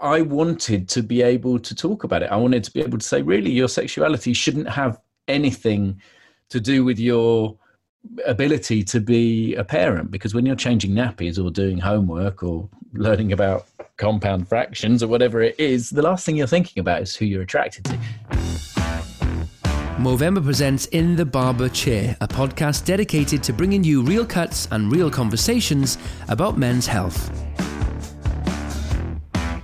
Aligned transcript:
I 0.00 0.22
wanted 0.22 0.88
to 0.90 1.02
be 1.02 1.20
able 1.20 1.58
to 1.58 1.74
talk 1.74 2.04
about 2.04 2.22
it. 2.22 2.30
I 2.30 2.36
wanted 2.36 2.64
to 2.64 2.70
be 2.72 2.80
able 2.80 2.96
to 2.96 3.06
say, 3.06 3.20
really, 3.20 3.50
your 3.50 3.68
sexuality 3.68 4.32
shouldn't 4.32 4.68
have 4.68 4.98
anything 5.28 6.00
to 6.48 6.58
do 6.58 6.84
with 6.84 6.98
your 6.98 7.56
ability 8.26 8.82
to 8.82 8.98
be 8.98 9.54
a 9.56 9.62
parent 9.62 10.10
because 10.10 10.34
when 10.34 10.46
you're 10.46 10.56
changing 10.56 10.92
nappies 10.92 11.42
or 11.42 11.50
doing 11.50 11.76
homework 11.76 12.42
or 12.42 12.66
learning 12.94 13.30
about 13.30 13.66
compound 13.98 14.48
fractions 14.48 15.02
or 15.02 15.06
whatever 15.06 15.42
it 15.42 15.54
is, 15.60 15.90
the 15.90 16.00
last 16.00 16.24
thing 16.24 16.34
you're 16.34 16.46
thinking 16.46 16.80
about 16.80 17.02
is 17.02 17.14
who 17.14 17.26
you're 17.26 17.42
attracted 17.42 17.84
to. 17.84 17.98
Movember 19.98 20.42
presents 20.42 20.86
In 20.86 21.14
the 21.14 21.26
Barber 21.26 21.68
Chair, 21.68 22.16
a 22.22 22.26
podcast 22.26 22.86
dedicated 22.86 23.42
to 23.42 23.52
bringing 23.52 23.84
you 23.84 24.00
real 24.00 24.24
cuts 24.24 24.66
and 24.70 24.90
real 24.90 25.10
conversations 25.10 25.98
about 26.28 26.56
men's 26.56 26.86
health. 26.86 27.30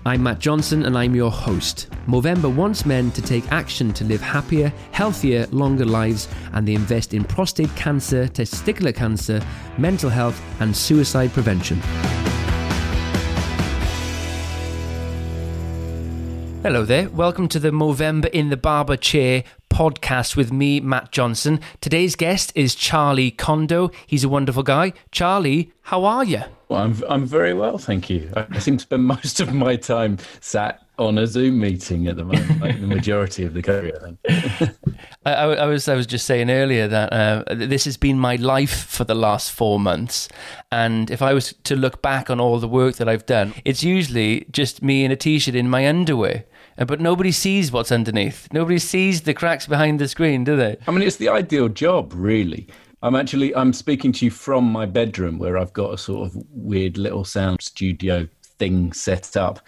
I'm 0.06 0.22
Matt 0.22 0.38
Johnson 0.38 0.84
and 0.84 0.96
I'm 0.96 1.16
your 1.16 1.32
host. 1.32 1.88
Movember 2.06 2.54
wants 2.54 2.86
men 2.86 3.10
to 3.10 3.20
take 3.20 3.50
action 3.50 3.92
to 3.94 4.04
live 4.04 4.20
happier, 4.20 4.72
healthier, 4.92 5.48
longer 5.48 5.84
lives, 5.84 6.28
and 6.52 6.68
they 6.68 6.74
invest 6.74 7.12
in 7.12 7.24
prostate 7.24 7.74
cancer, 7.74 8.28
testicular 8.28 8.94
cancer, 8.94 9.44
mental 9.78 10.08
health, 10.08 10.40
and 10.60 10.76
suicide 10.76 11.32
prevention. 11.32 11.80
Hello 16.62 16.84
there. 16.84 17.08
Welcome 17.08 17.48
to 17.48 17.58
the 17.58 17.70
Movember 17.70 18.28
in 18.30 18.50
the 18.50 18.56
Barber 18.56 18.96
Chair 18.96 19.42
podcast 19.70 20.36
with 20.36 20.52
me, 20.52 20.80
Matt 20.80 21.12
Johnson. 21.12 21.60
Today's 21.80 22.16
guest 22.16 22.52
is 22.54 22.74
Charlie 22.74 23.30
Condou. 23.30 23.92
He's 24.06 24.24
a 24.24 24.28
wonderful 24.28 24.62
guy. 24.62 24.92
Charlie, 25.10 25.72
how 25.82 26.04
are 26.04 26.24
you? 26.24 26.42
Well, 26.68 26.80
I'm 26.80 27.02
I'm 27.08 27.26
very 27.26 27.54
well, 27.54 27.78
thank 27.78 28.10
you. 28.10 28.32
I 28.34 28.58
seem 28.58 28.76
to 28.76 28.82
spend 28.82 29.04
most 29.06 29.40
of 29.40 29.54
my 29.54 29.76
time 29.76 30.18
sat 30.40 30.82
on 30.98 31.18
a 31.18 31.26
Zoom 31.26 31.60
meeting 31.60 32.06
at 32.06 32.16
the 32.16 32.24
moment, 32.24 32.60
like 32.60 32.80
the 32.80 32.86
majority 32.86 33.44
of 33.44 33.54
the 33.54 33.62
country. 33.62 33.92
I 33.94 34.00
think. 34.00 34.76
I, 35.26 35.32
I, 35.32 35.66
was 35.66 35.88
I 35.88 35.94
was 35.94 36.06
just 36.06 36.26
saying 36.26 36.50
earlier 36.50 36.88
that 36.88 37.12
uh, 37.12 37.44
this 37.54 37.84
has 37.84 37.96
been 37.96 38.18
my 38.18 38.36
life 38.36 38.86
for 38.86 39.04
the 39.04 39.14
last 39.14 39.52
four 39.52 39.78
months, 39.78 40.28
and 40.72 41.10
if 41.10 41.22
I 41.22 41.34
was 41.34 41.52
to 41.64 41.76
look 41.76 42.02
back 42.02 42.30
on 42.30 42.40
all 42.40 42.58
the 42.58 42.68
work 42.68 42.96
that 42.96 43.08
I've 43.08 43.26
done, 43.26 43.54
it's 43.64 43.84
usually 43.84 44.46
just 44.50 44.82
me 44.82 45.04
in 45.04 45.12
a 45.12 45.16
t-shirt 45.16 45.54
in 45.54 45.68
my 45.68 45.86
underwear. 45.86 46.44
Uh, 46.78 46.84
but 46.84 47.00
nobody 47.00 47.32
sees 47.32 47.72
what's 47.72 47.92
underneath. 47.92 48.48
Nobody 48.52 48.78
sees 48.78 49.22
the 49.22 49.34
cracks 49.34 49.66
behind 49.66 49.98
the 49.98 50.08
screen, 50.08 50.44
do 50.44 50.56
they? 50.56 50.76
I 50.86 50.90
mean, 50.90 51.02
it's 51.02 51.16
the 51.16 51.28
ideal 51.28 51.68
job, 51.68 52.12
really. 52.14 52.68
I'm 53.02 53.14
actually 53.14 53.54
I'm 53.54 53.72
speaking 53.72 54.12
to 54.12 54.24
you 54.24 54.30
from 54.30 54.64
my 54.64 54.86
bedroom 54.86 55.38
where 55.38 55.58
I've 55.58 55.72
got 55.72 55.92
a 55.92 55.98
sort 55.98 56.26
of 56.26 56.42
weird 56.50 56.96
little 56.98 57.24
sound 57.24 57.62
studio 57.62 58.26
thing 58.58 58.92
set 58.92 59.36
up, 59.36 59.60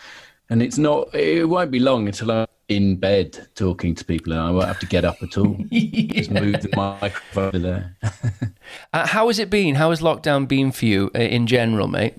and 0.50 0.62
it's 0.62 0.78
not. 0.78 1.14
It 1.14 1.48
won't 1.48 1.70
be 1.70 1.78
long 1.78 2.06
until 2.06 2.30
I'm 2.30 2.46
in 2.68 2.96
bed 2.96 3.48
talking 3.54 3.94
to 3.94 4.04
people, 4.04 4.32
and 4.32 4.40
I 4.40 4.50
won't 4.50 4.66
have 4.66 4.80
to 4.80 4.86
get 4.86 5.04
up 5.04 5.22
at 5.22 5.36
all. 5.38 5.56
yeah. 5.70 6.12
Just 6.14 6.30
move 6.30 6.60
the 6.62 6.70
microphone 6.74 7.48
over 7.48 7.58
there. 7.58 7.96
uh, 8.92 9.06
how 9.06 9.28
has 9.28 9.38
it 9.38 9.50
been? 9.50 9.74
How 9.74 9.90
has 9.90 10.00
lockdown 10.00 10.48
been 10.48 10.72
for 10.72 10.86
you 10.86 11.10
uh, 11.14 11.18
in 11.18 11.46
general, 11.46 11.86
mate? 11.86 12.14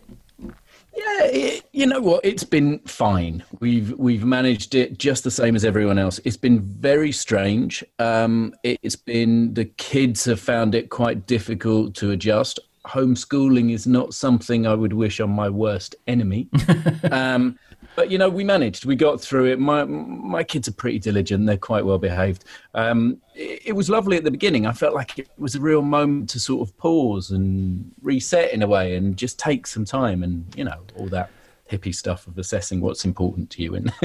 Yeah, 1.00 1.26
it, 1.28 1.66
you 1.72 1.86
know 1.86 2.02
what? 2.02 2.26
It's 2.26 2.44
been 2.44 2.80
fine. 2.80 3.44
We've 3.60 3.98
we've 3.98 4.26
managed 4.26 4.76
it 4.76 4.98
just 4.98 5.24
the 5.24 5.32
same 5.32 5.56
as 5.56 5.64
everyone 5.64 5.98
else. 5.98 6.20
It's 6.26 6.38
been 6.38 6.62
very 6.62 7.12
strange. 7.12 7.84
Um, 8.00 8.54
it's 8.64 8.98
been 8.98 9.54
the 9.54 9.66
kids 9.66 10.26
have 10.26 10.40
found 10.42 10.76
it 10.76 10.90
quite 10.90 11.26
difficult 11.26 11.96
to 11.96 12.12
adjust. 12.12 12.60
Homeschooling 12.86 13.72
is 13.72 13.88
not 13.88 14.14
something 14.14 14.68
I 14.68 14.74
would 14.74 14.94
wish 14.94 15.20
on 15.22 15.30
my 15.30 15.50
worst 15.50 15.96
enemy. 16.08 16.50
um, 17.12 17.58
but 18.00 18.10
you 18.10 18.18
know, 18.18 18.30
we 18.30 18.46
managed. 18.46 18.86
We 18.86 18.96
got 18.96 19.20
through 19.20 19.48
it. 19.48 19.60
My 19.60 19.84
my 19.84 20.42
kids 20.42 20.70
are 20.70 20.72
pretty 20.72 21.00
diligent. 21.00 21.46
They're 21.46 21.58
quite 21.58 21.84
well 21.84 21.98
behaved. 21.98 22.46
Um, 22.74 23.18
it, 23.36 23.62
it, 23.66 23.74
was 23.74 23.90
lovely 23.90 24.16
at 24.16 24.24
the 24.24 24.32
beginning. 24.32 24.66
I 24.66 24.72
felt 24.72 24.94
like 24.94 25.20
it 25.20 25.28
was 25.38 25.56
a 25.56 25.60
real 25.60 25.82
moment 25.82 26.30
to 26.30 26.40
sort 26.40 26.66
of 26.66 26.78
pause 26.78 27.32
and 27.32 27.92
reset 28.02 28.54
in 28.54 28.62
a 28.62 28.68
way, 28.68 28.96
and 28.96 29.18
just 29.18 29.38
take 29.38 29.68
some 29.68 29.84
time, 29.84 30.24
and 30.24 30.46
you 30.56 30.64
know, 30.64 30.80
all 30.96 31.08
that 31.08 31.30
hippie 31.70 31.94
stuff 31.94 32.26
of 32.26 32.38
assessing 32.38 32.80
what's 32.80 33.04
important 33.04 33.50
to 33.50 33.62
you 33.62 33.76
and 33.76 33.92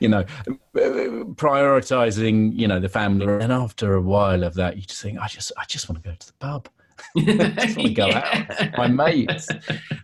you 0.00 0.08
know 0.08 0.24
prioritizing 0.74 2.54
you 2.58 2.66
know 2.68 2.78
the 2.78 2.88
family 2.88 3.24
and 3.26 3.50
after 3.50 3.94
a 3.94 4.00
while 4.02 4.44
of 4.44 4.52
that 4.52 4.76
you 4.76 4.82
just 4.82 5.00
think 5.00 5.18
i 5.18 5.26
just 5.26 5.52
i 5.56 5.64
just 5.64 5.88
want 5.88 6.02
to 6.02 6.06
go 6.06 6.14
to 6.14 6.26
the 6.26 6.34
pub 6.34 6.68
just 7.16 7.76
want 7.76 7.88
to 7.88 7.94
go 7.94 8.06
yeah. 8.06 8.46
out, 8.60 8.78
my 8.78 8.88
mates. 8.88 9.48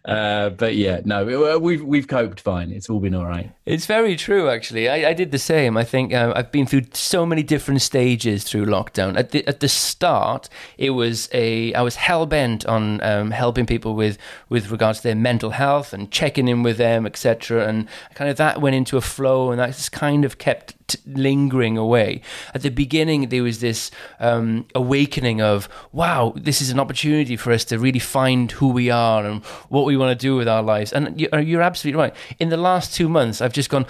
Uh, 0.04 0.50
but 0.50 0.74
yeah, 0.74 1.00
no, 1.04 1.58
we've 1.58 1.82
we've 1.84 2.08
coped 2.08 2.40
fine. 2.40 2.70
It's 2.70 2.88
all 2.90 3.00
been 3.00 3.14
all 3.14 3.26
right. 3.26 3.52
It's 3.66 3.86
very 3.86 4.16
true, 4.16 4.48
actually. 4.48 4.88
I, 4.88 5.10
I 5.10 5.12
did 5.12 5.30
the 5.30 5.38
same. 5.38 5.76
I 5.76 5.84
think 5.84 6.12
uh, 6.12 6.32
I've 6.34 6.50
been 6.50 6.66
through 6.66 6.84
so 6.92 7.24
many 7.24 7.42
different 7.42 7.82
stages 7.82 8.44
through 8.44 8.66
lockdown. 8.66 9.16
At 9.16 9.30
the 9.30 9.46
at 9.46 9.60
the 9.60 9.68
start, 9.68 10.48
it 10.78 10.90
was 10.90 11.28
a 11.32 11.72
I 11.74 11.82
was 11.82 11.96
hell 11.96 12.26
bent 12.26 12.66
on 12.66 13.02
um, 13.02 13.30
helping 13.30 13.66
people 13.66 13.94
with 13.94 14.18
with 14.48 14.70
regards 14.70 14.98
to 15.00 15.04
their 15.04 15.14
mental 15.14 15.50
health 15.50 15.92
and 15.92 16.10
checking 16.10 16.48
in 16.48 16.62
with 16.62 16.78
them, 16.78 17.06
etc. 17.06 17.66
And 17.66 17.88
kind 18.14 18.30
of 18.30 18.36
that 18.38 18.60
went 18.60 18.76
into 18.76 18.96
a 18.96 19.00
flow, 19.00 19.50
and 19.50 19.60
that 19.60 19.68
just 19.68 19.92
kind 19.92 20.24
of 20.24 20.38
kept 20.38 20.74
lingering 21.06 21.76
away. 21.78 22.20
At 22.54 22.62
the 22.62 22.70
beginning, 22.70 23.28
there 23.28 23.42
was 23.42 23.60
this 23.60 23.90
um, 24.20 24.66
awakening 24.74 25.40
of, 25.40 25.68
wow, 25.92 26.32
this 26.36 26.60
is 26.60 26.70
an 26.70 26.80
opportunity 26.80 27.36
for 27.36 27.52
us 27.52 27.64
to 27.66 27.78
really 27.78 27.98
find 27.98 28.50
who 28.52 28.68
we 28.68 28.90
are 28.90 29.24
and 29.24 29.44
what 29.68 29.84
we 29.84 29.96
want 29.96 30.18
to 30.18 30.26
do 30.26 30.36
with 30.36 30.48
our 30.48 30.62
lives. 30.62 30.92
And 30.92 31.28
uh, 31.32 31.38
you're 31.38 31.62
absolutely 31.62 31.98
right. 31.98 32.14
In 32.38 32.48
the 32.48 32.56
last 32.56 32.94
two 32.94 33.08
months, 33.08 33.40
I've 33.40 33.52
just 33.52 33.70
gone, 33.70 33.86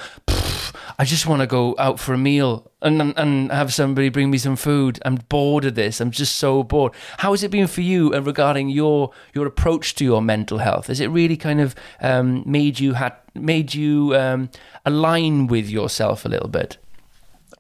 I 0.99 1.05
just 1.05 1.27
want 1.27 1.41
to 1.41 1.47
go 1.47 1.75
out 1.79 1.99
for 1.99 2.15
a 2.15 2.19
meal 2.19 2.71
and 2.81 3.15
and 3.17 3.51
have 3.53 3.73
somebody 3.73 4.09
bring 4.09 4.31
me 4.31 4.39
some 4.39 4.57
food. 4.57 4.99
I'm 5.05 5.17
bored 5.29 5.65
of 5.65 5.75
this. 5.75 6.01
I'm 6.01 6.11
just 6.11 6.37
so 6.37 6.63
bored. 6.63 6.93
How 7.19 7.31
has 7.31 7.43
it 7.43 7.51
been 7.51 7.67
for 7.67 7.81
you 7.81 8.15
uh, 8.15 8.21
regarding 8.21 8.69
your 8.69 9.11
your 9.35 9.47
approach 9.47 9.95
to 9.97 10.05
your 10.05 10.23
mental 10.23 10.59
health? 10.59 10.89
Has 10.89 11.01
it 11.01 11.09
really 11.09 11.37
kind 11.37 11.61
of 11.61 11.75
um, 12.01 12.43
made 12.47 12.81
you 12.81 12.95
had 12.95 13.15
made 13.35 13.75
you 13.75 14.15
um, 14.17 14.51
align 14.85 15.47
with 15.47 15.69
yourself 15.69 16.25
a 16.25 16.29
little 16.29 16.49
bit? 16.49 16.79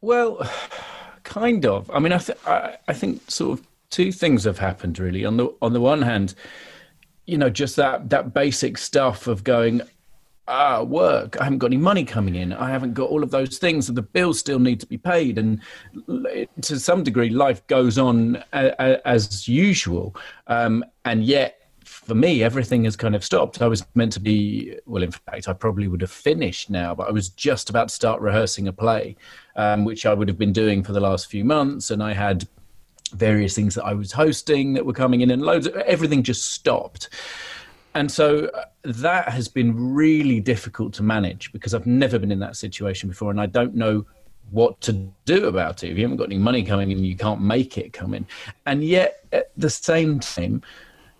Well, 0.03 0.47
kind 1.25 1.65
of. 1.65 1.91
I 1.91 1.99
mean, 1.99 2.13
I, 2.13 2.19
th- 2.19 2.39
I, 2.47 2.77
I 2.87 2.93
think 2.93 3.31
sort 3.31 3.59
of 3.59 3.67
two 3.89 4.13
things 4.13 4.45
have 4.45 4.59
happened 4.59 4.99
really. 4.99 5.25
On 5.25 5.39
the 5.39 5.55
on 5.63 5.73
the 5.73 5.81
one 5.81 6.03
hand, 6.03 6.35
you 7.27 7.39
know, 7.39 7.49
just 7.49 7.77
that 7.77 8.11
that 8.11 8.35
basic 8.35 8.77
stuff 8.77 9.27
of 9.27 9.45
going, 9.45 9.81
ah, 10.49 10.83
work. 10.83 11.41
I 11.41 11.45
haven't 11.45 11.59
got 11.59 11.69
any 11.69 11.77
money 11.79 12.05
coming 12.05 12.35
in. 12.35 12.53
I 12.53 12.71
haven't 12.71 12.95
got 12.95 13.09
all 13.09 13.23
of 13.23 13.31
those 13.31 13.59
things, 13.59 13.87
the 13.87 14.03
bills 14.03 14.39
still 14.39 14.59
need 14.59 14.81
to 14.81 14.87
be 14.87 14.99
paid. 14.99 15.39
And 15.39 15.61
to 16.63 16.79
some 16.79 17.03
degree, 17.03 17.31
life 17.31 17.67
goes 17.69 17.99
on 17.99 18.43
as, 18.53 19.01
as 19.05 19.49
usual. 19.49 20.15
Um, 20.49 20.85
and 21.05 21.25
yet, 21.25 21.62
for 22.03 22.15
me, 22.17 22.43
everything 22.43 22.85
has 22.85 22.97
kind 22.97 23.15
of 23.15 23.25
stopped. 23.25 23.63
I 23.63 23.69
was 23.69 23.87
meant 23.95 24.13
to 24.15 24.21
be, 24.21 24.77
well, 24.87 25.03
in 25.03 25.13
fact, 25.13 25.49
I 25.49 25.53
probably 25.53 25.87
would 25.87 26.01
have 26.01 26.11
finished 26.11 26.69
now, 26.69 26.95
but 26.95 27.09
I 27.09 27.13
was 27.13 27.29
just 27.29 27.71
about 27.71 27.89
to 27.89 27.95
start 27.95 28.21
rehearsing 28.21 28.67
a 28.67 28.73
play, 28.73 29.17
um, 29.55 29.85
which 29.85 30.05
I 30.05 30.13
would 30.13 30.29
have 30.29 30.39
been 30.39 30.53
doing 30.53 30.83
for 30.83 30.93
the 30.93 31.01
last 31.01 31.29
few 31.29 31.45
months. 31.45 31.91
And 31.93 32.03
I 32.03 32.13
had 32.13 32.49
various 33.13 33.55
things 33.55 33.75
that 33.77 33.85
I 33.85 33.95
was 33.95 34.11
hosting 34.11 34.73
that 34.75 34.85
were 34.85 34.93
coming 34.93 35.21
in, 35.21 35.31
and 35.31 35.43
loads 35.43 35.67
of 35.67 35.77
everything 35.77 36.23
just 36.23 36.51
stopped. 36.51 37.09
and 37.95 38.11
so 38.11 38.47
uh, 38.47 38.65
that 38.83 39.29
has 39.29 39.49
been 39.49 39.95
really 39.95 40.41
difficult 40.41 40.93
to 40.95 41.03
manage 41.03 41.53
because 41.53 41.75
I've 41.75 41.87
never 41.87 42.19
been 42.19 42.33
in 42.33 42.41
that 42.41 42.57
situation 42.57 43.09
before, 43.09 43.31
and 43.31 43.41
I 43.41 43.47
don't 43.47 43.75
know 43.75 44.05
what 44.51 44.81
to 44.83 44.93
do 45.25 45.47
about 45.47 45.85
it. 45.85 45.91
If 45.91 45.99
you 45.99 46.05
haven't 46.05 46.19
got 46.19 46.27
any 46.27 46.39
money 46.39 46.63
coming 46.65 46.91
in, 46.91 47.05
you 47.05 47.17
can't 47.17 47.41
make 47.41 47.79
it 47.79 47.93
come 47.93 48.13
in. 48.13 48.27
And 48.67 48.83
yet, 48.85 49.25
at 49.33 49.51
the 49.57 49.71
same 49.71 50.21
time, 50.21 50.63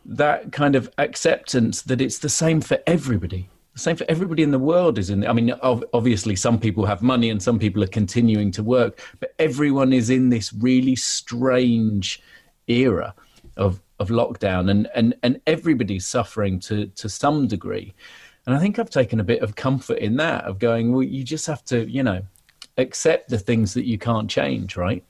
that 0.05 0.53
kind 0.53 0.75
of 0.75 0.91
acceptance 0.99 1.83
that 1.83 2.01
it's 2.01 2.19
the 2.19 2.29
same 2.29 2.61
for 2.61 2.79
everybody. 2.87 3.49
The 3.75 3.81
same 3.81 3.97
for 3.97 4.05
everybody 4.09 4.43
in 4.43 4.51
the 4.51 4.59
world 4.59 4.99
is 4.99 5.09
in. 5.09 5.27
I 5.27 5.33
mean, 5.33 5.53
obviously, 5.63 6.37
some 6.37 6.59
people 6.59 6.85
have 6.85 7.03
money 7.03 7.31
and 7.31 7.43
some 7.43 7.59
people 7.59 7.83
are 7.83 7.89
continuing 7.89 8.51
to 8.53 8.63
work, 8.63 9.01
but 9.19 9.35
everyone 9.39 9.93
is 9.93 10.11
in 10.11 10.29
this 10.29 10.53
really 10.53 10.97
strange 10.97 12.23
era 12.67 13.15
of 13.57 13.81
of 13.99 14.09
lockdown, 14.09 14.71
and 14.71 14.89
and 14.95 15.15
and 15.23 15.41
everybody's 15.47 16.07
suffering 16.07 16.61
to 16.61 16.87
to 16.87 17.09
some 17.09 17.47
degree. 17.47 17.95
And 18.47 18.55
I 18.55 18.59
think 18.59 18.79
I've 18.79 18.91
taken 18.91 19.21
a 19.21 19.25
bit 19.25 19.41
of 19.41 19.55
comfort 19.55 19.99
in 19.99 20.17
that 20.17 20.45
of 20.45 20.59
going, 20.59 20.93
well, 20.93 21.03
you 21.03 21.23
just 21.23 21.47
have 21.47 21.65
to, 21.67 21.89
you 21.89 22.03
know, 22.03 22.23
accept 22.77 23.29
the 23.29 23.39
things 23.39 23.75
that 23.75 23.87
you 23.87 23.99
can't 23.99 24.29
change, 24.29 24.77
right? 24.77 25.05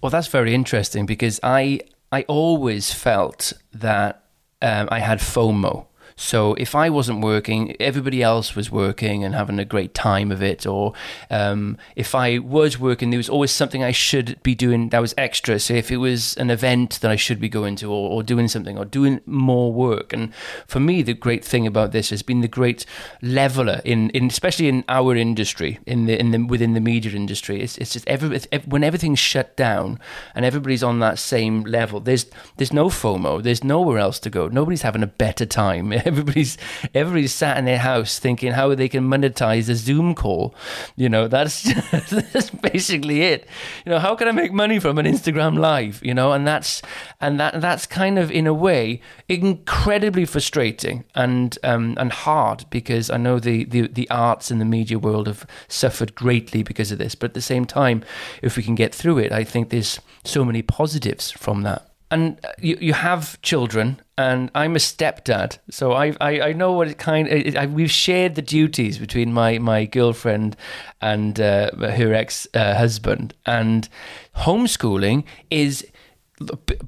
Well, 0.00 0.10
that's 0.10 0.28
very 0.28 0.54
interesting 0.54 1.06
because 1.06 1.40
I 1.42 1.80
I 2.12 2.22
always 2.22 2.92
felt 2.92 3.52
that 3.72 4.24
um, 4.60 4.88
I 4.90 4.98
had 4.98 5.20
FOMO. 5.20 5.86
So 6.20 6.52
if 6.54 6.74
I 6.74 6.90
wasn't 6.90 7.22
working, 7.22 7.74
everybody 7.80 8.22
else 8.22 8.54
was 8.54 8.70
working 8.70 9.24
and 9.24 9.34
having 9.34 9.58
a 9.58 9.64
great 9.64 9.94
time 9.94 10.30
of 10.30 10.42
it. 10.42 10.66
Or 10.66 10.92
um, 11.30 11.78
if 11.96 12.14
I 12.14 12.38
was 12.38 12.78
working, 12.78 13.08
there 13.08 13.16
was 13.16 13.30
always 13.30 13.50
something 13.50 13.82
I 13.82 13.92
should 13.92 14.40
be 14.42 14.54
doing 14.54 14.90
that 14.90 15.00
was 15.00 15.14
extra. 15.16 15.58
So 15.58 15.72
if 15.72 15.90
it 15.90 15.96
was 15.96 16.36
an 16.36 16.50
event 16.50 17.00
that 17.00 17.10
I 17.10 17.16
should 17.16 17.40
be 17.40 17.48
going 17.48 17.74
to, 17.76 17.90
or, 17.90 18.10
or 18.10 18.22
doing 18.22 18.48
something, 18.48 18.76
or 18.76 18.84
doing 18.84 19.22
more 19.24 19.72
work. 19.72 20.12
And 20.12 20.34
for 20.66 20.78
me, 20.78 21.00
the 21.00 21.14
great 21.14 21.42
thing 21.42 21.66
about 21.66 21.92
this 21.92 22.10
has 22.10 22.22
been 22.22 22.42
the 22.42 22.48
great 22.48 22.84
leveler 23.22 23.80
in, 23.86 24.10
in 24.10 24.26
especially 24.26 24.68
in 24.68 24.84
our 24.90 25.16
industry, 25.16 25.78
in 25.86 26.04
the 26.04 26.20
in 26.20 26.32
the 26.32 26.44
within 26.44 26.74
the 26.74 26.80
media 26.80 27.12
industry. 27.12 27.62
It's, 27.62 27.78
it's 27.78 27.94
just 27.94 28.06
every 28.06 28.38
when 28.66 28.84
everything's 28.84 29.18
shut 29.18 29.56
down 29.56 29.98
and 30.34 30.44
everybody's 30.44 30.82
on 30.82 30.98
that 30.98 31.18
same 31.18 31.62
level. 31.62 31.98
There's 31.98 32.26
there's 32.58 32.74
no 32.74 32.90
FOMO. 32.90 33.42
There's 33.42 33.64
nowhere 33.64 33.98
else 33.98 34.18
to 34.20 34.28
go. 34.28 34.48
Nobody's 34.48 34.82
having 34.82 35.02
a 35.02 35.06
better 35.06 35.46
time. 35.46 35.94
everybody's 36.10 36.58
everybody's 36.94 37.32
sat 37.32 37.56
in 37.58 37.64
their 37.64 37.78
house 37.78 38.18
thinking 38.18 38.52
how 38.52 38.74
they 38.74 38.88
can 38.88 39.08
monetize 39.08 39.68
a 39.68 39.74
Zoom 39.74 40.14
call. 40.14 40.54
You 40.96 41.08
know, 41.08 41.28
that's 41.28 41.62
that's 41.90 42.50
basically 42.50 43.22
it. 43.22 43.46
You 43.84 43.90
know, 43.90 43.98
how 43.98 44.14
can 44.16 44.28
I 44.28 44.32
make 44.32 44.52
money 44.52 44.78
from 44.78 44.98
an 44.98 45.06
Instagram 45.06 45.58
live? 45.58 46.00
You 46.04 46.14
know, 46.14 46.32
and 46.32 46.46
that's 46.46 46.82
and 47.20 47.38
that 47.38 47.60
that's 47.60 47.86
kind 47.86 48.18
of 48.18 48.30
in 48.30 48.46
a 48.46 48.54
way 48.54 49.00
incredibly 49.28 50.24
frustrating 50.24 51.04
and 51.14 51.58
um, 51.62 51.94
and 51.98 52.12
hard 52.12 52.64
because 52.70 53.10
I 53.10 53.16
know 53.16 53.38
the, 53.38 53.64
the 53.64 53.86
the 53.88 54.10
arts 54.10 54.50
and 54.50 54.60
the 54.60 54.64
media 54.64 54.98
world 54.98 55.26
have 55.26 55.46
suffered 55.68 56.14
greatly 56.14 56.62
because 56.62 56.90
of 56.92 56.98
this. 56.98 57.14
But 57.14 57.30
at 57.30 57.34
the 57.34 57.42
same 57.42 57.64
time, 57.64 58.02
if 58.42 58.56
we 58.56 58.62
can 58.62 58.74
get 58.74 58.94
through 58.94 59.18
it, 59.18 59.32
I 59.32 59.44
think 59.44 59.70
there's 59.70 60.00
so 60.24 60.44
many 60.44 60.62
positives 60.62 61.30
from 61.30 61.62
that 61.62 61.89
and 62.10 62.40
you, 62.60 62.76
you 62.80 62.92
have 62.92 63.40
children 63.42 64.00
and 64.18 64.50
I'm 64.54 64.76
a 64.76 64.78
stepdad, 64.78 65.58
so 65.70 65.92
I 65.92 66.14
I, 66.20 66.40
I 66.40 66.52
know 66.52 66.72
what 66.72 66.88
it 66.88 66.98
kind. 66.98 67.26
Of, 67.28 67.56
I, 67.56 67.66
we've 67.66 67.90
shared 67.90 68.34
the 68.34 68.42
duties 68.42 68.98
between 68.98 69.32
my 69.32 69.58
my 69.58 69.86
girlfriend 69.86 70.56
and 71.00 71.40
uh, 71.40 71.70
her 71.76 72.12
ex 72.12 72.46
uh, 72.52 72.74
husband, 72.74 73.32
and 73.46 73.88
homeschooling 74.36 75.24
is 75.50 75.86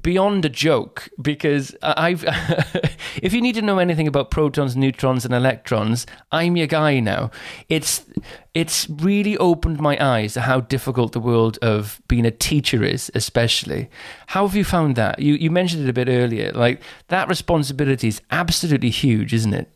beyond 0.01 0.45
a 0.45 0.49
joke 0.49 1.09
because 1.21 1.75
I've 1.83 2.23
if 3.21 3.33
you 3.33 3.41
need 3.41 3.55
to 3.55 3.61
know 3.61 3.79
anything 3.79 4.07
about 4.07 4.31
protons, 4.31 4.75
neutrons 4.75 5.25
and 5.25 5.33
electrons, 5.33 6.05
I'm 6.31 6.57
your 6.57 6.67
guy 6.67 6.99
now. 6.99 7.31
It's 7.69 8.03
it's 8.53 8.89
really 8.89 9.37
opened 9.37 9.79
my 9.79 9.97
eyes 10.03 10.33
to 10.33 10.41
how 10.41 10.61
difficult 10.61 11.11
the 11.11 11.19
world 11.19 11.57
of 11.61 12.01
being 12.07 12.25
a 12.25 12.31
teacher 12.31 12.83
is, 12.83 13.11
especially. 13.15 13.89
How 14.27 14.47
have 14.47 14.55
you 14.55 14.63
found 14.63 14.95
that? 14.95 15.19
You 15.19 15.35
you 15.35 15.51
mentioned 15.51 15.83
it 15.83 15.89
a 15.89 15.93
bit 15.93 16.09
earlier. 16.09 16.51
Like 16.51 16.81
that 17.09 17.29
responsibility 17.29 18.07
is 18.07 18.21
absolutely 18.31 18.89
huge, 18.89 19.33
isn't 19.33 19.53
it? 19.53 19.69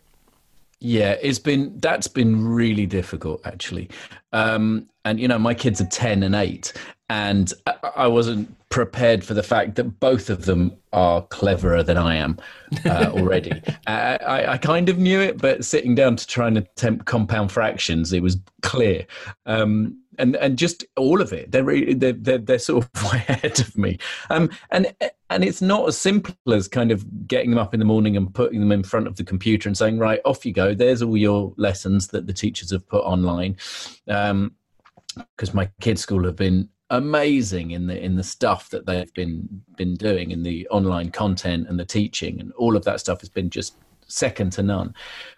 Yeah, 0.79 1.15
it's 1.21 1.39
been 1.39 1.77
that's 1.79 2.07
been 2.07 2.45
really 2.45 2.85
difficult 2.85 3.41
actually. 3.45 3.89
Um, 4.31 4.88
and 5.06 5.19
you 5.19 5.27
know, 5.27 5.39
my 5.39 5.53
kids 5.53 5.81
are 5.81 5.88
ten 5.88 6.21
and 6.24 6.35
eight, 6.35 6.74
and 7.09 7.51
I 7.95 8.07
wasn't 8.07 8.53
prepared 8.69 9.24
for 9.24 9.33
the 9.33 9.44
fact 9.44 9.75
that 9.75 10.00
both 10.00 10.29
of 10.29 10.45
them 10.45 10.71
are 10.91 11.21
cleverer 11.24 11.81
than 11.81 11.97
I 11.97 12.15
am 12.15 12.38
uh, 12.85 13.12
already. 13.13 13.62
I, 13.88 14.18
I, 14.18 14.51
I, 14.53 14.57
kind 14.57 14.89
of 14.89 14.97
knew 14.97 15.21
it, 15.21 15.38
but 15.38 15.63
sitting 15.63 15.95
down 15.95 16.18
to 16.18 16.27
try 16.27 16.47
and 16.47 16.57
attempt 16.57 17.06
compound 17.06 17.51
fractions, 17.51 18.12
it 18.12 18.21
was 18.21 18.38
clear. 18.62 19.07
Um, 19.45 19.97
and 20.17 20.35
and 20.35 20.57
just 20.57 20.85
all 20.95 21.21
of 21.21 21.33
it, 21.33 21.51
they're, 21.51 21.63
they're 21.93 22.13
they're, 22.13 22.37
they're 22.37 22.59
sort 22.59 22.85
of 22.85 23.03
ahead 23.13 23.59
of 23.59 23.77
me. 23.77 23.97
Um, 24.29 24.49
and 24.71 24.93
and 25.29 25.43
it's 25.43 25.61
not 25.61 25.87
as 25.87 25.97
simple 25.97 26.35
as 26.53 26.67
kind 26.67 26.91
of 26.91 27.27
getting 27.27 27.49
them 27.49 27.59
up 27.59 27.73
in 27.73 27.79
the 27.79 27.85
morning 27.85 28.15
and 28.17 28.33
putting 28.33 28.59
them 28.59 28.71
in 28.71 28.83
front 28.83 29.07
of 29.07 29.15
the 29.15 29.23
computer 29.23 29.67
and 29.67 29.77
saying, 29.77 29.99
right, 29.99 30.21
off 30.25 30.45
you 30.45 30.53
go. 30.53 30.73
There's 30.73 31.01
all 31.01 31.17
your 31.17 31.53
lessons 31.57 32.07
that 32.07 32.27
the 32.27 32.33
teachers 32.33 32.71
have 32.71 32.87
put 32.87 33.03
online. 33.03 33.57
Um, 34.07 34.53
because 35.35 35.53
my 35.53 35.69
kids' 35.81 36.01
school 36.01 36.23
have 36.25 36.35
been 36.35 36.69
amazing 36.89 37.71
in 37.71 37.87
the 37.87 38.01
in 38.01 38.15
the 38.15 38.23
stuff 38.23 38.69
that 38.69 38.85
they've 38.85 39.13
been 39.13 39.61
been 39.75 39.95
doing 39.95 40.31
in 40.31 40.43
the 40.43 40.67
online 40.69 41.11
content 41.11 41.67
and 41.67 41.77
the 41.77 41.85
teaching 41.85 42.39
and 42.39 42.53
all 42.53 42.77
of 42.77 42.85
that 42.85 42.99
stuff 42.99 43.19
has 43.19 43.29
been 43.29 43.49
just 43.49 43.75
second 44.07 44.51
to 44.54 44.63
none. 44.63 44.94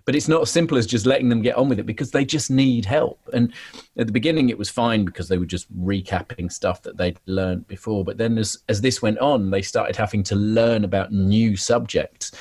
But 0.05 0.15
it's 0.15 0.27
not 0.27 0.41
as 0.41 0.49
simple 0.49 0.77
as 0.77 0.87
just 0.87 1.05
letting 1.05 1.29
them 1.29 1.41
get 1.41 1.55
on 1.55 1.69
with 1.69 1.79
it 1.79 1.85
because 1.85 2.11
they 2.11 2.25
just 2.25 2.49
need 2.49 2.85
help. 2.85 3.19
And 3.33 3.53
at 3.97 4.07
the 4.07 4.13
beginning 4.13 4.49
it 4.49 4.57
was 4.57 4.69
fine 4.69 5.05
because 5.05 5.27
they 5.27 5.37
were 5.37 5.45
just 5.45 5.71
recapping 5.77 6.51
stuff 6.51 6.81
that 6.83 6.97
they'd 6.97 7.19
learned 7.25 7.67
before. 7.67 8.03
But 8.03 8.17
then 8.17 8.37
as 8.37 8.57
as 8.69 8.81
this 8.81 9.01
went 9.01 9.19
on 9.19 9.51
they 9.51 9.61
started 9.61 9.95
having 9.95 10.23
to 10.23 10.35
learn 10.35 10.83
about 10.83 11.11
new 11.11 11.55
subjects. 11.55 12.31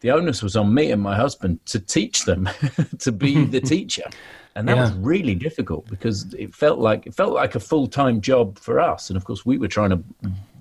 The 0.00 0.10
onus 0.10 0.42
was 0.42 0.56
on 0.56 0.72
me 0.72 0.92
and 0.92 1.02
my 1.02 1.14
husband 1.14 1.64
to 1.66 1.78
teach 1.78 2.24
them 2.24 2.48
to 2.98 3.12
be 3.12 3.44
the 3.44 3.60
teacher. 3.74 4.04
And 4.56 4.68
that 4.68 4.76
yeah. 4.76 4.82
was 4.82 4.92
really 4.94 5.34
difficult 5.34 5.86
because 5.88 6.34
it 6.34 6.54
felt 6.54 6.80
like 6.80 7.06
it 7.06 7.14
felt 7.14 7.34
like 7.34 7.54
a 7.54 7.60
full 7.60 7.86
time 7.86 8.20
job 8.20 8.58
for 8.58 8.80
us, 8.80 9.08
and 9.08 9.16
of 9.16 9.24
course 9.24 9.46
we 9.46 9.58
were 9.58 9.68
trying 9.68 9.90
to 9.90 10.02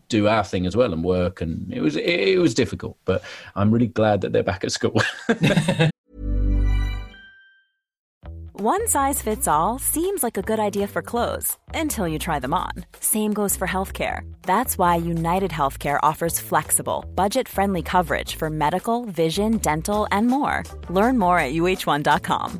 do 0.10 0.28
our 0.28 0.44
thing 0.44 0.66
as 0.66 0.76
well 0.76 0.92
and 0.94 1.04
work, 1.04 1.42
and 1.42 1.72
it 1.72 1.82
was 1.82 1.96
it, 1.96 2.06
it 2.06 2.40
was 2.40 2.54
difficult. 2.54 2.98
But 3.06 3.24
I'm 3.56 3.72
really 3.72 3.88
glad 3.88 4.22
that 4.22 4.34
they're 4.34 4.44
back 4.44 4.64
at 4.64 4.72
school. 4.72 5.02
One 8.62 8.90
size 8.90 9.22
fits 9.22 9.48
all 9.48 9.80
seems 9.80 10.22
like 10.22 10.36
a 10.36 10.42
good 10.42 10.60
idea 10.60 10.86
for 10.86 11.02
clothes 11.02 11.58
until 11.74 12.10
you 12.10 12.20
try 12.20 12.40
them 12.40 12.54
on. 12.54 12.72
Same 13.00 13.32
goes 13.32 13.56
for 13.56 13.66
healthcare. 13.66 14.30
That's 14.42 14.78
why 14.78 14.98
United 14.98 15.50
Healthcare 15.50 15.98
offers 16.04 16.42
flexible, 16.42 17.06
budget 17.16 17.48
friendly 17.48 17.82
coverage 17.82 18.36
for 18.36 18.50
medical, 18.50 19.06
vision, 19.06 19.60
dental, 19.60 20.10
and 20.12 20.28
more. 20.28 20.64
Learn 20.90 21.18
more 21.18 21.40
at 21.40 21.54
uh1.com. 21.54 22.60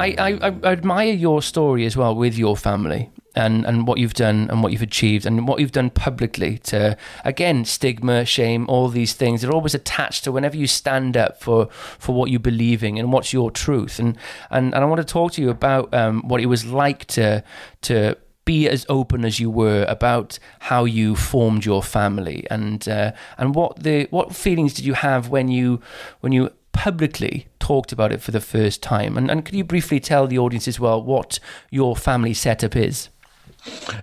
I, 0.00 0.14
I, 0.18 0.50
I 0.62 0.72
admire 0.72 1.12
your 1.12 1.42
story 1.42 1.84
as 1.84 1.96
well 1.96 2.14
with 2.14 2.36
your 2.36 2.56
family 2.56 3.10
and, 3.34 3.64
and 3.64 3.86
what 3.86 3.98
you've 3.98 4.14
done 4.14 4.48
and 4.50 4.62
what 4.62 4.72
you've 4.72 4.82
achieved 4.82 5.26
and 5.26 5.46
what 5.46 5.60
you've 5.60 5.72
done 5.72 5.90
publicly 5.90 6.58
to 6.58 6.96
again 7.24 7.64
stigma 7.64 8.24
shame 8.24 8.66
all 8.68 8.88
these 8.88 9.12
things. 9.12 9.42
They're 9.42 9.52
always 9.52 9.74
attached 9.74 10.24
to 10.24 10.32
whenever 10.32 10.56
you 10.56 10.66
stand 10.66 11.16
up 11.16 11.40
for 11.40 11.68
for 11.70 12.14
what 12.14 12.30
you're 12.30 12.40
believing 12.40 12.98
and 12.98 13.12
what's 13.12 13.32
your 13.32 13.50
truth. 13.50 13.98
And 13.98 14.16
and, 14.50 14.74
and 14.74 14.82
I 14.82 14.86
want 14.86 15.00
to 15.00 15.04
talk 15.04 15.32
to 15.32 15.42
you 15.42 15.50
about 15.50 15.92
um, 15.94 16.22
what 16.26 16.40
it 16.40 16.46
was 16.46 16.64
like 16.64 17.04
to 17.06 17.44
to 17.82 18.16
be 18.44 18.68
as 18.68 18.86
open 18.88 19.24
as 19.24 19.38
you 19.38 19.50
were 19.50 19.84
about 19.86 20.38
how 20.60 20.84
you 20.84 21.14
formed 21.14 21.64
your 21.64 21.82
family 21.82 22.46
and 22.50 22.88
uh, 22.88 23.12
and 23.38 23.54
what 23.54 23.82
the 23.82 24.08
what 24.10 24.34
feelings 24.34 24.74
did 24.74 24.84
you 24.84 24.94
have 24.94 25.28
when 25.28 25.48
you 25.48 25.80
when 26.20 26.32
you 26.32 26.50
publicly 26.72 27.48
talked 27.58 27.92
about 27.92 28.12
it 28.12 28.22
for 28.22 28.30
the 28.30 28.40
first 28.40 28.82
time 28.82 29.16
and, 29.16 29.30
and 29.30 29.44
could 29.44 29.54
you 29.54 29.64
briefly 29.64 30.00
tell 30.00 30.26
the 30.26 30.38
audience 30.38 30.66
as 30.66 30.80
well 30.80 31.02
what 31.02 31.38
your 31.70 31.96
family 31.96 32.34
setup 32.34 32.74
is 32.76 33.08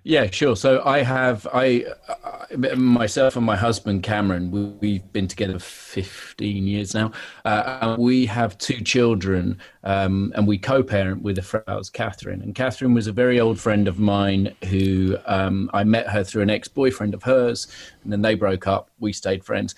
yeah, 0.03 0.29
sure. 0.29 0.55
So 0.55 0.81
I 0.85 1.01
have 1.01 1.47
I, 1.53 1.85
I 2.23 2.55
myself 2.75 3.35
and 3.35 3.45
my 3.45 3.55
husband 3.55 4.03
Cameron. 4.03 4.51
We, 4.79 4.93
have 4.95 5.13
been 5.13 5.27
together 5.27 5.59
fifteen 5.59 6.67
years 6.67 6.93
now. 6.93 7.11
Uh, 7.43 7.95
we 7.97 8.25
have 8.27 8.57
two 8.57 8.81
children, 8.81 9.59
um, 9.83 10.31
and 10.35 10.47
we 10.47 10.57
co-parent 10.57 11.21
with 11.23 11.39
a 11.39 11.41
Frau's 11.41 11.89
Catherine. 11.89 12.41
And 12.41 12.53
Catherine 12.53 12.93
was 12.93 13.07
a 13.07 13.11
very 13.11 13.39
old 13.39 13.59
friend 13.59 13.87
of 13.87 13.99
mine 13.99 14.55
who 14.65 15.17
um, 15.25 15.69
I 15.73 15.83
met 15.83 16.07
her 16.07 16.23
through 16.23 16.43
an 16.43 16.49
ex-boyfriend 16.49 17.13
of 17.13 17.23
hers, 17.23 17.67
and 18.03 18.11
then 18.11 18.21
they 18.21 18.35
broke 18.35 18.67
up. 18.67 18.91
We 18.99 19.11
stayed 19.11 19.43
friends, 19.43 19.75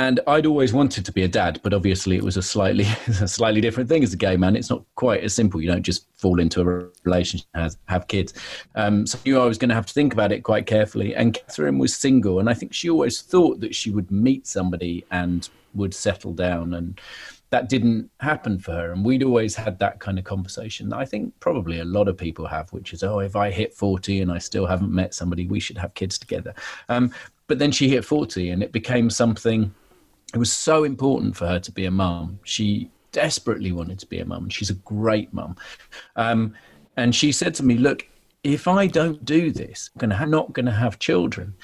and 0.00 0.18
I'd 0.26 0.46
always 0.46 0.72
wanted 0.72 1.04
to 1.04 1.12
be 1.12 1.24
a 1.24 1.28
dad, 1.28 1.60
but 1.62 1.74
obviously 1.74 2.16
it 2.16 2.22
was 2.22 2.38
a 2.38 2.42
slightly 2.42 2.84
a 3.06 3.28
slightly 3.28 3.60
different 3.60 3.90
thing 3.90 4.02
as 4.02 4.14
a 4.14 4.16
gay 4.16 4.34
man. 4.34 4.56
It's 4.56 4.70
not 4.70 4.82
quite 4.94 5.22
as 5.22 5.34
simple. 5.34 5.60
You 5.60 5.70
don't 5.70 5.82
just 5.82 6.06
fall 6.16 6.40
into 6.40 6.62
a 6.62 6.88
relationship 7.04 7.46
and 7.52 7.76
have 7.86 8.08
kids. 8.08 8.32
Um, 8.76 9.06
so 9.06 9.18
I 9.18 9.28
knew 9.28 9.38
I 9.38 9.44
was 9.44 9.58
going 9.58 9.68
to 9.68 9.74
have 9.74 9.84
to 9.84 9.92
think 9.92 10.14
about 10.14 10.32
it 10.32 10.40
quite 10.40 10.64
carefully. 10.64 11.14
And 11.14 11.34
Catherine 11.34 11.76
was 11.78 11.94
single, 11.94 12.40
and 12.40 12.48
I 12.48 12.54
think 12.54 12.72
she 12.72 12.88
always 12.88 13.20
thought 13.20 13.60
that 13.60 13.74
she 13.74 13.90
would 13.90 14.10
meet 14.10 14.46
somebody 14.46 15.04
and 15.10 15.46
would 15.74 15.92
settle 15.92 16.32
down 16.32 16.74
and 16.74 16.98
that 17.50 17.68
didn't 17.68 18.10
happen 18.20 18.58
for 18.58 18.72
her. 18.72 18.92
And 18.92 19.04
we'd 19.04 19.22
always 19.22 19.54
had 19.54 19.78
that 19.80 20.00
kind 20.00 20.18
of 20.18 20.24
conversation 20.24 20.88
that 20.88 20.98
I 20.98 21.04
think 21.04 21.38
probably 21.40 21.80
a 21.80 21.84
lot 21.84 22.08
of 22.08 22.16
people 22.16 22.46
have, 22.46 22.72
which 22.72 22.92
is, 22.92 23.02
oh, 23.02 23.18
if 23.18 23.36
I 23.36 23.50
hit 23.50 23.74
40 23.74 24.22
and 24.22 24.32
I 24.32 24.38
still 24.38 24.66
haven't 24.66 24.92
met 24.92 25.14
somebody, 25.14 25.46
we 25.46 25.60
should 25.60 25.78
have 25.78 25.92
kids 25.94 26.16
together. 26.16 26.54
Um, 26.88 27.12
but 27.48 27.58
then 27.58 27.72
she 27.72 27.88
hit 27.88 28.04
40 28.04 28.50
and 28.50 28.62
it 28.62 28.70
became 28.70 29.10
something 29.10 29.74
it 30.32 30.38
was 30.38 30.52
so 30.52 30.84
important 30.84 31.36
for 31.36 31.46
her 31.46 31.58
to 31.60 31.72
be 31.72 31.86
a 31.86 31.90
mum. 31.90 32.38
She 32.44 32.90
desperately 33.12 33.72
wanted 33.72 33.98
to 34.00 34.06
be 34.06 34.20
a 34.20 34.24
mum. 34.24 34.48
She's 34.48 34.70
a 34.70 34.74
great 34.74 35.32
mum. 35.32 35.56
Um, 36.16 36.54
and 36.96 37.14
she 37.14 37.32
said 37.32 37.54
to 37.56 37.64
me, 37.64 37.76
Look, 37.76 38.06
if 38.44 38.68
I 38.68 38.86
don't 38.86 39.24
do 39.24 39.50
this, 39.50 39.90
I'm 40.00 40.30
not 40.30 40.52
going 40.52 40.66
to 40.66 40.72
have 40.72 40.98
children. 40.98 41.54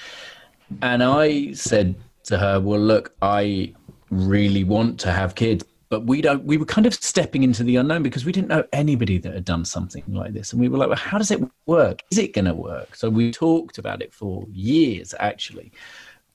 And 0.82 1.02
I 1.02 1.52
said 1.52 1.94
to 2.24 2.38
her, 2.38 2.60
Well, 2.60 2.80
look, 2.80 3.14
I 3.22 3.74
really 4.10 4.64
want 4.64 4.98
to 5.00 5.12
have 5.12 5.34
kids, 5.34 5.64
but 5.88 6.04
we 6.04 6.20
don't 6.20 6.44
we 6.44 6.56
were 6.56 6.64
kind 6.64 6.86
of 6.86 6.94
stepping 6.94 7.42
into 7.42 7.62
the 7.62 7.76
unknown 7.76 8.02
because 8.02 8.24
we 8.24 8.32
didn't 8.32 8.48
know 8.48 8.64
anybody 8.72 9.18
that 9.18 9.32
had 9.32 9.44
done 9.44 9.64
something 9.64 10.02
like 10.08 10.32
this 10.32 10.52
and 10.52 10.60
we 10.60 10.68
were 10.68 10.78
like 10.78 10.88
well 10.88 10.96
how 10.96 11.18
does 11.18 11.30
it 11.30 11.40
work 11.66 12.02
is 12.10 12.18
it 12.18 12.32
going 12.32 12.44
to 12.44 12.54
work 12.54 12.94
so 12.94 13.08
we 13.08 13.30
talked 13.30 13.78
about 13.78 14.02
it 14.02 14.12
for 14.12 14.44
years 14.50 15.14
actually 15.20 15.70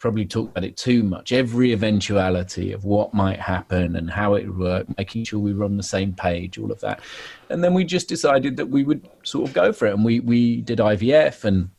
probably 0.01 0.25
talked 0.25 0.50
about 0.50 0.65
it 0.65 0.75
too 0.75 1.03
much. 1.03 1.31
Every 1.31 1.72
eventuality 1.72 2.74
of 2.74 2.84
what 2.84 3.13
might 3.13 3.39
happen 3.39 3.96
and 3.96 4.10
how 4.10 4.34
it 4.34 4.48
would 4.48 4.58
work, 4.58 4.98
making 4.98 5.25
sure 5.25 5.39
we 5.39 5.53
were 5.53 5.63
on 5.63 5.77
the 5.77 5.84
same 5.84 6.13
page, 6.13 6.58
all 6.58 6.72
of 6.72 6.81
that. 6.81 7.01
And 7.50 7.63
then 7.63 7.75
we 7.75 7.86
just 7.86 8.10
decided 8.10 8.58
that 8.58 8.65
we 8.65 8.84
would 8.84 9.08
sort 9.24 9.48
of 9.48 9.53
go 9.53 9.72
for 9.72 9.86
it. 9.86 9.93
And 9.93 10.03
we, 10.03 10.20
we 10.20 10.62
did 10.62 10.79
IVF 10.79 11.43
and 11.43 11.70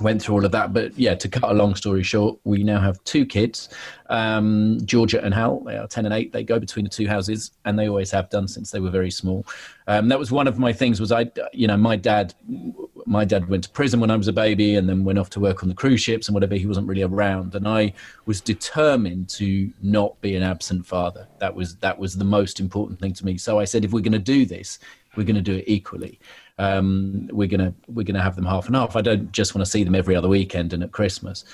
went 0.00 0.22
through 0.22 0.36
all 0.36 0.44
of 0.44 0.52
that. 0.52 0.72
But 0.72 0.98
yeah, 0.98 1.14
to 1.16 1.28
cut 1.28 1.50
a 1.50 1.52
long 1.52 1.74
story 1.74 2.02
short, 2.02 2.38
we 2.44 2.62
now 2.64 2.80
have 2.80 3.02
two 3.04 3.26
kids, 3.26 3.68
um, 4.08 4.78
Georgia 4.84 5.22
and 5.22 5.34
Hal. 5.34 5.60
They 5.60 5.76
are 5.76 5.86
10 5.86 6.06
and 6.06 6.14
8. 6.14 6.32
They 6.32 6.44
go 6.44 6.58
between 6.58 6.84
the 6.84 6.90
two 6.90 7.06
houses, 7.06 7.52
and 7.64 7.78
they 7.78 7.88
always 7.88 8.10
have 8.12 8.30
done 8.30 8.48
since 8.48 8.70
they 8.70 8.80
were 8.80 8.90
very 8.90 9.10
small. 9.10 9.46
Um, 9.86 10.08
that 10.08 10.18
was 10.18 10.30
one 10.30 10.46
of 10.46 10.58
my 10.58 10.72
things 10.72 11.00
was 11.00 11.12
I, 11.12 11.30
you 11.52 11.66
know, 11.66 11.76
my 11.76 11.96
dad, 11.96 12.34
my 13.08 13.24
dad 13.24 13.48
went 13.48 13.64
to 13.64 13.70
prison 13.70 14.00
when 14.00 14.10
I 14.10 14.16
was 14.16 14.28
a 14.28 14.32
baby 14.32 14.76
and 14.76 14.88
then 14.88 15.04
went 15.04 15.18
off 15.18 15.30
to 15.30 15.40
work 15.40 15.62
on 15.62 15.68
the 15.68 15.74
cruise 15.74 16.00
ships 16.00 16.28
and 16.28 16.34
whatever. 16.34 16.54
He 16.54 16.66
wasn't 16.66 16.86
really 16.86 17.02
around. 17.02 17.54
And 17.54 17.66
I 17.66 17.92
was 18.26 18.40
determined 18.40 19.28
to 19.30 19.70
not 19.82 20.20
be 20.20 20.36
an 20.36 20.42
absent 20.42 20.86
father. 20.86 21.26
That 21.38 21.54
was, 21.54 21.76
that 21.76 21.98
was 21.98 22.16
the 22.16 22.24
most 22.24 22.60
important 22.60 23.00
thing 23.00 23.14
to 23.14 23.24
me. 23.24 23.38
So 23.38 23.58
I 23.58 23.64
said, 23.64 23.84
if 23.84 23.92
we're 23.92 24.00
going 24.00 24.12
to 24.12 24.18
do 24.18 24.44
this, 24.44 24.78
we're 25.16 25.24
going 25.24 25.36
to 25.36 25.42
do 25.42 25.56
it 25.56 25.64
equally 25.66 26.20
um, 26.58 27.28
we're 27.32 27.48
gonna 27.48 27.72
we're 27.86 28.04
gonna 28.04 28.22
have 28.22 28.36
them 28.36 28.44
half 28.44 28.66
and 28.66 28.76
half. 28.76 28.96
I 28.96 29.00
don't 29.00 29.30
just 29.32 29.54
want 29.54 29.64
to 29.64 29.70
see 29.70 29.84
them 29.84 29.94
every 29.94 30.16
other 30.16 30.28
weekend 30.28 30.72
and 30.72 30.82
at 30.82 30.92
Christmas. 30.92 31.44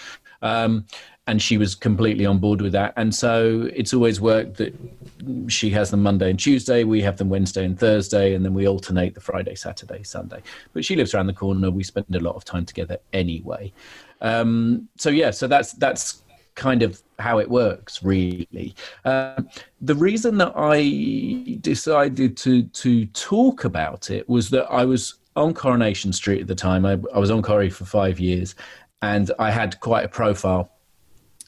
Um, 0.43 0.87
and 1.27 1.41
she 1.41 1.57
was 1.57 1.75
completely 1.75 2.27
on 2.27 2.39
board 2.39 2.61
with 2.61 2.73
that. 2.73 2.93
And 2.97 3.15
so 3.15 3.69
it's 3.75 3.95
always 3.95 4.21
worked 4.21 4.59
that 4.59 4.75
she 5.49 5.71
has 5.71 5.91
them 5.91 6.03
Monday 6.03 6.31
and 6.31 6.39
Tuesday, 6.39 6.85
we 6.85 7.01
have 7.03 7.17
them 7.17 7.31
Wednesday 7.31 7.65
and 7.65 7.79
Thursday, 7.79 8.35
and 8.35 8.45
then 8.45 8.53
we 8.53 8.69
alternate 8.69 9.15
the 9.15 9.21
Friday, 9.21 9.55
Saturday, 9.55 10.03
Sunday. 10.03 10.43
But 10.75 10.85
she 10.85 10.97
lives 10.97 11.15
around 11.15 11.29
the 11.29 11.33
corner. 11.33 11.71
We 11.71 11.83
spend 11.83 12.15
a 12.15 12.21
lot 12.21 12.35
of 12.35 12.45
time 12.45 12.67
together 12.67 12.99
anyway. 13.13 13.73
Um, 14.21 14.89
so 14.97 15.11
yeah, 15.11 15.31
so 15.31 15.47
that's 15.47 15.73
that's 15.73 16.23
kind 16.55 16.83
of 16.83 17.03
how 17.19 17.39
it 17.39 17.49
works, 17.49 18.03
really. 18.03 18.75
Uh, 19.05 19.43
the 19.81 19.95
reason 19.95 20.39
that 20.39 20.53
I 20.55 21.59
decided 21.61 22.37
to 22.39 22.65
to 22.65 23.07
talk 23.07 23.65
about 23.65 24.11
it 24.11 24.29
was 24.29 24.51
that 24.51 24.67
I 24.71 24.85
was 24.85 25.15
on 25.37 25.55
Coronation 25.55 26.13
Street 26.13 26.43
at 26.43 26.47
the 26.47 26.55
time. 26.55 26.85
I, 26.85 26.93
I 27.15 27.19
was 27.19 27.31
on 27.31 27.43
Corrie 27.43 27.71
for 27.71 27.85
five 27.85 28.21
years, 28.21 28.55
and 29.03 29.31
I 29.39 29.51
had 29.51 29.81
quite 29.81 30.05
a 30.05 30.09
profile. 30.09 30.71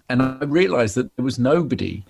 And 0.08 0.22
I 0.22 0.44
realised 0.44 0.94
that 0.96 1.14
there 1.16 1.24
was 1.24 1.38
nobody, 1.38 2.04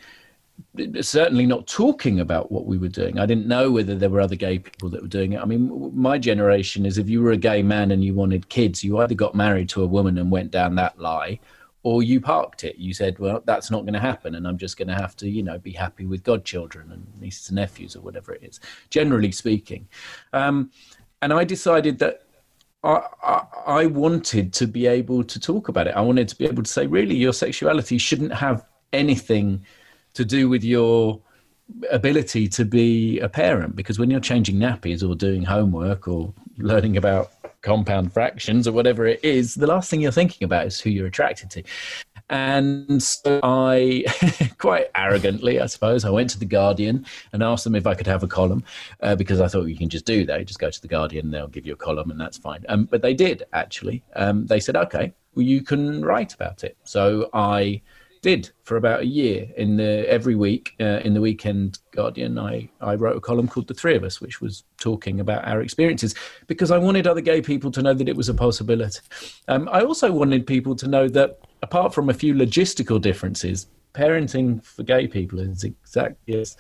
certainly 1.01 1.47
not 1.47 1.67
talking 1.67 2.21
about 2.21 2.53
what 2.53 2.67
we 2.67 2.79
were 2.79 2.89
doing. 2.89 3.19
I 3.19 3.27
didn't 3.27 3.47
know 3.47 3.71
whether 3.71 3.95
there 3.95 4.11
were 4.11 4.21
other 4.21 4.37
gay 4.37 4.59
people 4.59 4.89
that 4.91 5.03
were 5.03 5.09
doing 5.09 5.33
it. 5.33 5.41
I 5.41 5.45
mean, 5.45 5.93
my 5.95 6.19
generation 6.19 6.85
is 6.85 6.99
if 6.99 7.09
you 7.09 7.23
were 7.23 7.33
a 7.33 7.37
gay 7.37 7.63
man 7.63 7.91
and 7.91 8.05
you 8.05 8.15
wanted 8.15 8.49
kids, 8.49 8.85
you 8.85 8.99
either 8.99 9.15
got 9.15 9.35
married 9.35 9.69
to 9.71 9.83
a 9.83 9.87
woman 9.87 10.19
and 10.19 10.31
went 10.31 10.51
down 10.51 10.75
that 10.75 10.99
lie, 10.99 11.41
or 11.83 12.03
you 12.03 12.21
parked 12.21 12.65
it. 12.65 12.77
You 12.77 12.93
said, 12.93 13.19
well, 13.19 13.43
that's 13.47 13.71
not 13.71 13.83
going 13.83 13.95
to 13.95 14.01
happen, 14.01 14.35
and 14.35 14.47
I'm 14.47 14.59
just 14.59 14.77
going 14.77 14.89
to 14.89 14.95
have 14.95 15.17
to, 15.17 15.29
you 15.29 15.43
know, 15.43 15.59
be 15.59 15.73
happy 15.73 16.05
with 16.05 16.23
godchildren 16.23 16.91
and 16.93 17.07
nieces 17.21 17.49
and 17.49 17.57
nephews 17.57 17.97
or 17.97 18.01
whatever 18.01 18.35
it 18.35 18.43
is, 18.43 18.61
generally 18.91 19.33
speaking. 19.33 19.89
Um, 20.33 20.71
and 21.23 21.33
I 21.33 21.45
decided 21.45 21.99
that 22.01 22.26
I, 22.87 23.45
I, 23.67 23.87
wanted 23.87 24.53
to 24.55 24.67
be 24.67 24.87
able 24.87 25.25
to 25.25 25.41
talk 25.41 25.69
about 25.69 25.89
it. 25.89 25.97
I 25.97 26.01
wanted 26.03 26.29
to 26.29 26.37
be 26.37 26.45
able 26.45 26.63
to 26.63 26.71
say, 26.71 26.87
really, 26.87 27.17
your 27.17 27.33
sexuality 27.33 27.99
shouldn't 27.99 28.33
have 28.33 28.65
anything 28.93 29.65
to 30.15 30.25
do 30.25 30.49
with 30.49 30.63
your 30.63 31.21
ability 31.91 32.47
to 32.47 32.65
be 32.65 33.19
a 33.19 33.29
parent 33.29 33.75
because 33.75 33.99
when 33.99 34.09
you're 34.09 34.21
changing 34.21 34.57
nappies 34.57 35.09
or 35.09 35.17
doing 35.17 35.43
homework 35.43 36.07
or 36.07 36.33
learning 36.59 36.97
about 36.97 37.33
compound 37.63 38.13
fractions 38.13 38.69
or 38.69 38.73
whatever 38.73 39.07
it 39.07 39.25
is, 39.25 39.57
the 39.57 39.67
last 39.67 39.91
thing 39.91 40.01
you're 40.01 40.13
thinking 40.13 40.45
about 40.45 40.67
is 40.67 40.81
who 40.81 40.91
you're 40.91 41.09
attracted 41.09 41.51
to. 41.51 41.63
And 42.29 43.03
so 43.03 43.41
I, 43.43 44.05
quite 44.59 44.87
arrogantly, 44.95 45.61
I 45.61 45.67
suppose, 45.67 46.05
I 46.05 46.11
went 46.11 46.31
to 46.31 46.39
the 46.39 46.45
Guardian 46.45 47.07
and 47.33 47.43
asked 47.43 47.65
them 47.65 47.75
if 47.75 47.87
I 47.87 47.95
could 47.95 48.07
have 48.07 48.23
a 48.23 48.29
column 48.29 48.65
uh, 49.01 49.15
because 49.15 49.41
I 49.41 49.49
thought 49.49 49.67
you 49.67 49.77
can 49.77 49.89
just 49.89 50.07
do 50.07 50.25
that. 50.27 50.39
You 50.39 50.45
just 50.45 50.59
go 50.59 50.71
to 50.71 50.83
the 50.83 50.89
Guardian, 50.89 51.31
they'll 51.31 51.47
give 51.47 51.67
you 51.67 51.75
a 51.75 51.77
column, 51.77 52.11
and 52.11 52.21
that's 52.21 52.39
fine. 52.39 52.65
Um, 52.69 52.87
but 52.87 53.03
they 53.03 53.15
did 53.15 53.45
actually. 53.53 54.03
Um, 54.17 54.47
they 54.47 54.61
said, 54.61 54.77
okay, 54.77 55.15
well, 55.35 55.45
you 55.45 55.63
can 55.63 56.05
write 56.05 56.35
about 56.35 56.65
it. 56.65 56.77
So 56.85 57.31
I 57.33 57.83
did 58.23 58.51
for 58.65 58.77
about 58.77 59.03
a 59.03 59.07
year. 59.07 59.49
In 59.57 59.77
the 59.77 60.05
every 60.11 60.35
week 60.35 60.75
uh, 60.81 61.01
in 61.05 61.15
the 61.15 61.21
Weekend 61.21 61.79
Guardian, 61.93 62.39
I 62.39 62.69
I 62.81 62.97
wrote 62.97 63.17
a 63.17 63.21
column 63.21 63.47
called 63.47 63.69
"The 63.69 63.75
Three 63.75 63.95
of 63.95 64.03
Us," 64.03 64.21
which 64.21 64.41
was 64.41 64.65
talking 64.79 65.21
about 65.21 65.47
our 65.47 65.61
experiences 65.61 66.15
because 66.49 66.73
I 66.73 66.79
wanted 66.79 67.07
other 67.07 67.21
gay 67.21 67.41
people 67.41 67.71
to 67.71 67.83
know 67.83 67.95
that 67.95 68.09
it 68.09 68.17
was 68.17 68.29
a 68.29 68.35
possibility. 68.35 68.99
Um, 69.47 69.69
I 69.71 69.83
also 69.83 70.11
wanted 70.11 70.45
people 70.45 70.75
to 70.75 70.89
know 70.89 71.09
that 71.09 71.39
apart 71.67 71.93
from 71.93 72.09
a 72.09 72.15
few 72.15 72.33
logistical 72.33 73.01
differences, 73.01 73.67
parenting 73.93 74.65
for 74.65 74.85
gay 74.85 75.09
people 75.09 75.41
is 75.41 75.65
exactly 75.65 76.39
as 76.39 76.57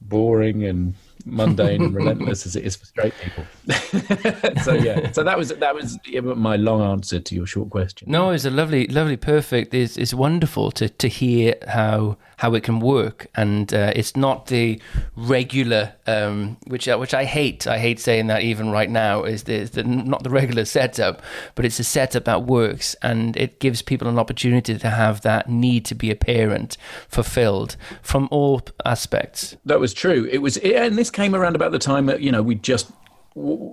boring 0.00 0.64
and 0.64 0.94
mundane 1.24 1.82
and 1.82 1.94
relentless 2.00 2.46
as 2.46 2.56
it 2.56 2.64
is 2.64 2.76
for 2.76 2.86
straight 2.86 3.14
people. 3.22 3.44
so 4.62 4.74
yeah, 4.74 5.12
so 5.12 5.22
that 5.22 5.36
was 5.36 5.50
that 5.50 5.74
was 5.74 5.98
my 6.36 6.56
long 6.56 6.82
answer 6.82 7.20
to 7.20 7.34
your 7.34 7.46
short 7.46 7.70
question. 7.70 8.10
No, 8.10 8.30
it's 8.30 8.44
a 8.44 8.50
lovely, 8.50 8.86
lovely, 8.86 9.16
perfect. 9.16 9.74
It's 9.74 9.96
it's 9.96 10.14
wonderful 10.14 10.70
to 10.72 10.88
to 10.88 11.08
hear 11.08 11.54
how 11.68 12.16
how 12.40 12.54
it 12.54 12.62
can 12.62 12.80
work, 12.80 13.26
and 13.34 13.72
uh, 13.74 13.92
it's 13.94 14.16
not 14.16 14.46
the 14.46 14.80
regular, 15.14 15.92
um, 16.06 16.56
which 16.66 16.88
uh, 16.88 16.96
which 16.96 17.12
I 17.12 17.24
hate. 17.24 17.66
I 17.66 17.78
hate 17.78 18.00
saying 18.00 18.28
that 18.28 18.42
even 18.42 18.70
right 18.70 18.88
now 18.88 19.24
is 19.24 19.42
the, 19.42 19.54
is 19.54 19.72
the 19.72 19.84
not 19.84 20.22
the 20.22 20.30
regular 20.30 20.64
setup, 20.64 21.20
but 21.54 21.66
it's 21.66 21.78
a 21.78 21.84
setup 21.84 22.24
that 22.24 22.44
works, 22.44 22.96
and 23.02 23.36
it 23.36 23.60
gives 23.60 23.82
people 23.82 24.08
an 24.08 24.18
opportunity 24.18 24.78
to 24.78 24.88
have 24.88 25.20
that 25.20 25.50
need 25.50 25.84
to 25.84 25.94
be 25.94 26.10
a 26.10 26.16
parent 26.16 26.78
fulfilled 27.08 27.76
from 28.00 28.26
all 28.30 28.62
aspects. 28.86 29.56
That 29.66 29.78
was 29.78 29.92
true. 29.92 30.26
It 30.32 30.38
was, 30.38 30.56
and 30.56 30.96
this 30.96 31.09
this 31.10 31.16
came 31.16 31.34
around 31.34 31.56
about 31.56 31.72
the 31.72 31.78
time 31.78 32.06
that 32.06 32.20
you 32.20 32.30
know 32.30 32.42
we 32.42 32.54
just 32.54 32.92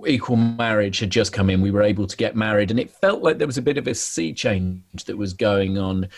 equal 0.06 0.36
marriage 0.36 1.00
had 1.00 1.10
just 1.10 1.32
come 1.32 1.50
in. 1.50 1.60
We 1.60 1.70
were 1.70 1.82
able 1.82 2.06
to 2.06 2.16
get 2.16 2.36
married, 2.36 2.70
and 2.70 2.80
it 2.80 2.90
felt 2.90 3.22
like 3.22 3.38
there 3.38 3.46
was 3.46 3.58
a 3.58 3.62
bit 3.62 3.78
of 3.78 3.86
a 3.86 3.94
sea 3.94 4.32
change 4.32 5.04
that 5.06 5.16
was 5.16 5.32
going 5.32 5.78
on 5.78 6.08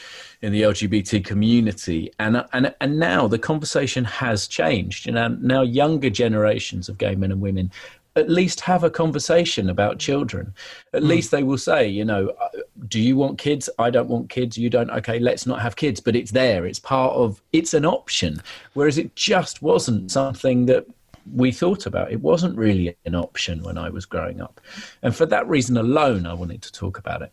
in 0.42 0.52
the 0.52 0.62
LGBT 0.62 1.24
community. 1.24 2.12
And 2.18 2.44
and 2.52 2.74
and 2.80 2.98
now 2.98 3.28
the 3.28 3.38
conversation 3.38 4.04
has 4.04 4.48
changed. 4.48 5.06
You 5.06 5.12
know, 5.12 5.28
now 5.28 5.62
younger 5.62 6.10
generations 6.10 6.88
of 6.88 6.98
gay 6.98 7.14
men 7.14 7.32
and 7.32 7.40
women 7.40 7.70
at 8.16 8.28
least 8.28 8.60
have 8.60 8.82
a 8.82 8.90
conversation 8.90 9.70
about 9.70 9.98
children. 9.98 10.52
At 10.92 11.02
mm. 11.02 11.08
least 11.08 11.30
they 11.30 11.42
will 11.42 11.58
say, 11.58 11.86
you 11.86 12.04
know, 12.04 12.30
uh, 12.40 12.48
do 12.88 13.00
you 13.00 13.16
want 13.16 13.38
kids? 13.38 13.70
I 13.78 13.90
don't 13.90 14.08
want 14.08 14.30
kids. 14.30 14.58
You 14.58 14.68
don't. 14.68 14.90
Okay, 14.90 15.18
let's 15.18 15.46
not 15.46 15.60
have 15.60 15.76
kids. 15.76 16.00
But 16.00 16.16
it's 16.16 16.32
there. 16.32 16.66
It's 16.66 16.80
part 16.80 17.12
of. 17.14 17.42
It's 17.52 17.74
an 17.74 17.84
option. 17.84 18.42
Whereas 18.74 18.98
it 18.98 19.14
just 19.16 19.62
wasn't 19.62 20.10
something 20.10 20.66
that 20.66 20.86
we 21.32 21.52
thought 21.52 21.86
about. 21.86 22.12
It 22.12 22.20
wasn't 22.20 22.56
really 22.56 22.96
an 23.04 23.14
option 23.14 23.62
when 23.62 23.78
I 23.78 23.90
was 23.90 24.06
growing 24.06 24.40
up. 24.40 24.60
And 25.02 25.14
for 25.14 25.26
that 25.26 25.48
reason 25.48 25.76
alone, 25.76 26.26
I 26.26 26.34
wanted 26.34 26.62
to 26.62 26.72
talk 26.72 26.98
about 26.98 27.22
it. 27.22 27.32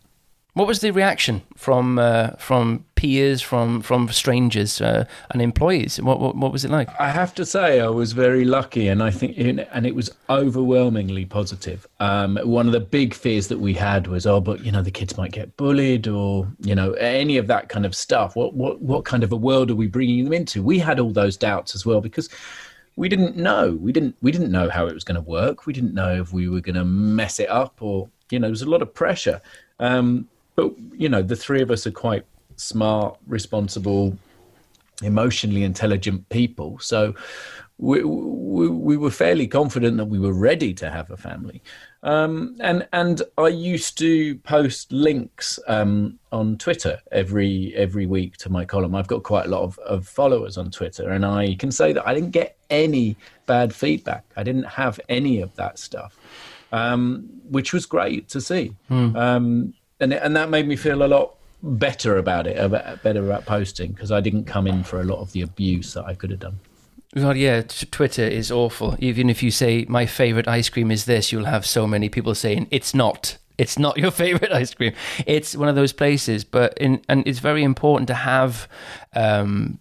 What 0.58 0.65
was 0.65 0.79
the 0.79 0.89
reaction 0.89 1.44
from 1.56 2.00
uh, 2.00 2.32
from 2.39 2.84
peers, 2.96 3.44
from 3.44 3.84
from 3.84 4.10
strangers 4.10 4.82
uh, 4.82 5.06
and 5.29 5.39
employees? 5.39 6.01
What, 6.01 6.20
what, 6.20 6.36
what 6.36 6.51
was 6.51 6.65
it 6.65 6.72
like? 6.72 6.89
I 7.00 7.12
have 7.12 7.36
to 7.36 7.46
say, 7.46 7.79
I 7.79 7.89
was 7.89 8.13
very 8.13 8.44
lucky, 8.44 8.88
and 8.88 9.03
I 9.03 9.12
think, 9.12 9.38
and 9.38 9.86
it 9.86 9.94
was 9.94 10.10
overwhelmingly 10.32 11.25
positive. 11.25 11.86
Um, 12.00 12.39
one 12.44 12.65
of 12.65 12.72
the 12.74 12.79
big 12.79 13.13
fears 13.13 13.50
that 13.50 13.60
we 13.60 13.75
had 13.75 14.08
was, 14.08 14.25
oh, 14.25 14.41
but 14.41 14.65
you 14.65 14.72
know, 14.72 14.82
the 14.82 14.89
kids 14.89 15.15
might 15.15 15.32
get 15.32 15.56
bullied, 15.58 16.08
or 16.08 16.48
you 16.62 16.74
know, 16.74 16.94
any 16.94 17.38
of 17.38 17.46
that 17.46 17.70
kind 17.70 17.86
of 17.86 17.94
stuff. 17.94 18.36
What 18.36 18.56
what 18.56 18.82
what 18.82 19.06
kind 19.06 19.24
of 19.24 19.32
a 19.32 19.36
world 19.38 19.70
are 19.70 19.75
we 19.75 19.86
bringing 19.86 20.24
them 20.24 20.34
into? 20.34 20.63
We 20.63 20.79
had 20.79 21.00
all 21.00 21.12
those 21.12 21.38
doubts 21.38 21.75
as 21.75 21.86
well 21.86 22.01
because 22.01 22.29
we 22.98 23.08
didn't 23.08 23.38
know. 23.38 23.77
We 23.80 23.94
didn't 23.94 24.18
we 24.22 24.32
didn't 24.32 24.51
know 24.51 24.70
how 24.70 24.88
it 24.88 24.94
was 24.94 25.06
going 25.06 25.16
to 25.16 25.22
work. 25.22 25.66
We 25.66 25.72
didn't 25.72 25.94
know 25.94 26.20
if 26.20 26.34
we 26.34 26.50
were 26.50 26.60
going 26.60 26.75
to 26.75 26.84
mess 26.84 27.39
it 27.39 27.50
up 27.50 27.82
or 27.82 28.10
you 28.30 28.39
know, 28.39 28.48
there 28.48 28.51
was 28.51 28.63
a 28.63 28.70
lot 28.70 28.82
of 28.82 28.94
pressure. 28.94 29.42
Um, 29.80 30.27
but 30.56 30.74
you 30.92 31.08
know, 31.08 31.22
the 31.22 31.36
three 31.36 31.62
of 31.62 31.72
us 31.72 31.88
are 31.88 31.92
quite 31.92 32.25
smart, 32.58 33.18
responsible, 33.27 34.18
emotionally 35.04 35.63
intelligent 35.63 36.27
people. 36.30 36.80
So 36.80 37.13
we, 37.80 38.04
we, 38.04 38.68
we 38.70 38.98
were 38.98 39.12
fairly 39.12 39.48
confident 39.48 39.98
that 39.98 40.06
we 40.06 40.18
were 40.18 40.34
ready 40.34 40.74
to 40.74 40.90
have 40.90 41.12
a 41.12 41.18
family. 41.18 41.62
Um, 42.04 42.56
and 42.60 42.88
and 42.94 43.22
I 43.38 43.50
used 43.50 43.98
to 44.00 44.36
post 44.38 44.92
links 44.92 45.60
um, 45.68 46.20
on 46.32 46.58
Twitter 46.58 47.00
every 47.12 47.74
every 47.76 48.06
week 48.06 48.38
to 48.38 48.50
my 48.50 48.66
column. 48.66 48.96
I've 48.96 49.08
got 49.08 49.24
quite 49.24 49.46
a 49.46 49.50
lot 49.50 49.64
of, 49.64 49.78
of 49.80 50.08
followers 50.08 50.58
on 50.58 50.72
Twitter, 50.72 51.10
and 51.10 51.26
I 51.26 51.56
can 51.56 51.72
say 51.72 51.94
that 51.94 52.08
I 52.08 52.14
didn't 52.14 52.32
get 52.32 52.58
any 52.70 53.16
bad 53.46 53.74
feedback. 53.74 54.24
I 54.36 54.44
didn't 54.44 54.64
have 54.66 55.00
any 55.10 55.42
of 55.42 55.54
that 55.56 55.80
stuff, 55.80 56.18
um, 56.72 57.30
which 57.50 57.74
was 57.74 57.86
great 57.86 58.30
to 58.30 58.42
see. 58.42 58.74
Mm. 58.90 59.74
and 60.00 60.14
and 60.14 60.36
that 60.36 60.50
made 60.50 60.68
me 60.68 60.76
feel 60.76 61.04
a 61.04 61.08
lot 61.08 61.36
better 61.64 62.18
about 62.18 62.48
it, 62.48 62.56
better 63.04 63.26
about 63.26 63.46
posting 63.46 63.92
because 63.92 64.12
I 64.12 64.22
didn't 64.22 64.46
come 64.46 64.68
in 64.68 64.84
for 64.84 65.02
a 65.02 65.04
lot 65.04 65.20
of 65.20 65.32
the 65.32 65.42
abuse 65.42 65.94
that 65.94 66.06
I 66.06 66.14
could 66.14 66.32
have 66.32 66.40
done. 66.40 66.60
Well, 67.16 67.36
yeah, 67.36 67.62
t- 67.62 67.86
Twitter 67.86 68.24
is 68.24 68.52
awful. 68.52 68.96
Even 69.00 69.30
if 69.30 69.42
you 69.42 69.52
say 69.52 69.86
my 69.88 70.06
favorite 70.06 70.48
ice 70.48 70.70
cream 70.70 70.92
is 70.92 71.06
this, 71.06 71.32
you'll 71.32 71.46
have 71.46 71.66
so 71.66 71.88
many 71.88 72.10
people 72.10 72.36
saying 72.36 72.68
it's 72.70 72.94
not. 72.94 73.38
It's 73.58 73.80
not 73.80 73.98
your 73.98 74.12
favorite 74.24 74.52
ice 74.52 74.74
cream. 74.74 74.94
It's 75.26 75.56
one 75.56 75.70
of 75.70 75.76
those 75.76 75.94
places, 75.94 76.44
but 76.44 76.78
in, 76.78 77.02
and 77.10 77.28
it's 77.28 77.40
very 77.40 77.64
important 77.64 78.08
to 78.10 78.14
have 78.14 78.68
um, 79.16 79.80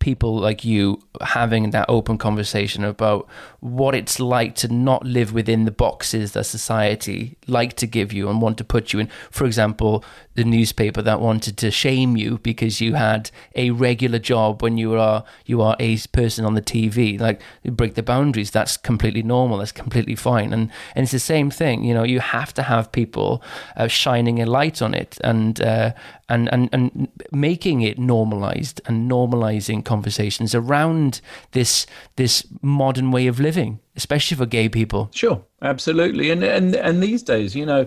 people 0.00 0.38
like 0.38 0.64
you 0.64 0.98
having 1.20 1.70
that 1.70 1.84
open 1.88 2.18
conversation 2.18 2.82
about 2.82 3.28
what 3.60 3.94
it's 3.94 4.18
like 4.18 4.54
to 4.56 4.66
not 4.66 5.04
live 5.04 5.32
within 5.32 5.66
the 5.66 5.70
boxes 5.70 6.32
that 6.32 6.44
society 6.44 7.36
like 7.46 7.74
to 7.76 7.86
give 7.86 8.12
you 8.12 8.28
and 8.28 8.40
want 8.40 8.56
to 8.58 8.64
put 8.64 8.92
you 8.92 8.98
in. 8.98 9.08
For 9.30 9.44
example, 9.44 10.02
the 10.34 10.44
newspaper 10.44 11.02
that 11.02 11.20
wanted 11.20 11.58
to 11.58 11.70
shame 11.70 12.16
you 12.16 12.38
because 12.38 12.80
you 12.80 12.94
had 12.94 13.30
a 13.54 13.70
regular 13.70 14.18
job 14.18 14.62
when 14.62 14.78
you 14.78 14.94
are 14.94 15.22
you 15.44 15.60
are 15.60 15.76
a 15.78 15.98
person 16.12 16.44
on 16.44 16.54
the 16.54 16.62
TV. 16.62 17.20
Like 17.20 17.42
you 17.62 17.70
break 17.70 17.94
the 17.94 18.02
boundaries. 18.02 18.50
That's 18.50 18.76
completely 18.78 19.22
normal. 19.22 19.58
That's 19.58 19.72
completely 19.72 20.14
fine. 20.14 20.52
And 20.52 20.70
and 20.94 21.02
it's 21.02 21.12
the 21.12 21.18
same 21.18 21.50
thing. 21.50 21.84
You 21.84 21.92
know, 21.92 22.04
you 22.04 22.20
have 22.20 22.54
to 22.54 22.62
have 22.62 22.90
people 22.90 23.42
uh, 23.76 23.86
shining 23.88 24.40
a 24.40 24.46
light 24.46 24.80
on 24.80 24.94
it 24.94 25.18
and 25.22 25.60
uh, 25.60 25.92
and 26.30 26.52
and 26.52 26.68
and 26.72 27.08
making 27.32 27.82
it 27.82 27.98
normalized 27.98 28.80
and 28.86 29.10
normalizing 29.10 29.84
conversations 29.84 30.54
around 30.54 31.20
this 31.52 31.86
this 32.16 32.46
modern 32.62 33.10
way 33.10 33.26
of 33.26 33.40
living, 33.40 33.80
especially 33.96 34.36
for 34.36 34.46
gay 34.46 34.68
people. 34.68 35.10
Sure, 35.12 35.44
absolutely. 35.62 36.30
And 36.30 36.42
and 36.42 36.74
and 36.74 37.02
these 37.02 37.22
days, 37.22 37.54
you 37.54 37.66
know 37.66 37.86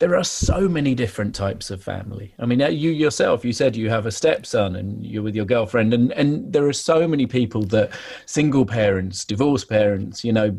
there 0.00 0.16
are 0.16 0.24
so 0.24 0.66
many 0.66 0.94
different 0.94 1.34
types 1.34 1.70
of 1.70 1.82
family. 1.82 2.34
I 2.38 2.46
mean, 2.46 2.60
you 2.60 2.90
yourself, 2.90 3.44
you 3.44 3.52
said 3.52 3.76
you 3.76 3.90
have 3.90 4.06
a 4.06 4.10
stepson 4.10 4.74
and 4.74 5.04
you're 5.04 5.22
with 5.22 5.34
your 5.34 5.44
girlfriend, 5.44 5.92
and, 5.92 6.10
and 6.12 6.50
there 6.52 6.66
are 6.66 6.72
so 6.72 7.06
many 7.06 7.26
people 7.26 7.62
that 7.64 7.90
single 8.24 8.64
parents, 8.64 9.26
divorced 9.26 9.68
parents, 9.68 10.24
you 10.24 10.32
know, 10.32 10.52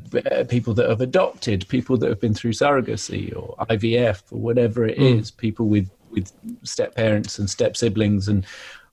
people 0.48 0.76
that 0.76 0.88
have 0.88 1.02
adopted, 1.02 1.67
people 1.70 1.98
that 1.98 2.10
have 2.10 2.20
been 2.20 2.36
through 2.36 2.54
surrogacy 2.54 3.36
or 3.36 3.56
IVF 3.65 4.22
or 4.32 4.39
whatever 4.39 4.86
it 4.86 5.00
mm. 5.00 5.20
is, 5.20 5.32
people 5.32 5.67
with, 5.67 5.89
with 6.12 6.32
step 6.63 6.95
parents 6.95 7.39
and 7.39 7.50
step 7.50 7.76
siblings 7.76 8.28
and 8.28 8.45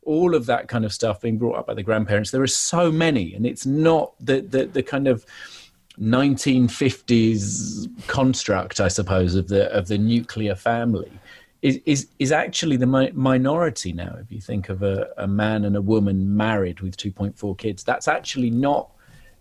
all 0.02 0.34
of 0.34 0.46
that 0.46 0.68
kind 0.68 0.84
of 0.84 0.92
stuff 0.92 1.20
being 1.20 1.36
brought 1.36 1.56
up 1.56 1.66
by 1.66 1.74
the 1.74 1.82
grandparents. 1.82 2.30
There 2.30 2.42
are 2.42 2.46
so 2.46 2.90
many, 2.90 3.34
and 3.34 3.44
it's 3.44 3.66
not 3.66 4.14
the, 4.18 4.40
the, 4.40 4.66
the 4.66 4.82
kind 4.82 5.06
of 5.06 5.26
1950s 6.00 7.88
construct, 8.06 8.80
I 8.80 8.88
suppose, 8.88 9.34
of 9.34 9.48
the 9.48 9.70
of 9.72 9.88
the 9.88 9.98
nuclear 9.98 10.54
family 10.54 11.10
is 11.62 11.80
is, 11.86 12.08
is 12.18 12.32
actually 12.32 12.76
the 12.76 12.86
mi- 12.86 13.10
minority 13.12 13.92
now. 13.92 14.16
If 14.20 14.30
you 14.30 14.40
think 14.40 14.68
of 14.68 14.82
a, 14.82 15.10
a 15.16 15.26
man 15.26 15.64
and 15.64 15.76
a 15.76 15.82
woman 15.82 16.36
married 16.36 16.80
with 16.80 16.96
2.4 16.96 17.58
kids, 17.58 17.84
that's 17.84 18.08
actually 18.08 18.50
not. 18.50 18.90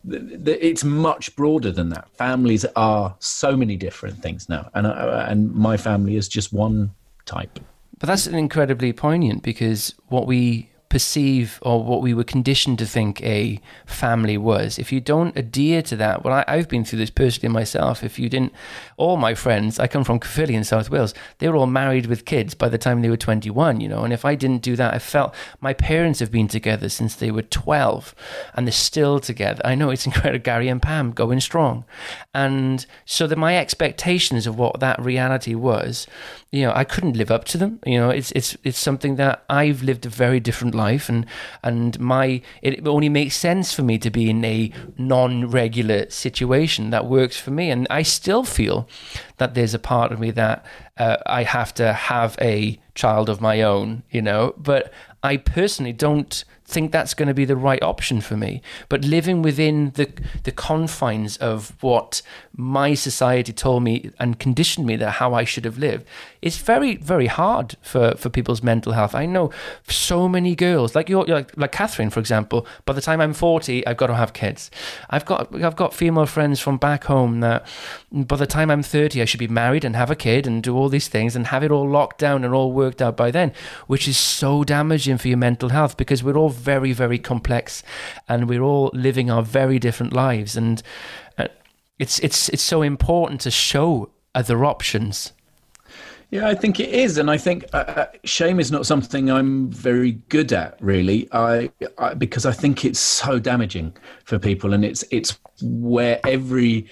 It's 0.10 0.84
much 0.84 1.36
broader 1.36 1.72
than 1.72 1.90
that. 1.90 2.10
Families 2.12 2.66
are 2.76 3.16
so 3.20 3.58
many 3.58 3.76
different 3.76 4.22
things 4.22 4.48
now, 4.48 4.70
and 4.74 4.88
uh, 4.88 5.26
and 5.28 5.54
my 5.54 5.78
family 5.78 6.16
is 6.16 6.28
just 6.28 6.54
one 6.54 6.92
type. 7.28 7.60
But 8.00 8.08
that's 8.08 8.28
an 8.28 8.36
incredibly 8.36 8.94
poignant 8.94 9.44
because 9.44 9.94
what 10.08 10.28
we 10.28 10.70
perceive 10.90 11.60
or 11.62 11.84
what 11.84 12.02
we 12.02 12.14
were 12.14 12.24
conditioned 12.24 12.80
to 12.80 12.86
think 12.86 13.22
a 13.24 13.60
family 13.86 14.38
was. 14.38 14.80
If 14.80 14.92
you 14.92 15.02
don't 15.02 15.36
adhere 15.38 15.82
to 15.84 15.96
that, 15.98 16.24
well, 16.24 16.44
I, 16.48 16.58
have 16.58 16.70
been 16.70 16.86
through 16.86 17.00
this 17.00 17.10
personally 17.10 17.54
myself. 17.54 18.04
If 18.04 18.18
you 18.18 18.30
didn't, 18.30 18.54
all 18.96 19.18
my 19.18 19.36
friends, 19.36 19.80
I 19.80 19.88
come 19.88 20.04
from 20.04 20.20
Caerphilly 20.20 20.56
in 20.56 20.64
South 20.64 20.90
Wales, 20.90 21.14
they 21.40 21.50
were 21.50 21.56
all 21.56 21.68
married 21.68 22.06
with 22.06 22.26
kids 22.26 22.54
by 22.54 22.70
the 22.70 22.78
time 22.78 23.02
they 23.02 23.10
were 23.10 23.18
21, 23.18 23.82
you 23.82 23.90
know. 23.90 24.04
And 24.04 24.14
if 24.14 24.26
I 24.26 24.36
didn't 24.36 24.62
do 24.62 24.76
that, 24.76 24.94
I 24.94 25.00
felt 25.00 25.36
my 25.60 25.74
parents 25.74 26.20
have 26.20 26.32
been 26.32 26.48
together 26.48 26.90
since 26.90 27.16
they 27.16 27.32
were 27.32 27.42
12 27.42 28.16
and 28.54 28.66
they're 28.66 28.72
still 28.72 29.20
together. 29.20 29.62
I 29.66 29.76
know 29.76 29.90
it's 29.90 30.06
incredible. 30.06 30.44
Gary 30.44 30.70
and 30.70 30.82
Pam 30.82 31.12
going 31.12 31.40
strong. 31.40 31.84
And 32.34 32.86
so 33.06 33.28
that 33.28 33.38
my 33.38 33.58
expectations 33.58 34.48
of 34.48 34.58
what 34.58 34.80
that 34.80 35.02
reality 35.02 35.56
was, 35.56 36.08
you 36.52 36.62
know, 36.62 36.72
I 36.74 36.84
couldn't 36.84 37.18
live 37.18 37.32
up 37.32 37.46
to 37.46 37.58
them. 37.58 37.80
You 37.86 38.00
know, 38.00 38.10
it's 38.10 38.32
it's 38.32 38.58
it's 38.64 38.80
something 38.80 39.18
that 39.18 39.44
I've 39.50 39.84
lived 39.84 40.06
a 40.06 40.10
very 40.10 40.40
different 40.40 40.76
life, 40.78 41.10
and 41.10 41.26
and 41.64 42.00
my 42.00 42.42
it 42.62 42.88
only 42.88 43.10
makes 43.10 43.36
sense 43.36 43.74
for 43.74 43.84
me 43.84 43.98
to 43.98 44.10
be 44.10 44.30
in 44.30 44.46
a 44.46 44.72
non-regular 44.98 46.10
situation 46.10 46.92
that 46.92 47.06
works 47.06 47.38
for 47.40 47.52
me, 47.52 47.70
and 47.70 47.88
I 47.90 48.04
still 48.04 48.44
feel 48.44 48.88
that 49.38 49.54
there's 49.54 49.74
a 49.74 49.80
part 49.80 50.12
of 50.12 50.20
me 50.20 50.32
that 50.32 50.66
uh, 50.98 51.18
I 51.26 51.44
have 51.44 51.74
to 51.76 51.94
have 51.94 52.38
a 52.42 52.80
child 52.96 53.30
of 53.30 53.42
my 53.42 53.62
own. 53.62 54.04
You 54.10 54.22
know, 54.22 54.54
but 54.58 54.92
I 55.24 55.38
personally 55.38 55.94
don't 55.94 56.44
think 56.68 56.92
that's 56.92 57.14
going 57.14 57.30
to 57.30 57.34
be 57.34 57.46
the 57.46 57.56
right 57.56 57.82
option 57.82 58.20
for 58.20 58.36
me. 58.36 58.62
But 58.90 59.06
living 59.06 59.42
within 59.42 59.92
the 59.92 60.10
the 60.44 60.52
confines 60.52 61.38
of 61.38 61.76
what 61.82 62.22
my 62.56 62.94
society 62.94 63.54
told 63.54 63.84
me 63.84 64.12
and 64.20 64.38
conditioned 64.38 64.86
me 64.86 64.98
that 64.98 65.12
how 65.12 65.34
I 65.34 65.46
should 65.46 65.64
have 65.66 65.78
lived, 65.78 66.06
it's 66.42 66.58
very 66.58 66.98
very 66.98 67.28
hard 67.28 67.78
for 67.82 68.16
for 68.18 68.30
people's 68.30 68.62
mental 68.62 68.92
health. 68.94 69.16
I 69.16 69.26
know 69.26 69.52
so 69.88 70.28
many 70.28 70.56
girls 70.56 70.94
like 70.94 71.10
you 71.10 71.24
like 71.24 71.56
like 71.58 71.72
Catherine 71.72 72.10
for 72.10 72.20
example. 72.20 72.68
By 72.86 72.94
the 72.94 73.02
time 73.02 73.22
I'm 73.22 73.34
forty, 73.34 73.86
I've 73.88 73.98
got 73.98 74.08
to 74.08 74.16
have 74.16 74.34
kids. 74.34 74.70
I've 75.10 75.26
got 75.26 75.56
I've 75.56 75.78
got 75.78 75.94
female 75.94 76.26
friends 76.26 76.60
from 76.60 76.78
back 76.78 77.06
home 77.06 77.40
that 77.40 77.66
by 78.12 78.36
the 78.36 78.48
time 78.48 78.70
I'm 78.70 78.84
thirty, 78.84 79.22
should 79.28 79.40
be 79.40 79.48
married 79.48 79.84
and 79.84 79.96
have 79.96 80.10
a 80.10 80.16
kid 80.16 80.48
and 80.48 80.64
do 80.64 80.76
all 80.76 80.90
these 80.90 81.08
things 81.08 81.36
and 81.36 81.48
have 81.48 81.64
it 81.64 81.72
all 81.72 81.88
locked 81.88 82.18
down 82.18 82.44
and 82.44 82.54
all 82.54 82.72
worked 82.72 83.02
out 83.02 83.16
by 83.16 83.32
then, 83.32 83.54
which 83.88 84.08
is 84.08 84.18
so 84.18 84.64
damaging 84.64 85.18
for 85.18 85.28
your 85.28 85.38
mental 85.38 85.70
health 85.70 85.98
because 85.98 86.24
we're 86.24 86.38
all 86.38 86.50
very, 86.50 86.94
very 86.94 87.20
complex, 87.20 87.84
and 88.28 88.50
we're 88.50 88.64
all 88.64 88.90
living 88.94 89.30
our 89.30 89.44
very 89.44 89.80
different 89.80 90.14
lives. 90.14 90.56
And 90.58 90.82
uh, 91.38 91.48
it's 92.00 92.20
it's 92.20 92.50
it's 92.50 92.64
so 92.64 92.82
important 92.82 93.42
to 93.42 93.52
show 93.52 94.10
other 94.34 94.66
options. 94.66 95.34
Yeah, 96.30 96.50
I 96.50 96.56
think 96.56 96.82
it 96.82 96.90
is, 96.90 97.18
and 97.18 97.32
I 97.32 97.38
think 97.38 97.64
uh, 97.72 97.78
uh, 97.78 98.06
shame 98.26 98.60
is 98.60 98.70
not 98.70 98.86
something 98.86 99.32
I'm 99.32 99.72
very 99.72 100.12
good 100.28 100.52
at, 100.52 100.76
really. 100.82 101.30
I, 101.32 101.72
I, 101.98 102.16
because 102.16 102.46
I 102.46 102.52
think 102.52 102.84
it's 102.84 103.00
so 103.00 103.40
damaging 103.40 103.96
for 104.26 104.38
people, 104.38 104.74
and 104.74 104.84
it's 104.84 105.06
it's 105.10 105.40
where 105.62 106.20
every. 106.26 106.88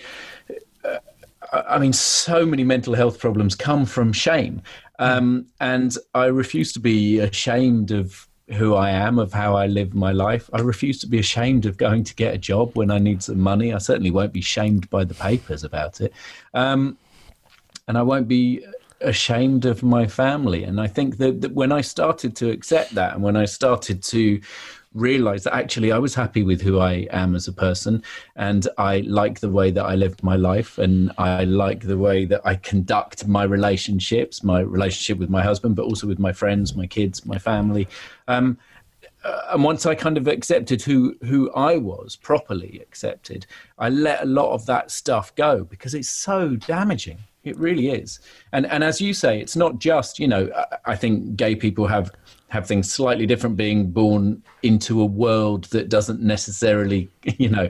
I 1.67 1.79
mean, 1.79 1.93
so 1.93 2.45
many 2.45 2.63
mental 2.63 2.93
health 2.93 3.19
problems 3.19 3.55
come 3.55 3.85
from 3.85 4.13
shame, 4.13 4.61
um, 4.99 5.47
and 5.59 5.95
I 6.13 6.25
refuse 6.25 6.73
to 6.73 6.79
be 6.79 7.19
ashamed 7.19 7.91
of 7.91 8.27
who 8.53 8.75
I 8.75 8.91
am, 8.91 9.17
of 9.17 9.33
how 9.33 9.55
I 9.55 9.65
live 9.65 9.95
my 9.95 10.11
life. 10.11 10.49
I 10.53 10.61
refuse 10.61 10.99
to 10.99 11.07
be 11.07 11.17
ashamed 11.17 11.65
of 11.65 11.77
going 11.77 12.03
to 12.03 12.15
get 12.15 12.33
a 12.33 12.37
job 12.37 12.75
when 12.75 12.91
I 12.91 12.99
need 12.99 13.23
some 13.23 13.39
money. 13.39 13.73
I 13.73 13.79
certainly 13.79 14.11
won't 14.11 14.33
be 14.33 14.41
shamed 14.41 14.89
by 14.89 15.03
the 15.03 15.15
papers 15.15 15.63
about 15.63 15.99
it. 15.99 16.13
Um, 16.53 16.97
and 17.87 17.97
I 17.97 18.03
won't 18.03 18.27
be 18.27 18.63
ashamed 19.01 19.65
of 19.65 19.83
my 19.83 20.07
family. 20.07 20.63
And 20.63 20.79
I 20.79 20.87
think 20.87 21.17
that, 21.17 21.41
that, 21.41 21.53
when 21.53 21.71
I 21.71 21.81
started 21.81 22.35
to 22.37 22.49
accept 22.49 22.95
that 22.95 23.13
and 23.13 23.23
when 23.23 23.35
I 23.35 23.45
started 23.45 24.03
to 24.03 24.39
realize 24.95 25.43
that 25.43 25.53
actually 25.53 25.91
I 25.91 25.99
was 25.99 26.15
happy 26.15 26.41
with 26.41 26.61
who 26.61 26.79
I 26.79 27.07
am 27.11 27.35
as 27.35 27.47
a 27.47 27.53
person 27.53 28.01
and 28.35 28.67
I 28.77 29.01
like 29.01 29.41
the 29.41 29.49
way 29.49 29.69
that 29.71 29.83
I 29.83 29.95
lived 29.95 30.23
my 30.23 30.37
life 30.37 30.77
and 30.77 31.11
I 31.17 31.43
like 31.43 31.81
the 31.81 31.97
way 31.97 32.25
that 32.25 32.41
I 32.45 32.55
conduct 32.55 33.27
my 33.27 33.43
relationships, 33.43 34.43
my 34.43 34.61
relationship 34.61 35.19
with 35.19 35.29
my 35.29 35.43
husband, 35.43 35.75
but 35.75 35.83
also 35.83 36.07
with 36.07 36.17
my 36.17 36.31
friends, 36.31 36.75
my 36.75 36.87
kids, 36.87 37.25
my 37.25 37.37
family. 37.37 37.87
Um, 38.27 38.57
uh, 39.25 39.41
and 39.53 39.63
once 39.63 39.85
I 39.85 39.95
kind 39.95 40.17
of 40.17 40.27
accepted 40.27 40.81
who 40.83 41.15
who 41.23 41.51
I 41.53 41.77
was 41.77 42.15
properly 42.15 42.79
accepted, 42.81 43.47
I 43.79 43.89
let 43.89 44.21
a 44.21 44.27
lot 44.27 44.53
of 44.53 44.65
that 44.67 44.91
stuff 44.91 45.33
go 45.35 45.63
because 45.63 45.95
it's 45.95 46.09
so 46.09 46.55
damaging. 46.55 47.17
It 47.43 47.57
really 47.57 47.89
is. 47.89 48.19
And 48.53 48.67
and 48.67 48.83
as 48.83 49.01
you 49.01 49.15
say, 49.15 49.41
it's 49.41 49.55
not 49.55 49.79
just 49.79 50.19
you 50.19 50.27
know. 50.27 50.49
I 50.85 50.95
think 50.95 51.35
gay 51.35 51.55
people 51.55 51.87
have 51.87 52.11
have 52.55 52.65
things 52.65 52.91
slightly 52.91 53.25
different 53.25 53.57
being 53.57 53.91
born 53.91 54.41
into 54.63 55.01
a 55.01 55.05
world 55.05 55.65
that 55.65 55.89
doesn't 55.89 56.21
necessarily 56.21 57.09
you 57.37 57.49
know 57.49 57.69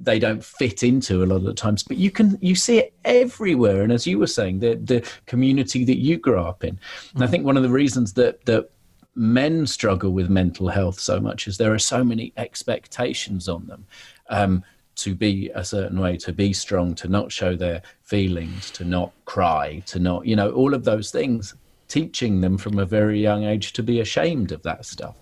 they 0.00 0.18
don't 0.18 0.44
fit 0.44 0.82
into 0.82 1.22
a 1.22 1.26
lot 1.26 1.36
of 1.36 1.44
the 1.44 1.54
times. 1.54 1.82
But 1.82 1.96
you 1.96 2.10
can 2.10 2.38
you 2.40 2.54
see 2.54 2.78
it 2.78 2.94
everywhere. 3.04 3.82
And 3.82 3.92
as 3.92 4.06
you 4.06 4.18
were 4.18 4.26
saying 4.26 4.60
the 4.60 4.74
the 4.76 5.08
community 5.26 5.84
that 5.84 5.98
you 5.98 6.16
grew 6.16 6.40
up 6.40 6.64
in. 6.64 6.78
And 7.14 7.22
i 7.22 7.26
think 7.26 7.44
one 7.44 7.56
of 7.56 7.62
the 7.62 7.76
reasons 7.82 8.12
that 8.14 8.44
that 8.46 8.70
men 9.14 9.66
struggle 9.66 10.10
with 10.10 10.28
mental 10.28 10.68
health 10.68 10.98
so 10.98 11.20
much 11.20 11.46
is 11.46 11.56
there 11.56 11.72
are 11.72 11.78
so 11.78 12.02
many 12.02 12.32
expectations 12.36 13.48
on 13.48 13.66
them. 13.66 13.86
Um, 14.28 14.64
to 14.96 15.12
be 15.12 15.50
a 15.56 15.64
certain 15.64 15.98
way, 15.98 16.16
to 16.16 16.32
be 16.32 16.52
strong, 16.52 16.94
to 16.94 17.08
not 17.08 17.32
show 17.32 17.56
their 17.56 17.82
feelings, 18.02 18.70
to 18.70 18.84
not 18.84 19.10
cry, 19.24 19.82
to 19.86 19.98
not, 19.98 20.24
you 20.24 20.36
know, 20.36 20.52
all 20.52 20.72
of 20.72 20.84
those 20.84 21.10
things, 21.10 21.52
teaching 21.88 22.40
them 22.40 22.58
from 22.58 22.78
a 22.78 22.84
very 22.84 23.20
young 23.20 23.44
age 23.44 23.72
to 23.74 23.82
be 23.82 24.00
ashamed 24.00 24.52
of 24.52 24.62
that 24.62 24.84
stuff. 24.84 25.16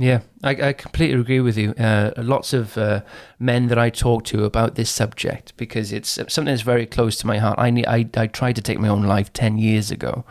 Yeah, 0.00 0.20
I, 0.44 0.50
I 0.50 0.72
completely 0.74 1.20
agree 1.20 1.40
with 1.40 1.58
you. 1.58 1.72
Uh, 1.72 2.12
lots 2.18 2.52
of 2.52 2.78
uh, 2.78 3.02
men 3.40 3.66
that 3.66 3.78
I 3.78 3.90
talk 3.90 4.22
to 4.26 4.44
about 4.44 4.76
this 4.76 4.90
subject 4.90 5.56
because 5.56 5.92
it's 5.92 6.10
something 6.10 6.44
that's 6.44 6.62
very 6.62 6.86
close 6.86 7.16
to 7.16 7.26
my 7.26 7.38
heart. 7.38 7.58
I 7.58 7.68
I, 7.86 8.08
I 8.16 8.26
tried 8.28 8.54
to 8.56 8.62
take 8.62 8.78
my 8.78 8.86
own 8.86 9.02
life 9.02 9.32
ten 9.32 9.58
years 9.58 9.90
ago, 9.90 10.24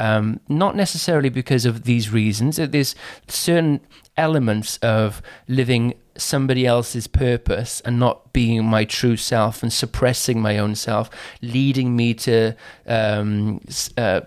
um, 0.00 0.40
not 0.48 0.74
necessarily 0.74 1.28
because 1.28 1.64
of 1.64 1.84
these 1.84 2.10
reasons. 2.10 2.56
There's 2.56 2.96
certain 3.28 3.80
elements 4.16 4.76
of 4.78 5.22
living 5.46 5.94
somebody 6.16 6.66
else's 6.66 7.06
purpose 7.06 7.80
and 7.82 7.98
not 7.98 8.32
being 8.32 8.64
my 8.64 8.84
true 8.84 9.16
self 9.16 9.62
and 9.62 9.72
suppressing 9.72 10.40
my 10.40 10.58
own 10.58 10.74
self, 10.74 11.08
leading 11.40 11.94
me 11.94 12.12
to 12.14 12.54
um, 12.86 13.60
uh, 13.96 14.22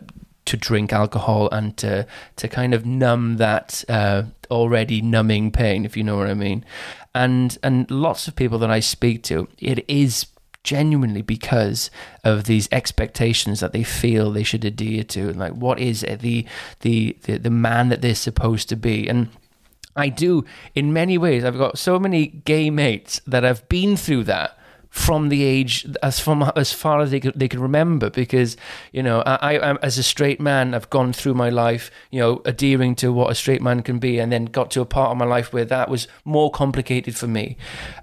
to 0.45 0.57
drink 0.57 0.93
alcohol 0.93 1.49
and 1.51 1.75
to 1.77 2.05
to 2.35 2.47
kind 2.47 2.73
of 2.73 2.85
numb 2.85 3.37
that 3.37 3.83
uh, 3.89 4.23
already 4.49 5.01
numbing 5.01 5.51
pain, 5.51 5.85
if 5.85 5.97
you 5.97 6.03
know 6.03 6.17
what 6.17 6.27
I 6.27 6.33
mean. 6.33 6.63
And 7.13 7.57
and 7.63 7.89
lots 7.89 8.27
of 8.27 8.35
people 8.35 8.59
that 8.59 8.71
I 8.71 8.79
speak 8.79 9.23
to, 9.23 9.47
it 9.59 9.83
is 9.87 10.27
genuinely 10.63 11.21
because 11.21 11.91
of 12.23 12.45
these 12.45 12.67
expectations 12.71 13.59
that 13.59 13.71
they 13.71 13.83
feel 13.83 14.31
they 14.31 14.41
should 14.41 14.65
adhere 14.65 15.03
to 15.03 15.29
and 15.29 15.37
like 15.37 15.53
what 15.53 15.79
is 15.79 16.01
the 16.01 16.43
the 16.81 17.15
the, 17.23 17.37
the 17.37 17.51
man 17.51 17.89
that 17.89 18.01
they're 18.01 18.15
supposed 18.15 18.67
to 18.67 18.75
be 18.75 19.07
and 19.07 19.29
I 19.95 20.09
do 20.09 20.43
in 20.73 20.91
many 20.91 21.17
ways. 21.17 21.45
I've 21.45 21.57
got 21.57 21.77
so 21.77 21.97
many 21.99 22.27
gay 22.27 22.69
mates 22.69 23.21
that 23.25 23.43
have 23.43 23.69
been 23.69 23.95
through 23.95 24.25
that 24.25 24.57
from 24.95 25.27
the 25.27 25.43
age 25.43 25.85
as 26.01 26.21
from 26.21 26.49
as 26.55 26.71
far 26.71 27.01
as 27.01 27.11
they 27.11 27.19
could 27.19 27.33
they 27.35 27.49
could 27.49 27.59
remember 27.59 28.09
because 28.09 28.55
you 28.93 29.03
know 29.03 29.21
I, 29.25 29.57
I 29.57 29.75
as 29.83 29.97
a 29.97 30.03
straight 30.03 30.39
man 30.39 30.73
I've 30.73 30.89
gone 30.89 31.11
through 31.11 31.33
my 31.33 31.49
life 31.49 31.91
you 32.11 32.21
know 32.21 32.41
adhering 32.45 32.95
to 32.95 33.11
what 33.11 33.29
a 33.29 33.35
straight 33.35 33.61
man 33.61 33.83
can 33.83 33.99
be 33.99 34.19
and 34.19 34.31
then 34.31 34.45
got 34.45 34.71
to 34.71 34.79
a 34.79 34.85
part 34.85 35.11
of 35.11 35.17
my 35.17 35.25
life 35.25 35.51
where 35.51 35.65
that 35.65 35.89
was 35.89 36.07
more 36.23 36.49
complicated 36.49 37.17
for 37.17 37.27
me 37.27 37.57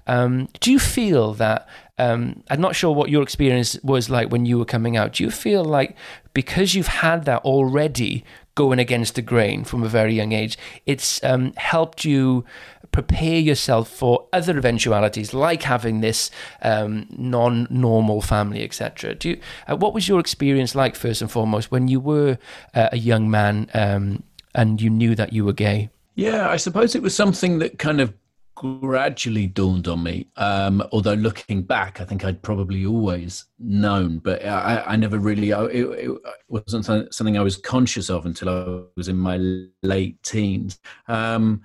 um, 0.05 0.47
do 0.59 0.71
you 0.71 0.77
feel 0.77 1.33
that 1.33 1.67
um, 1.97 2.43
I'm 2.49 2.61
not 2.61 2.75
sure 2.75 2.93
what 2.93 3.09
your 3.09 3.23
experience 3.23 3.77
was 3.83 4.11
like 4.11 4.31
when 4.31 4.45
you 4.45 4.59
were 4.59 4.65
coming 4.65 4.95
out 4.95 5.13
do 5.13 5.23
you 5.23 5.31
feel 5.31 5.65
like 5.65 5.97
because 6.35 6.75
you've 6.75 6.87
had 6.87 7.25
that 7.25 7.41
already 7.43 8.23
going 8.55 8.77
against 8.77 9.15
the 9.15 9.21
grain 9.21 9.63
from 9.63 9.83
a 9.83 9.89
very 9.89 10.13
young 10.13 10.31
age. 10.31 10.57
It's 10.85 11.23
um, 11.23 11.53
helped 11.57 12.05
you 12.05 12.45
prepare 12.93 13.39
yourself 13.39 13.89
for 13.89 14.27
other 14.31 14.57
eventualities, 14.57 15.33
like 15.33 15.63
having 15.63 15.99
this 15.99 16.31
um, 16.61 17.07
non-normal 17.09 18.21
family, 18.21 18.63
etc. 18.63 19.15
Do 19.15 19.31
you, 19.31 19.41
uh, 19.67 19.75
what 19.75 19.93
was 19.93 20.07
your 20.07 20.21
experience 20.21 20.75
like, 20.75 20.95
first 20.95 21.21
and 21.21 21.29
foremost, 21.29 21.71
when 21.71 21.89
you 21.89 21.99
were 21.99 22.37
uh, 22.73 22.89
a 22.93 22.97
young 22.97 23.29
man 23.29 23.69
um, 23.73 24.23
and 24.55 24.81
you 24.81 24.89
knew 24.89 25.15
that 25.15 25.33
you 25.33 25.43
were 25.43 25.53
gay? 25.53 25.89
Yeah, 26.15 26.47
I 26.47 26.57
suppose 26.57 26.95
it 26.95 27.01
was 27.01 27.15
something 27.15 27.59
that 27.59 27.79
kind 27.79 27.99
of 27.99 28.13
gradually 28.55 29.47
dawned 29.47 29.87
on 29.87 30.03
me. 30.03 30.27
Um, 30.37 30.83
although 30.91 31.15
looking 31.15 31.63
back, 31.63 31.99
I 31.99 32.05
think 32.05 32.23
I'd 32.23 32.43
probably 32.43 32.85
always 32.85 33.45
known, 33.59 34.19
but 34.19 34.45
I, 34.45 34.83
I 34.85 34.95
never 34.95 35.17
really, 35.17 35.49
it, 35.49 35.75
it, 35.75 36.11
wasn't 36.47 36.85
something 37.13 37.37
I 37.37 37.41
was 37.41 37.57
conscious 37.57 38.11
of 38.11 38.27
until 38.27 38.49
I 38.49 38.83
was 38.95 39.07
in 39.07 39.17
my 39.17 39.37
late 39.81 40.21
teens. 40.21 40.79
Um, 41.07 41.63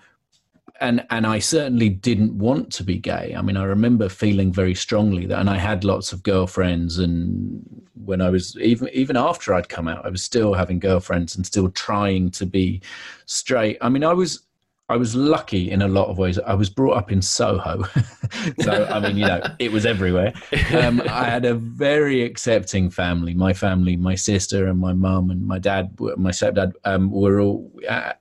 and 0.81 1.05
and 1.11 1.27
I 1.27 1.39
certainly 1.39 1.89
didn't 1.89 2.39
want 2.39 2.73
to 2.75 2.85
be 2.85 2.99
gay. 2.99 3.35
I 3.37 3.43
mean, 3.43 3.57
I 3.57 3.65
remember 3.65 4.09
feeling 4.09 4.53
very 4.53 4.75
strongly 4.75 5.27
that, 5.27 5.39
and 5.39 5.51
I 5.51 5.57
had 5.57 5.85
lots 5.85 6.13
of 6.13 6.23
girlfriends. 6.23 6.99
And 6.99 7.65
when 8.05 8.21
I 8.21 8.31
was 8.31 8.57
even 8.59 8.89
even 8.93 9.17
after 9.17 9.55
I'd 9.55 9.69
come 9.69 9.89
out, 9.89 10.07
I 10.07 10.11
was 10.11 10.23
still 10.23 10.55
having 10.55 10.79
girlfriends 10.79 11.37
and 11.37 11.45
still 11.45 11.71
trying 11.71 12.31
to 12.33 12.47
be 12.47 12.81
straight. 13.27 13.79
I 13.81 13.89
mean, 13.89 14.05
I 14.05 14.13
was 14.13 14.43
I 14.91 14.97
was 14.97 15.15
lucky 15.15 15.71
in 15.71 15.83
a 15.83 15.89
lot 15.89 16.09
of 16.09 16.17
ways. 16.17 16.39
I 16.39 16.55
was 16.55 16.71
brought 16.71 16.97
up 16.97 17.13
in 17.13 17.21
Soho, 17.21 17.83
so 18.61 18.85
I 18.85 19.01
mean, 19.01 19.19
you 19.19 19.27
know, 19.27 19.43
it 19.59 19.71
was 19.73 19.85
everywhere. 19.85 20.33
Um, 20.75 21.03
I 21.11 21.25
had 21.25 21.45
a 21.45 21.55
very 21.55 22.23
accepting 22.23 22.89
family. 22.89 23.35
My 23.35 23.53
family, 23.53 23.97
my 23.97 24.15
sister 24.15 24.67
and 24.67 24.79
my 24.79 24.95
mum 24.95 25.31
and 25.31 25.47
my 25.47 25.59
dad, 25.59 25.99
my 26.17 26.31
stepdad, 26.31 26.73
um, 26.85 27.11
were 27.11 27.41
all 27.41 27.71
uh, 27.89 28.13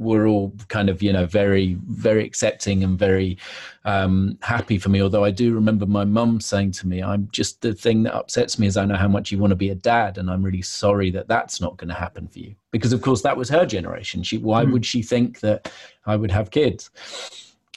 were 0.00 0.26
all 0.26 0.52
kind 0.68 0.88
of 0.88 1.02
you 1.02 1.12
know 1.12 1.26
very 1.26 1.76
very 1.86 2.24
accepting 2.24 2.82
and 2.82 2.98
very 2.98 3.36
um, 3.84 4.38
happy 4.40 4.78
for 4.78 4.88
me. 4.88 5.02
Although 5.02 5.24
I 5.24 5.30
do 5.30 5.54
remember 5.54 5.86
my 5.86 6.04
mum 6.04 6.40
saying 6.40 6.72
to 6.72 6.88
me, 6.88 7.02
"I'm 7.02 7.28
just 7.30 7.60
the 7.60 7.74
thing 7.74 8.02
that 8.04 8.14
upsets 8.14 8.58
me 8.58 8.66
is 8.66 8.76
I 8.76 8.86
know 8.86 8.96
how 8.96 9.08
much 9.08 9.30
you 9.30 9.38
want 9.38 9.50
to 9.50 9.56
be 9.56 9.70
a 9.70 9.74
dad, 9.74 10.18
and 10.18 10.30
I'm 10.30 10.42
really 10.42 10.62
sorry 10.62 11.10
that 11.10 11.28
that's 11.28 11.60
not 11.60 11.76
going 11.76 11.88
to 11.88 11.94
happen 11.94 12.26
for 12.26 12.38
you." 12.38 12.54
Because 12.72 12.92
of 12.92 13.02
course 13.02 13.22
that 13.22 13.36
was 13.36 13.50
her 13.50 13.66
generation. 13.66 14.22
She 14.22 14.38
why 14.38 14.64
mm. 14.64 14.72
would 14.72 14.86
she 14.86 15.02
think 15.02 15.40
that 15.40 15.70
I 16.06 16.16
would 16.16 16.30
have 16.30 16.50
kids? 16.50 16.90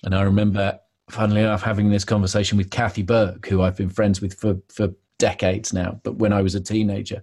And 0.03 0.15
I 0.15 0.21
remember, 0.21 0.79
funnily 1.09 1.41
enough, 1.41 1.61
having 1.61 1.89
this 1.89 2.05
conversation 2.05 2.57
with 2.57 2.71
Kathy 2.71 3.03
Burke, 3.03 3.45
who 3.47 3.61
I've 3.61 3.77
been 3.77 3.89
friends 3.89 4.21
with 4.21 4.33
for 4.33 4.57
for 4.69 4.93
decades 5.17 5.73
now. 5.73 5.99
But 6.03 6.15
when 6.15 6.33
I 6.33 6.41
was 6.41 6.55
a 6.55 6.61
teenager, 6.61 7.21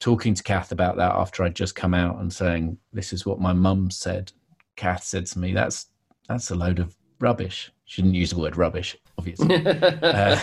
talking 0.00 0.34
to 0.34 0.42
Kath 0.42 0.72
about 0.72 0.96
that 0.96 1.14
after 1.14 1.44
I'd 1.44 1.54
just 1.54 1.74
come 1.74 1.94
out 1.94 2.18
and 2.18 2.32
saying, 2.32 2.78
"This 2.92 3.12
is 3.12 3.24
what 3.24 3.40
my 3.40 3.52
mum 3.52 3.90
said." 3.90 4.32
Kath 4.76 5.04
said 5.04 5.26
to 5.26 5.38
me, 5.38 5.52
"That's 5.52 5.86
that's 6.28 6.50
a 6.50 6.56
load 6.56 6.78
of 6.78 6.96
rubbish." 7.20 7.70
She 7.84 8.02
didn't 8.02 8.14
use 8.14 8.30
the 8.30 8.38
word 8.38 8.56
rubbish, 8.56 8.96
obviously, 9.18 9.54
uh, 9.66 10.38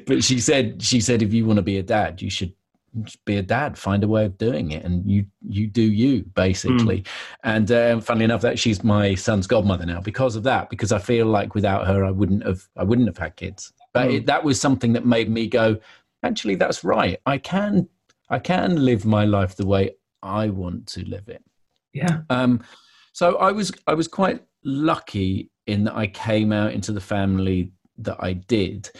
but 0.06 0.22
she 0.22 0.38
said 0.40 0.82
she 0.82 1.00
said 1.00 1.22
if 1.22 1.32
you 1.32 1.46
want 1.46 1.56
to 1.56 1.62
be 1.62 1.78
a 1.78 1.82
dad, 1.82 2.20
you 2.22 2.30
should 2.30 2.52
be 3.24 3.36
a 3.36 3.42
dad 3.42 3.76
find 3.76 4.04
a 4.04 4.08
way 4.08 4.24
of 4.24 4.38
doing 4.38 4.70
it 4.70 4.84
and 4.84 5.10
you 5.10 5.26
you 5.48 5.66
do 5.66 5.82
you 5.82 6.22
basically 6.34 7.00
mm. 7.00 7.06
and 7.42 7.72
uh, 7.72 8.00
funnily 8.00 8.24
enough 8.24 8.40
that 8.40 8.58
she's 8.58 8.84
my 8.84 9.14
son's 9.14 9.46
godmother 9.48 9.84
now 9.84 10.00
because 10.00 10.36
of 10.36 10.44
that 10.44 10.70
because 10.70 10.92
i 10.92 10.98
feel 10.98 11.26
like 11.26 11.56
without 11.56 11.86
her 11.86 12.04
i 12.04 12.10
wouldn't 12.10 12.46
have 12.46 12.68
i 12.76 12.84
wouldn't 12.84 13.08
have 13.08 13.18
had 13.18 13.34
kids 13.34 13.72
but 13.92 14.08
mm. 14.08 14.18
it, 14.18 14.26
that 14.26 14.44
was 14.44 14.60
something 14.60 14.92
that 14.92 15.04
made 15.04 15.28
me 15.28 15.48
go 15.48 15.76
actually 16.22 16.54
that's 16.54 16.84
right 16.84 17.18
i 17.26 17.36
can 17.36 17.88
I 18.34 18.40
can 18.40 18.84
live 18.84 19.04
my 19.04 19.24
life 19.24 19.54
the 19.54 19.64
way 19.64 19.92
I 20.20 20.48
want 20.48 20.88
to 20.88 21.08
live 21.08 21.28
it. 21.28 21.44
Yeah. 21.92 22.22
Um, 22.30 22.64
so 23.12 23.36
I 23.36 23.52
was 23.52 23.70
I 23.86 23.94
was 23.94 24.08
quite 24.08 24.42
lucky 24.64 25.52
in 25.68 25.84
that 25.84 25.94
I 25.94 26.08
came 26.08 26.52
out 26.52 26.72
into 26.72 26.90
the 26.90 27.00
family 27.00 27.70
that 27.98 28.16
I 28.18 28.32
did, 28.32 28.90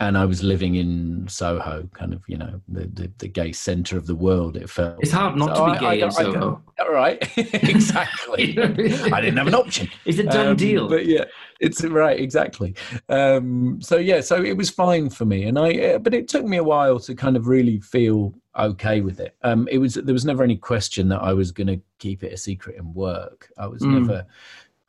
and 0.00 0.18
I 0.18 0.24
was 0.24 0.42
living 0.42 0.74
in 0.74 1.26
Soho, 1.28 1.88
kind 1.94 2.12
of, 2.12 2.22
you 2.26 2.36
know, 2.36 2.60
the, 2.66 2.86
the, 2.92 3.12
the 3.18 3.28
gay 3.28 3.52
center 3.52 3.96
of 3.96 4.06
the 4.08 4.14
world. 4.14 4.56
It 4.56 4.68
felt 4.68 4.98
it's 5.00 5.12
hard 5.12 5.36
not 5.36 5.56
so 5.56 5.66
to 5.66 5.72
be 5.72 5.78
gay 5.78 6.02
I, 6.02 6.06
in 6.06 6.10
Soho. 6.10 6.62
All 6.80 6.92
right, 6.92 7.18
exactly. 7.36 8.58
I 8.58 9.20
didn't 9.20 9.36
have 9.36 9.46
an 9.46 9.54
option. 9.54 9.88
It's 10.04 10.18
a 10.18 10.24
done 10.24 10.48
um, 10.48 10.56
deal. 10.56 10.88
But 10.88 11.06
yeah, 11.06 11.24
it's 11.60 11.82
right, 11.84 12.18
exactly. 12.18 12.74
Um, 13.08 13.80
so 13.80 13.96
yeah, 13.96 14.20
so 14.20 14.42
it 14.42 14.56
was 14.56 14.68
fine 14.68 15.10
for 15.10 15.24
me, 15.24 15.44
and 15.44 15.58
I. 15.58 15.78
Uh, 15.78 15.98
but 15.98 16.12
it 16.12 16.28
took 16.28 16.44
me 16.44 16.56
a 16.56 16.64
while 16.64 16.98
to 17.00 17.14
kind 17.14 17.36
of 17.36 17.46
really 17.46 17.80
feel 17.80 18.34
okay 18.56 19.00
with 19.00 19.20
it. 19.20 19.36
Um, 19.42 19.68
it 19.70 19.78
was 19.78 19.94
there 19.94 20.12
was 20.12 20.24
never 20.24 20.42
any 20.42 20.56
question 20.56 21.08
that 21.08 21.22
I 21.22 21.32
was 21.32 21.52
going 21.52 21.68
to 21.68 21.80
keep 21.98 22.24
it 22.24 22.32
a 22.32 22.36
secret 22.36 22.76
in 22.76 22.92
work. 22.92 23.48
I 23.56 23.66
was 23.66 23.82
mm. 23.82 24.00
never 24.00 24.26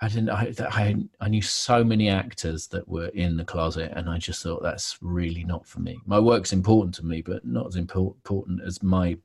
I 0.05 0.07
didn't. 0.07 0.29
I, 0.29 0.53
I 0.59 0.95
I 1.19 1.27
knew 1.29 1.41
so 1.41 1.83
many 1.83 2.09
actors 2.09 2.67
that 2.67 2.87
were 2.87 3.07
in 3.07 3.37
the 3.37 3.43
closet, 3.43 3.91
and 3.95 4.07
I 4.07 4.19
just 4.19 4.43
thought 4.43 4.61
that's 4.61 4.99
really 5.01 5.43
not 5.43 5.65
for 5.65 5.79
me. 5.79 5.99
My 6.05 6.19
work's 6.19 6.53
important 6.53 6.93
to 6.95 7.05
me, 7.05 7.23
but 7.23 7.43
not 7.43 7.65
as 7.65 7.75
important 7.75 8.61
as 8.61 8.83
my 8.83 9.17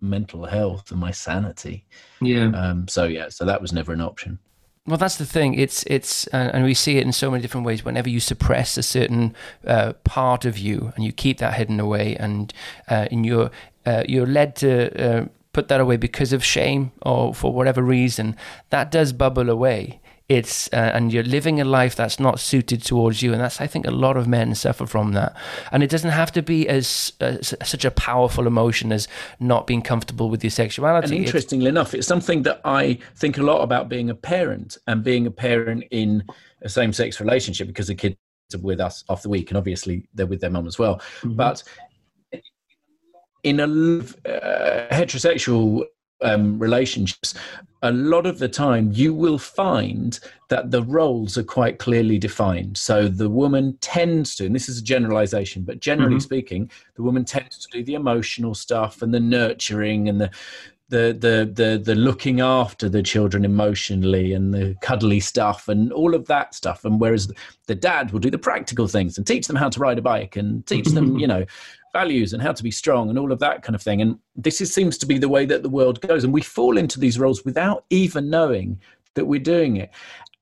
mental 0.00 0.44
health 0.44 0.90
and 0.90 0.98
my 0.98 1.12
sanity. 1.12 1.86
Yeah. 2.20 2.46
Um. 2.48 2.88
So 2.88 3.04
yeah. 3.04 3.28
So 3.28 3.44
that 3.44 3.62
was 3.62 3.72
never 3.72 3.92
an 3.92 4.00
option. 4.00 4.40
Well, 4.88 4.98
that's 4.98 5.18
the 5.18 5.26
thing. 5.26 5.54
It's 5.54 5.84
it's 5.84 6.26
uh, 6.32 6.50
and 6.52 6.64
we 6.64 6.74
see 6.74 6.96
it 6.96 7.04
in 7.04 7.12
so 7.12 7.30
many 7.30 7.40
different 7.40 7.64
ways. 7.64 7.84
Whenever 7.84 8.08
you 8.08 8.18
suppress 8.18 8.76
a 8.76 8.82
certain 8.82 9.36
uh, 9.64 9.92
part 10.02 10.44
of 10.44 10.58
you 10.58 10.92
and 10.96 11.04
you 11.04 11.12
keep 11.12 11.38
that 11.38 11.54
hidden 11.54 11.78
away, 11.78 12.16
and 12.16 12.52
uh, 12.88 13.06
and 13.12 13.24
you're 13.24 13.52
uh, 13.84 14.02
you're 14.08 14.26
led 14.26 14.56
to 14.56 14.72
uh, 15.00 15.26
put 15.56 15.68
that 15.68 15.80
away 15.80 15.96
because 15.96 16.34
of 16.34 16.44
shame 16.44 16.92
or 17.00 17.32
for 17.34 17.50
whatever 17.50 17.82
reason, 17.82 18.36
that 18.68 18.90
does 18.90 19.14
bubble 19.14 19.48
away. 19.48 20.00
It's 20.28 20.68
uh, 20.72 20.90
and 20.92 21.12
you're 21.12 21.22
living 21.36 21.60
a 21.60 21.64
life 21.64 21.94
that's 21.96 22.18
not 22.20 22.40
suited 22.40 22.82
towards 22.82 23.22
you, 23.22 23.32
and 23.32 23.40
that's 23.40 23.60
I 23.60 23.68
think 23.68 23.86
a 23.86 23.90
lot 23.92 24.16
of 24.16 24.26
men 24.26 24.54
suffer 24.54 24.84
from 24.84 25.12
that. 25.12 25.34
And 25.72 25.82
it 25.82 25.90
doesn't 25.90 26.10
have 26.10 26.30
to 26.32 26.42
be 26.42 26.68
as 26.68 27.12
uh, 27.20 27.40
such 27.40 27.84
a 27.84 27.90
powerful 27.90 28.46
emotion 28.46 28.92
as 28.92 29.08
not 29.38 29.66
being 29.66 29.82
comfortable 29.82 30.28
with 30.28 30.42
your 30.44 30.50
sexuality. 30.50 31.16
And 31.16 31.24
interestingly 31.24 31.66
it's, 31.66 31.76
enough, 31.76 31.94
it's 31.94 32.08
something 32.08 32.42
that 32.42 32.60
I 32.64 32.98
think 33.14 33.38
a 33.38 33.42
lot 33.42 33.62
about 33.62 33.88
being 33.88 34.10
a 34.10 34.14
parent 34.14 34.76
and 34.88 35.04
being 35.04 35.26
a 35.26 35.30
parent 35.30 35.84
in 35.90 36.24
a 36.62 36.68
same-sex 36.68 37.20
relationship 37.20 37.66
because 37.68 37.86
the 37.86 37.94
kids 37.94 38.16
are 38.52 38.58
with 38.58 38.80
us 38.80 39.04
off 39.08 39.22
the 39.22 39.30
week, 39.30 39.50
and 39.50 39.56
obviously 39.56 40.08
they're 40.14 40.26
with 40.26 40.40
their 40.40 40.50
mum 40.50 40.66
as 40.66 40.78
well. 40.78 40.96
Mm-hmm. 40.96 41.36
But 41.36 41.62
in 43.46 43.60
a 43.60 43.64
uh, 44.28 44.88
heterosexual 44.92 45.84
um, 46.20 46.58
relationships, 46.58 47.32
a 47.82 47.92
lot 47.92 48.26
of 48.26 48.40
the 48.40 48.48
time 48.48 48.90
you 48.92 49.14
will 49.14 49.38
find 49.38 50.18
that 50.48 50.72
the 50.72 50.82
roles 50.82 51.38
are 51.38 51.44
quite 51.44 51.78
clearly 51.78 52.18
defined. 52.18 52.76
So 52.76 53.06
the 53.06 53.30
woman 53.30 53.78
tends 53.80 54.34
to, 54.36 54.46
and 54.46 54.54
this 54.54 54.68
is 54.68 54.78
a 54.78 54.82
generalization, 54.82 55.62
but 55.62 55.78
generally 55.78 56.16
mm-hmm. 56.16 56.20
speaking, 56.20 56.70
the 56.96 57.02
woman 57.02 57.24
tends 57.24 57.58
to 57.58 57.68
do 57.70 57.84
the 57.84 57.94
emotional 57.94 58.54
stuff 58.54 59.00
and 59.00 59.14
the 59.14 59.20
nurturing 59.20 60.08
and 60.08 60.20
the 60.20 60.30
the 60.88 61.16
the 61.18 61.50
the 61.52 61.78
the 61.78 61.94
looking 61.96 62.40
after 62.40 62.88
the 62.88 63.02
children 63.02 63.44
emotionally 63.44 64.32
and 64.32 64.54
the 64.54 64.76
cuddly 64.82 65.18
stuff 65.18 65.66
and 65.68 65.92
all 65.92 66.14
of 66.14 66.26
that 66.26 66.54
stuff 66.54 66.84
and 66.84 67.00
whereas 67.00 67.28
the 67.66 67.74
dad 67.74 68.12
will 68.12 68.20
do 68.20 68.30
the 68.30 68.38
practical 68.38 68.86
things 68.86 69.18
and 69.18 69.26
teach 69.26 69.48
them 69.48 69.56
how 69.56 69.68
to 69.68 69.80
ride 69.80 69.98
a 69.98 70.02
bike 70.02 70.36
and 70.36 70.64
teach 70.66 70.86
them 70.90 71.18
you 71.18 71.26
know 71.32 71.44
values 71.96 72.32
and 72.32 72.42
how 72.42 72.52
to 72.52 72.62
be 72.62 72.70
strong 72.70 73.08
and 73.08 73.18
all 73.18 73.32
of 73.32 73.38
that 73.38 73.62
kind 73.62 73.74
of 73.74 73.82
thing. 73.82 74.02
And 74.02 74.18
this 74.34 74.60
is, 74.60 74.74
seems 74.74 74.98
to 74.98 75.06
be 75.06 75.18
the 75.18 75.28
way 75.36 75.46
that 75.46 75.62
the 75.62 75.76
world 75.78 76.00
goes. 76.00 76.24
And 76.24 76.32
we 76.32 76.42
fall 76.42 76.76
into 76.76 77.00
these 77.00 77.18
roles 77.18 77.44
without 77.44 77.84
even 77.90 78.28
knowing 78.28 78.80
that 79.14 79.24
we're 79.24 79.50
doing 79.56 79.76
it. 79.76 79.90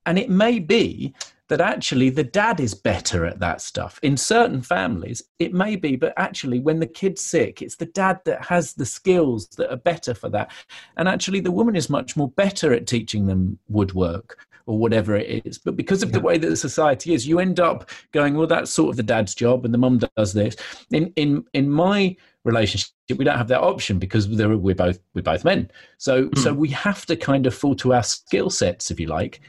And 0.07 0.19
it 0.19 0.31
may 0.31 0.59
be 0.59 1.15
that 1.49 1.61
actually 1.61 2.11
the 2.11 2.25
dad 2.25 2.59
is 2.59 2.75
better 2.75 3.25
at 3.27 3.39
that 3.39 3.61
stuff. 3.61 4.01
In 4.03 4.17
certain 4.17 4.63
families, 4.63 5.23
it 5.39 5.53
may 5.53 5.77
be, 5.77 5.95
but 5.97 6.15
actually, 6.17 6.59
when 6.59 6.81
the 6.81 6.87
kid's 7.01 7.21
sick, 7.21 7.63
it's 7.63 7.77
the 7.77 7.93
dad 8.03 8.21
that 8.25 8.45
has 8.45 8.75
the 8.75 8.87
skills 8.87 9.47
that 9.59 9.71
are 9.71 9.77
better 9.93 10.15
for 10.15 10.31
that. 10.31 10.51
And 10.97 11.07
actually, 11.09 11.41
the 11.41 11.53
woman 11.59 11.77
is 11.77 11.91
much 11.91 12.17
more 12.17 12.31
better 12.31 12.73
at 12.73 12.87
teaching 12.87 13.27
them 13.27 13.59
woodwork 13.69 14.39
or 14.67 14.79
whatever 14.79 15.17
it 15.17 15.45
is. 15.45 15.59
But 15.59 15.77
because 15.77 16.03
of 16.03 16.11
yeah. 16.11 16.19
the 16.19 16.21
way 16.21 16.39
that 16.39 16.49
the 16.49 16.57
society 16.57 17.15
is, 17.15 17.27
you 17.27 17.39
end 17.39 17.61
up 17.61 17.91
going, 18.13 18.35
well, 18.35 18.47
that's 18.47 18.71
sort 18.71 18.91
of 18.91 18.97
the 18.97 19.03
dad's 19.03 19.35
job, 19.35 19.65
and 19.65 19.75
the 19.75 19.79
mum 19.79 20.01
does 20.17 20.33
this. 20.33 20.57
In 20.91 21.13
in 21.17 21.45
in 21.53 21.71
my 21.71 22.17
relationship, 22.45 22.91
we 23.17 23.25
don't 23.25 23.39
have 23.39 23.49
that 23.49 23.61
option 23.61 23.99
because 23.99 24.29
we're 24.29 24.75
both 24.75 24.99
we're 25.15 25.23
both 25.23 25.45
men. 25.45 25.71
So 25.99 26.29
mm. 26.29 26.39
so 26.39 26.53
we 26.53 26.69
have 26.71 27.07
to 27.07 27.17
kind 27.17 27.47
of 27.47 27.55
fall 27.55 27.75
to 27.77 27.95
our 27.95 28.03
skill 28.03 28.51
sets, 28.51 28.91
if 28.91 28.99
you 28.99 29.07
like, 29.07 29.41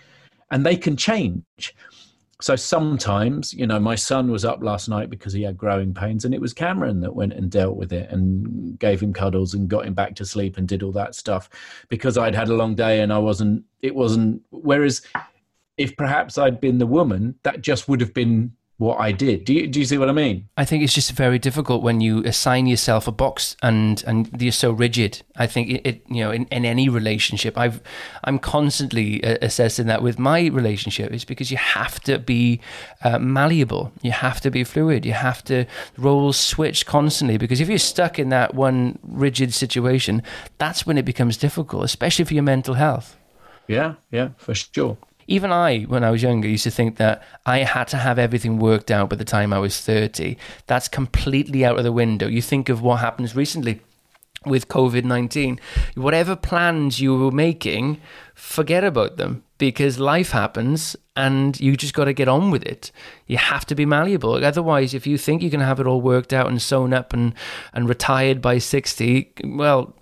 and 0.51 0.65
they 0.65 0.75
can 0.75 0.97
change 0.97 1.75
so 2.45 2.55
sometimes, 2.55 3.55
you 3.55 3.65
know, 3.65 3.79
my 3.79 3.95
son 3.95 4.29
was 4.29 4.45
up 4.45 4.61
last 4.61 4.87
night 4.87 5.09
because 5.09 5.33
he 5.33 5.41
had 5.41 5.57
growing 5.57 5.95
pains, 5.95 6.25
and 6.25 6.31
it 6.31 6.39
was 6.39 6.53
Cameron 6.53 7.01
that 7.01 7.15
went 7.15 7.33
and 7.33 7.49
dealt 7.49 7.75
with 7.75 7.91
it 7.91 8.11
and 8.11 8.77
gave 8.77 9.01
him 9.01 9.13
cuddles 9.13 9.55
and 9.55 9.67
got 9.67 9.87
him 9.87 9.95
back 9.95 10.13
to 10.17 10.25
sleep 10.27 10.55
and 10.55 10.67
did 10.67 10.83
all 10.83 10.91
that 10.91 11.15
stuff 11.15 11.49
because 11.89 12.19
I'd 12.19 12.35
had 12.35 12.49
a 12.49 12.53
long 12.53 12.75
day 12.75 13.01
and 13.01 13.11
I 13.11 13.17
wasn't, 13.17 13.63
it 13.81 13.95
wasn't, 13.95 14.43
whereas 14.51 15.01
if 15.77 15.97
perhaps 15.97 16.37
I'd 16.37 16.61
been 16.61 16.77
the 16.77 16.85
woman, 16.85 17.33
that 17.41 17.63
just 17.63 17.89
would 17.89 17.99
have 17.99 18.13
been 18.13 18.53
what 18.77 18.99
I 18.99 19.13
did. 19.13 19.45
Do 19.45 19.53
you 19.53 19.67
do 19.67 19.79
you 19.79 19.85
see 19.85 19.97
what 19.97 20.09
I 20.09 20.11
mean? 20.11 20.49
I 20.57 20.65
think 20.65 20.83
it's 20.83 20.93
just 20.93 21.11
very 21.11 21.39
difficult 21.39 21.81
when 21.81 22.01
you 22.01 22.23
assign 22.25 22.67
yourself 22.67 23.07
a 23.07 23.11
box 23.11 23.55
and 23.63 24.03
and 24.05 24.29
you're 24.41 24.51
so 24.51 24.71
rigid. 24.71 25.21
I 25.37 25.47
think 25.47 25.69
it, 25.69 25.87
it 25.87 26.01
you 26.09 26.21
know 26.21 26.31
in, 26.31 26.45
in 26.45 26.65
any 26.65 26.89
relationship 26.89 27.57
I've 27.57 27.81
I'm 28.25 28.37
constantly 28.37 29.23
uh, 29.23 29.37
assessing 29.41 29.87
that 29.87 30.03
with 30.03 30.19
my 30.19 30.47
relationship 30.47 31.13
is 31.13 31.23
because 31.23 31.51
you 31.51 31.57
have 31.57 32.01
to 32.01 32.19
be 32.19 32.59
uh, 33.01 33.17
malleable. 33.17 33.93
You 34.01 34.11
have 34.11 34.41
to 34.41 34.51
be 34.51 34.65
fluid. 34.65 35.05
You 35.05 35.13
have 35.13 35.41
to 35.45 35.65
roles 35.97 36.37
switch 36.37 36.85
constantly 36.85 37.37
because 37.37 37.61
if 37.61 37.69
you're 37.69 37.77
stuck 37.77 38.19
in 38.19 38.27
that 38.29 38.55
one 38.55 38.99
rigid 39.03 39.53
situation, 39.53 40.21
that's 40.57 40.85
when 40.85 40.97
it 40.97 41.05
becomes 41.05 41.37
difficult, 41.37 41.85
especially 41.85 42.25
for 42.25 42.33
your 42.33 42.43
mental 42.43 42.73
health. 42.73 43.15
Yeah, 43.67 43.95
yeah, 44.11 44.29
for 44.37 44.53
sure 44.53 44.97
even 45.27 45.51
I, 45.51 45.81
when 45.83 46.03
I 46.03 46.11
was 46.11 46.21
younger, 46.21 46.47
used 46.47 46.63
to 46.65 46.71
think 46.71 46.97
that 46.97 47.23
I 47.45 47.59
had 47.59 47.87
to 47.89 47.97
have 47.97 48.19
everything 48.19 48.59
worked 48.59 48.91
out 48.91 49.09
by 49.09 49.15
the 49.15 49.25
time 49.25 49.53
I 49.53 49.59
was 49.59 49.79
30. 49.81 50.37
That's 50.67 50.87
completely 50.87 51.65
out 51.65 51.77
of 51.77 51.83
the 51.83 51.91
window. 51.91 52.27
You 52.27 52.41
think 52.41 52.69
of 52.69 52.81
what 52.81 52.99
happens 52.99 53.35
recently 53.35 53.81
with 54.45 54.67
COVID 54.67 55.03
19. 55.03 55.59
Whatever 55.95 56.35
plans 56.35 56.99
you 56.99 57.17
were 57.17 57.31
making, 57.31 57.99
forget 58.33 58.83
about 58.83 59.17
them 59.17 59.43
because 59.57 59.99
life 59.99 60.31
happens 60.31 60.95
and 61.15 61.59
you 61.59 61.77
just 61.77 61.93
got 61.93 62.05
to 62.05 62.13
get 62.13 62.27
on 62.27 62.51
with 62.51 62.63
it. 62.63 62.91
You 63.25 63.37
have 63.37 63.65
to 63.67 63.75
be 63.75 63.85
malleable. 63.85 64.43
Otherwise, 64.43 64.93
if 64.93 65.07
you 65.07 65.17
think 65.17 65.41
you 65.41 65.49
can 65.49 65.61
have 65.61 65.79
it 65.79 65.87
all 65.87 66.01
worked 66.01 66.33
out 66.33 66.47
and 66.47 66.61
sewn 66.61 66.93
up 66.93 67.13
and, 67.13 67.33
and 67.73 67.87
retired 67.87 68.41
by 68.41 68.57
60, 68.57 69.31
well, 69.45 69.95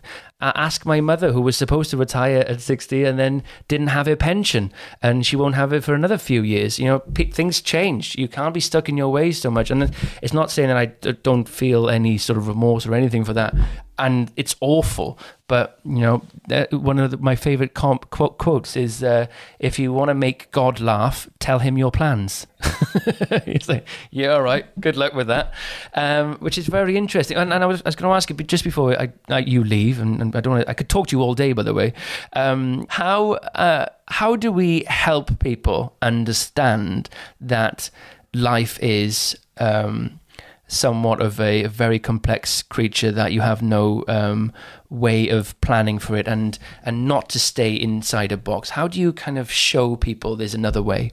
ask 0.55 0.85
my 0.85 0.99
mother, 1.01 1.31
who 1.31 1.41
was 1.41 1.55
supposed 1.55 1.89
to 1.91 1.97
retire 1.97 2.39
at 2.39 2.61
60 2.61 3.03
and 3.03 3.17
then 3.17 3.43
didn't 3.67 3.87
have 3.87 4.07
a 4.07 4.15
pension, 4.15 4.73
and 5.01 5.25
she 5.25 5.35
won't 5.35 5.55
have 5.55 5.71
it 5.73 5.83
for 5.83 5.93
another 5.93 6.17
few 6.17 6.41
years. 6.41 6.79
You 6.79 6.85
know, 6.85 6.99
things 7.15 7.61
change. 7.61 8.15
You 8.17 8.27
can't 8.27 8.53
be 8.53 8.59
stuck 8.59 8.89
in 8.89 8.97
your 8.97 9.09
ways 9.09 9.39
so 9.39 9.49
much. 9.49 9.71
And 9.71 9.93
it's 10.21 10.33
not 10.33 10.51
saying 10.51 10.69
that 10.69 10.77
I 10.77 10.85
don't 11.23 11.47
feel 11.47 11.89
any 11.89 12.17
sort 12.17 12.37
of 12.37 12.47
remorse 12.47 12.85
or 12.85 12.93
anything 12.93 13.23
for 13.23 13.33
that 13.33 13.55
and 13.97 14.31
it's 14.35 14.55
awful. 14.59 15.19
But 15.53 15.79
you 15.85 15.99
know, 15.99 16.23
one 16.71 16.97
of 16.97 17.11
the, 17.11 17.17
my 17.17 17.35
favorite 17.35 17.75
comp, 17.75 18.09
quote, 18.09 18.39
quotes 18.39 18.75
is, 18.75 19.03
uh, 19.03 19.27
"If 19.59 19.77
you 19.77 19.93
want 19.93 20.09
to 20.09 20.15
make 20.15 20.49
God 20.49 20.79
laugh, 20.79 21.29
tell 21.37 21.59
him 21.59 21.77
your 21.77 21.91
plans." 21.91 22.47
He's 23.45 23.69
like, 23.69 23.87
"Yeah, 24.09 24.29
all 24.29 24.41
right. 24.41 24.65
Good 24.81 24.97
luck 24.97 25.13
with 25.13 25.27
that," 25.27 25.53
um, 25.93 26.37
which 26.37 26.57
is 26.57 26.65
very 26.65 26.97
interesting. 26.97 27.37
And, 27.37 27.53
and 27.53 27.63
I 27.63 27.67
was, 27.67 27.83
was 27.83 27.95
going 27.95 28.09
to 28.09 28.15
ask 28.15 28.31
you 28.31 28.35
just 28.37 28.63
before 28.63 28.99
I, 28.99 29.13
I, 29.29 29.39
you 29.41 29.63
leave, 29.63 29.99
and, 29.99 30.19
and 30.23 30.35
I 30.35 30.41
don't. 30.41 30.53
Wanna, 30.53 30.65
I 30.67 30.73
could 30.73 30.89
talk 30.89 31.05
to 31.09 31.15
you 31.15 31.21
all 31.21 31.35
day, 31.35 31.53
by 31.53 31.61
the 31.61 31.75
way. 31.75 31.93
Um, 32.35 32.87
how 32.89 33.33
uh, 33.33 33.89
how 34.07 34.35
do 34.35 34.51
we 34.51 34.85
help 34.87 35.37
people 35.37 35.95
understand 36.01 37.09
that 37.41 37.91
life 38.33 38.79
is? 38.81 39.37
Um, 39.59 40.19
somewhat 40.67 41.21
of 41.21 41.39
a, 41.39 41.63
a, 41.63 41.69
very 41.69 41.99
complex 41.99 42.63
creature 42.63 43.11
that 43.11 43.31
you 43.31 43.41
have 43.41 43.61
no 43.61 44.03
um, 44.07 44.51
way 44.89 45.29
of 45.29 45.59
planning 45.61 45.99
for 45.99 46.15
it 46.15 46.27
and 46.27 46.57
and 46.83 47.07
not 47.07 47.29
to 47.29 47.39
stay 47.39 47.73
inside 47.73 48.31
a 48.31 48.37
box. 48.37 48.71
How 48.71 48.87
do 48.87 48.99
you 48.99 49.13
kind 49.13 49.37
of 49.37 49.51
show 49.51 49.95
people 49.95 50.35
there's 50.35 50.53
another 50.55 50.81
way? 50.81 51.11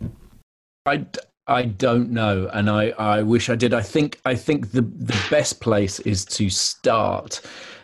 I 0.86 1.06
i 1.46 1.62
don't 1.62 2.10
know 2.10 2.48
and 2.52 2.70
i 2.70 2.90
i 2.90 3.22
wish 3.22 3.50
i 3.50 3.56
did. 3.56 3.74
I 3.74 3.82
think 3.82 4.20
i 4.24 4.34
think 4.34 4.72
the 4.72 4.82
the 4.82 5.20
best 5.30 5.60
place 5.60 6.00
is 6.00 6.24
to 6.26 6.48
start 6.48 7.40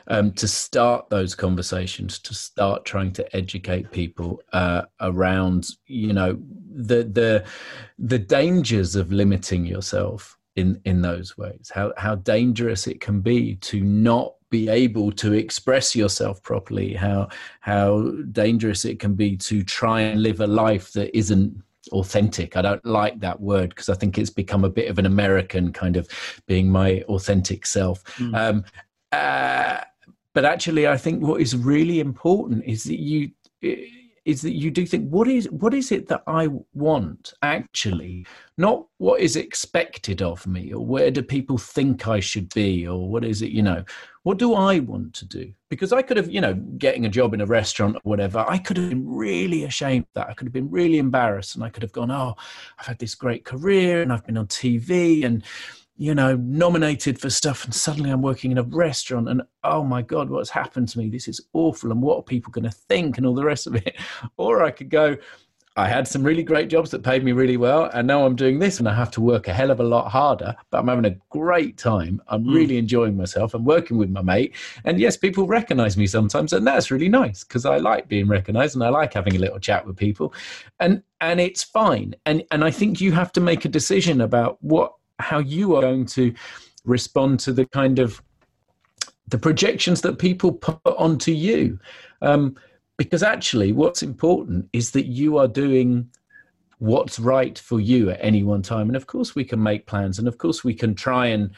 um, 0.09 0.33
to 0.33 0.47
start 0.47 1.09
those 1.11 1.35
conversations, 1.35 2.19
to 2.21 2.35
start 2.35 2.85
trying 2.85 3.13
to 3.15 3.37
educate 3.37 3.91
people 3.91 4.41
uh, 4.53 4.83
around, 5.01 5.69
you 5.87 6.13
know, 6.13 6.39
the 6.73 7.05
the 7.05 7.45
the 7.99 8.19
dangers 8.19 8.95
of 8.95 9.11
limiting 9.11 9.65
yourself 9.67 10.36
in 10.57 10.81
in 10.85 11.03
those 11.03 11.37
ways 11.39 11.71
how 11.75 11.93
how 11.97 12.15
dangerous 12.15 12.87
it 12.87 13.01
can 13.01 13.21
be 13.21 13.57
to 13.57 13.81
not 13.81 14.35
be 14.49 14.69
able 14.69 15.11
to 15.11 15.33
express 15.33 15.95
yourself 15.95 16.43
properly 16.43 16.95
how 16.95 17.29
how 17.61 18.11
dangerous 18.33 18.85
it 18.85 18.99
can 18.99 19.15
be 19.15 19.37
to 19.37 19.63
try 19.63 20.01
and 20.01 20.23
live 20.23 20.41
a 20.41 20.47
life 20.47 20.93
that 20.93 21.17
isn't 21.17 21.63
authentic. 21.93 22.57
I 22.57 22.63
don't 22.63 22.85
like 22.85 23.21
that 23.21 23.41
word 23.41 23.71
because 23.71 23.89
I 23.89 23.95
think 23.95 24.19
it's 24.19 24.31
become 24.31 24.65
a 24.65 24.71
bit 24.71 24.89
of 24.89 24.99
an 24.99 25.07
American 25.07 25.73
kind 25.73 25.97
of 25.97 26.09
being 26.47 26.69
my 26.69 27.03
authentic 27.03 27.67
self. 27.67 28.03
Mm. 28.17 28.37
Um, 28.37 28.65
uh, 29.13 29.81
but 30.33 30.45
actually, 30.45 30.87
I 30.87 30.97
think 30.97 31.23
what 31.23 31.41
is 31.41 31.57
really 31.57 32.01
important 32.01 32.65
is 32.65 32.85
that 32.85 33.01
you 33.01 33.31
is 34.27 34.43
that 34.43 34.55
you 34.55 34.71
do 34.71 34.85
think 34.85 35.09
what 35.09 35.29
is 35.29 35.49
what 35.51 35.73
is 35.73 35.93
it 35.93 36.09
that 36.09 36.23
I 36.27 36.49
want 36.75 37.33
actually, 37.43 38.27
not 38.59 38.85
what 38.99 39.21
is 39.21 39.37
expected 39.37 40.21
of 40.21 40.47
me 40.47 40.73
or 40.75 40.85
where 40.85 41.11
do 41.11 41.23
people 41.23 41.57
think 41.57 42.09
I 42.09 42.21
should 42.21 42.53
be 42.53 42.87
or 42.87 43.09
what 43.09 43.25
is 43.25 43.41
it 43.41 43.53
you 43.53 43.63
know 43.63 43.85
what 44.25 44.39
do 44.39 44.55
I 44.55 44.81
want 44.81 45.15
to 45.15 45.25
do? 45.25 45.53
Because 45.69 45.93
I 45.93 46.03
could 46.03 46.17
have, 46.17 46.29
you 46.29 46.41
know, 46.41 46.55
getting 46.79 47.07
a 47.07 47.09
job 47.09 47.33
in 47.33 47.41
a 47.41 47.47
restaurant 47.47 47.95
or 47.95 48.01
whatever, 48.03 48.45
I 48.49 48.59
could 48.59 48.77
have 48.77 48.89
been 48.89 49.09
really 49.09 49.63
ashamed 49.63 50.03
of 50.03 50.15
that. 50.15 50.29
I 50.29 50.35
could 50.35 50.49
have 50.49 50.53
been 50.53 50.69
really 50.69 50.99
embarrassed 50.99 51.55
and 51.55 51.63
I 51.63 51.69
could 51.71 51.85
have 51.85 51.93
gone, 51.93 52.11
oh, 52.11 52.35
I've 52.77 52.87
had 52.87 52.99
this 52.99 53.15
great 53.15 53.45
career 53.45 54.03
and 54.03 54.13
I've 54.13 54.27
been 54.27 54.37
on 54.37 54.49
TV 54.49 55.25
and, 55.25 55.45
you 55.97 56.15
know, 56.15 56.37
nominated 56.37 57.19
for 57.19 57.31
stuff. 57.31 57.65
And 57.65 57.75
suddenly 57.75 58.11
I'm 58.11 58.23
working 58.23 58.51
in 58.51 58.59
a 58.59 58.63
restaurant 58.63 59.29
and, 59.29 59.43
oh 59.65 59.83
my 59.83 60.03
God, 60.03 60.29
what's 60.29 60.51
happened 60.51 60.89
to 60.91 60.99
me? 60.99 61.09
This 61.09 61.29
is 61.29 61.41
awful. 61.53 61.91
And 61.91 62.03
what 62.03 62.19
are 62.19 62.23
people 62.23 62.53
going 62.53 62.65
to 62.65 62.71
think 62.71 63.17
and 63.17 63.27
all 63.27 63.35
the 63.35 63.45
rest 63.45 63.67
of 63.67 63.75
it? 63.75 63.97
Or 64.37 64.63
I 64.63 64.71
could 64.71 64.91
go, 64.91 65.17
I 65.79 65.89
had 65.89 66.09
some 66.09 66.23
really 66.23 66.43
great 66.43 66.69
jobs 66.69 66.91
that 66.91 67.03
paid 67.03 67.23
me 67.23 67.33
really 67.33 67.59
well, 67.59 67.91
and 67.93 68.07
now 68.07 68.25
I'm 68.25 68.35
doing 68.35 68.59
this, 68.59 68.79
and 68.79 68.89
I 68.89 68.95
have 68.95 69.11
to 69.13 69.21
work 69.21 69.47
a 69.47 69.53
hell 69.53 69.71
of 69.71 69.79
a 69.79 69.85
lot 69.85 70.11
harder. 70.11 70.57
But 70.71 70.79
I'm 70.79 70.89
having 70.89 71.05
a 71.05 71.17
great 71.29 71.77
time. 71.77 72.23
I'm 72.29 72.45
mm. 72.45 72.55
really 72.55 72.79
enjoying 72.79 73.15
myself. 73.15 73.53
I'm 73.53 73.65
working 73.65 73.99
with 73.99 74.09
my 74.09 74.23
mate, 74.23 74.55
and 74.85 74.99
yes, 74.99 75.19
people 75.19 75.47
recognise 75.47 75.97
me 75.99 76.07
sometimes, 76.07 76.55
and 76.55 76.67
that's 76.67 76.91
really 76.91 77.11
nice 77.11 77.45
because 77.45 77.67
I 77.67 77.77
like 77.77 78.09
being 78.09 78.27
recognised 78.27 78.75
and 78.75 78.85
I 78.85 78.89
like 78.89 79.13
having 79.13 79.37
a 79.37 79.39
little 79.39 79.59
chat 79.59 79.87
with 79.87 79.99
people, 79.99 80.33
and 80.81 81.03
and 81.21 81.41
it's 81.41 81.63
fine. 81.63 82.15
And 82.25 82.43
and 82.51 82.65
I 82.65 82.71
think 82.71 83.03
you 83.03 83.13
have 83.13 83.33
to 83.33 83.41
make 83.43 83.67
a 83.67 83.69
decision 83.69 84.23
about 84.23 84.57
what 84.63 84.95
how 85.19 85.39
you 85.39 85.77
are 85.77 85.83
going 85.83 86.07
to 86.07 86.35
respond 86.85 87.41
to 87.41 87.53
the 87.53 87.67
kind 87.67 87.99
of 87.99 88.23
the 89.29 89.39
projections 89.39 90.03
that 90.03 90.19
people 90.19 90.53
put 90.53 90.81
onto 90.85 91.33
you. 91.33 91.79
Um, 92.23 92.57
because 92.97 93.23
actually 93.23 93.73
what's 93.73 94.03
important 94.03 94.69
is 94.73 94.93
that 94.93 95.07
you 95.07 95.37
are 95.39 95.49
doing 95.49 96.09
what's 96.79 97.19
right 97.19 97.59
for 97.59 97.81
you 97.81 98.11
at 98.11 98.19
any 98.21 98.43
one 98.43 98.63
time 98.63 98.89
and 98.89 98.97
of 98.97 99.07
course 99.07 99.35
we 99.35 99.45
can 99.45 99.63
make 99.63 99.87
plans 99.87 100.19
and 100.19 100.29
of 100.29 100.39
course 100.39 100.63
we 100.63 100.75
can 100.75 100.95
try 100.95 101.27
and 101.27 101.51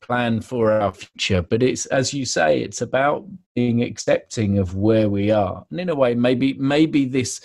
plan 0.00 0.40
for 0.40 0.72
our 0.72 0.92
future 0.92 1.42
but 1.42 1.62
it's 1.62 1.86
as 1.86 2.12
you 2.12 2.24
say 2.24 2.60
it's 2.60 2.80
about 2.80 3.24
being 3.54 3.82
accepting 3.82 4.58
of 4.58 4.74
where 4.74 5.08
we 5.08 5.30
are 5.30 5.64
and 5.70 5.78
in 5.78 5.90
a 5.90 5.94
way 5.94 6.14
maybe 6.14 6.54
maybe 6.54 7.04
this 7.04 7.40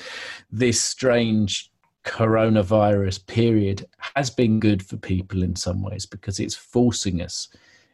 this 0.52 0.82
strange 0.82 1.72
coronavirus 2.08 3.26
period 3.28 3.86
has 4.16 4.30
been 4.30 4.60
good 4.60 4.82
for 4.82 4.98
people 4.98 5.44
in 5.44 5.56
some 5.56 5.84
ways 5.84 6.06
because 6.06 6.40
it's 6.40 6.56
forcing 6.56 7.22
us 7.22 7.50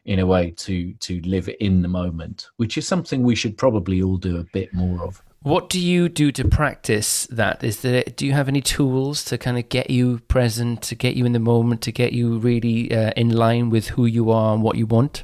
in 0.06 0.20
a 0.20 0.26
way 0.26 0.52
to 0.52 0.94
to 0.96 1.20
live 1.22 1.50
in 1.60 1.82
the 1.82 1.88
moment 1.88 2.50
which 2.58 2.78
is 2.78 2.88
something 2.88 3.24
we 3.24 3.36
should 3.36 3.58
probably 3.58 4.02
all 4.02 4.18
do 4.18 4.38
a 4.38 4.44
bit 4.54 4.74
more 4.74 5.04
of 5.04 5.22
what 5.44 5.70
do 5.70 5.78
you 5.78 6.08
do 6.08 6.32
to 6.32 6.48
practice 6.48 7.28
that? 7.28 7.66
Is 7.66 7.82
there 7.82 8.04
do 8.16 8.26
you 8.26 8.32
have 8.32 8.48
any 8.48 8.62
tools 8.62 9.26
to 9.26 9.38
kind 9.38 9.58
of 9.58 9.68
get 9.68 9.90
you 9.90 10.20
present, 10.30 10.82
to 10.84 10.96
get 10.96 11.18
you 11.18 11.26
in 11.26 11.34
the 11.34 11.40
moment, 11.40 11.82
to 11.82 11.92
get 11.92 12.14
you 12.14 12.38
really 12.40 12.96
uh, 12.96 13.12
in 13.18 13.30
line 13.30 13.70
with 13.70 13.90
who 13.90 14.06
you 14.06 14.32
are 14.32 14.54
and 14.54 14.64
what 14.64 14.78
you 14.78 14.86
want? 14.86 15.24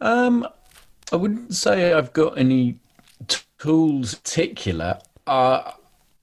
Um, 0.00 0.48
I 1.12 1.16
wouldn't 1.16 1.54
say 1.54 1.92
I've 1.92 2.12
got 2.12 2.36
any 2.36 2.80
tools 3.58 4.16
particular, 4.16 4.98
uh, 5.28 5.70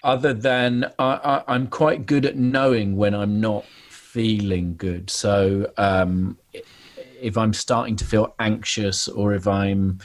other 0.04 0.34
than 0.34 0.92
I, 1.00 1.44
am 1.48 1.68
quite 1.68 2.06
good 2.06 2.26
at 2.26 2.38
knowing 2.38 2.96
when 2.96 3.14
I'm 3.14 3.40
not 3.40 3.66
feeling 3.90 4.76
good. 4.78 5.10
So 5.10 5.72
um, 5.78 6.38
if 7.22 7.38
I'm 7.38 7.54
starting 7.54 7.96
to 7.98 8.06
feel 8.06 8.34
anxious 8.40 9.08
or 9.08 9.34
if 9.34 9.48
I'm 9.48 10.00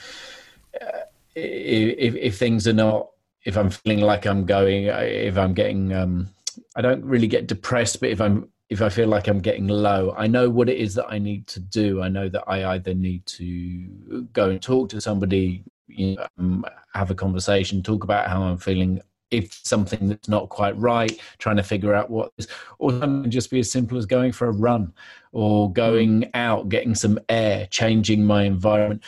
if, 1.37 2.15
if 2.15 2.39
things 2.39 2.67
are 2.67 2.73
not 2.73 3.09
if 3.45 3.57
i'm 3.57 3.71
feeling 3.71 4.01
like 4.01 4.27
i'm 4.27 4.45
going 4.45 4.87
if 4.87 5.37
i'm 5.37 5.53
getting 5.55 5.93
um 5.93 6.29
i 6.75 6.81
don't 6.81 7.05
really 7.05 7.27
get 7.27 7.47
depressed 7.47 8.01
but 8.01 8.09
if 8.09 8.21
i'm 8.21 8.49
if 8.71 8.81
i 8.83 8.89
feel 8.89 9.07
like 9.07 9.29
i'm 9.29 9.41
getting 9.41 9.69
low 9.69 10.15
i 10.17 10.27
know 10.27 10.49
what 10.49 10.69
it 10.69 10.79
is 10.79 10.95
that 10.95 11.07
i 11.09 11.19
need 11.19 11.47
to 11.47 11.61
do 11.61 12.03
i 12.03 12.09
know 12.09 12.29
that 12.29 12.45
i 12.47 12.73
either 12.73 12.95
need 12.95 13.25
to 13.27 14.27
go 14.33 14.51
and 14.51 14.63
talk 14.63 14.89
to 14.89 15.01
somebody 15.01 15.63
you 15.89 16.17
know, 16.17 16.27
um, 16.39 16.65
have 16.95 17.11
a 17.11 17.15
conversation 17.15 17.83
talk 17.83 18.03
about 18.03 18.29
how 18.29 18.43
i'm 18.43 18.59
feeling 18.59 19.01
if 19.31 19.53
something 19.65 20.09
that's 20.09 20.29
not 20.29 20.49
quite 20.49 20.77
right 20.79 21.19
trying 21.39 21.57
to 21.57 21.63
figure 21.63 21.95
out 21.95 22.11
what 22.11 22.33
is 22.39 22.47
or 22.79 22.93
something 22.93 23.31
just 23.31 23.51
be 23.51 23.59
as 23.59 23.71
simple 23.71 23.99
as 23.99 24.07
going 24.07 24.33
for 24.33 24.49
a 24.49 24.53
run 24.53 24.93
or 25.33 25.73
going 25.73 26.23
mm. 26.23 26.31
out 26.35 26.69
getting 26.69 26.95
some 26.95 27.19
air 27.29 27.67
changing 27.71 28.25
my 28.25 28.45
environment 28.45 29.03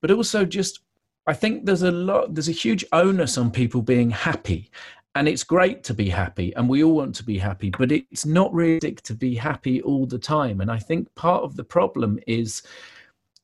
but 0.00 0.10
also 0.10 0.44
just 0.44 0.80
I 1.28 1.34
think 1.34 1.66
there's 1.66 1.82
a 1.82 1.92
lot, 1.92 2.34
there's 2.34 2.48
a 2.48 2.52
huge 2.52 2.86
onus 2.90 3.36
on 3.36 3.50
people 3.50 3.82
being 3.82 4.10
happy. 4.10 4.70
And 5.14 5.28
it's 5.28 5.44
great 5.44 5.84
to 5.84 5.94
be 5.94 6.08
happy, 6.08 6.54
and 6.54 6.68
we 6.68 6.82
all 6.82 6.94
want 6.94 7.14
to 7.16 7.24
be 7.24 7.38
happy, 7.38 7.70
but 7.70 7.92
it's 7.92 8.24
not 8.24 8.54
realistic 8.54 9.02
to 9.02 9.14
be 9.14 9.34
happy 9.34 9.82
all 9.82 10.06
the 10.06 10.18
time. 10.18 10.60
And 10.60 10.70
I 10.70 10.78
think 10.78 11.12
part 11.16 11.42
of 11.42 11.56
the 11.56 11.64
problem 11.64 12.18
is 12.26 12.62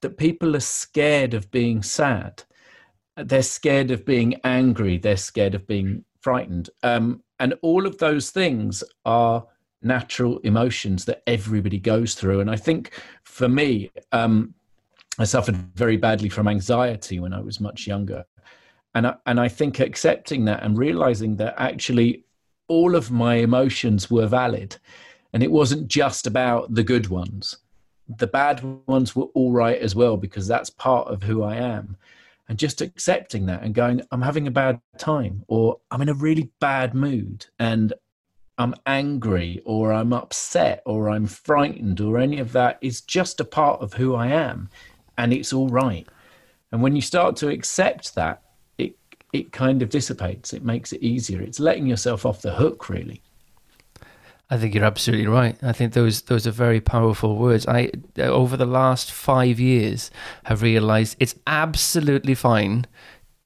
that 0.01 0.17
people 0.17 0.57
are 0.57 0.61
scared 0.61 1.35
of 1.35 1.51
being 1.51 1.83
sad. 1.83 2.45
They're 3.17 3.43
scared 3.43 3.91
of 3.91 4.07
being 4.07 4.41
angry. 4.45 4.99
They're 4.99 5.17
scared 5.17 5.55
of 5.55 5.67
being 5.67 6.05
frightened. 6.25 6.71
Um, 6.83 7.23
and 7.39 7.55
all 7.61 7.87
of 7.87 7.99
those 7.99 8.31
things 8.31 8.83
are 9.05 9.47
natural 9.83 10.39
emotions 10.39 11.05
that 11.05 11.23
everybody 11.27 11.79
goes 11.79 12.15
through. 12.15 12.41
And 12.41 12.51
I 12.51 12.57
think 12.57 12.93
for 13.25 13.47
me, 13.47 13.91
um, 14.11 14.55
I 15.19 15.25
suffered 15.25 15.57
very 15.75 15.99
badly 15.99 16.31
from 16.31 16.49
anxiety 16.49 17.21
when 17.21 17.35
I 17.35 17.41
was 17.41 17.61
much 17.61 17.87
younger. 17.87 18.25
And 18.95 19.07
I, 19.07 19.17
and 19.27 19.39
I 19.39 19.49
think 19.49 19.81
accepting 19.81 20.47
that 20.47 20.63
and 20.63 20.79
realizing 20.79 21.37
that 21.37 21.55
actually 21.59 22.25
all 22.69 22.97
of 22.97 23.11
my 23.11 23.35
emotions 23.35 24.11
were 24.11 24.27
valid 24.27 24.79
and 25.35 25.43
it 25.43 25.51
wasn't 25.51 25.89
just 25.89 26.27
about 26.27 26.73
the 26.73 26.83
good 26.83 27.09
ones. 27.09 27.59
The 28.17 28.27
bad 28.27 28.63
ones 28.87 29.15
were 29.15 29.29
all 29.35 29.53
right 29.53 29.79
as 29.79 29.95
well 29.95 30.17
because 30.17 30.49
that's 30.49 30.71
part 30.71 31.09
of 31.09 31.23
who 31.23 31.43
I 31.43 31.57
am. 31.57 31.99
And 32.49 32.59
just 32.59 32.83
accepting 32.83 33.47
that 33.47 33.63
and 33.63 33.75
going, 33.75 34.03
I'm 34.11 34.21
having 34.21 34.47
a 34.47 34.51
bad 34.51 34.81
time 34.99 35.45
or 35.49 35.79
I'm 35.91 36.03
in 36.03 36.11
a 36.11 36.15
really 36.15 36.51
bad 36.61 36.95
mood 36.95 37.47
and 37.59 37.93
I'm 38.59 38.75
angry 38.87 39.63
or 39.65 39.93
I'm 39.93 40.13
upset 40.13 40.83
or 40.85 41.09
I'm 41.09 41.27
frightened 41.27 42.01
or 42.01 42.19
any 42.19 42.39
of 42.39 42.53
that 42.53 42.79
is 42.83 43.01
just 43.01 43.41
a 43.41 43.45
part 43.45 43.81
of 43.81 43.95
who 43.95 44.15
I 44.15 44.27
am 44.27 44.69
and 45.17 45.33
it's 45.33 45.53
all 45.53 45.69
right. 45.69 46.07
And 46.71 46.83
when 46.83 46.95
you 46.95 47.03
start 47.03 47.37
to 47.37 47.49
accept 47.49 48.15
that, 48.15 48.43
it 48.79 48.97
it 49.33 49.53
kind 49.53 49.83
of 49.83 49.89
dissipates. 49.91 50.53
It 50.53 50.65
makes 50.65 50.93
it 50.93 51.03
easier. 51.03 51.41
It's 51.41 51.61
letting 51.61 51.87
yourself 51.87 52.27
off 52.27 52.43
the 52.43 52.55
hook, 52.55 52.89
really. 52.89 53.23
I 54.51 54.59
think 54.59 54.75
you're 54.75 54.85
absolutely 54.85 55.27
right. 55.27 55.57
I 55.63 55.73
think 55.73 55.95
those 55.95 56.23
those 56.23 56.47
are 56.47 56.51
very 56.51 56.81
powerful 56.81 57.37
words. 57.37 57.67
I 57.67 57.91
over 58.19 58.57
the 58.57 58.67
last 58.67 59.11
five 59.11 59.59
years 59.59 60.11
have 60.45 60.63
realized 60.63 61.17
it's 61.19 61.35
absolutely 61.47 62.35
fine 62.35 62.87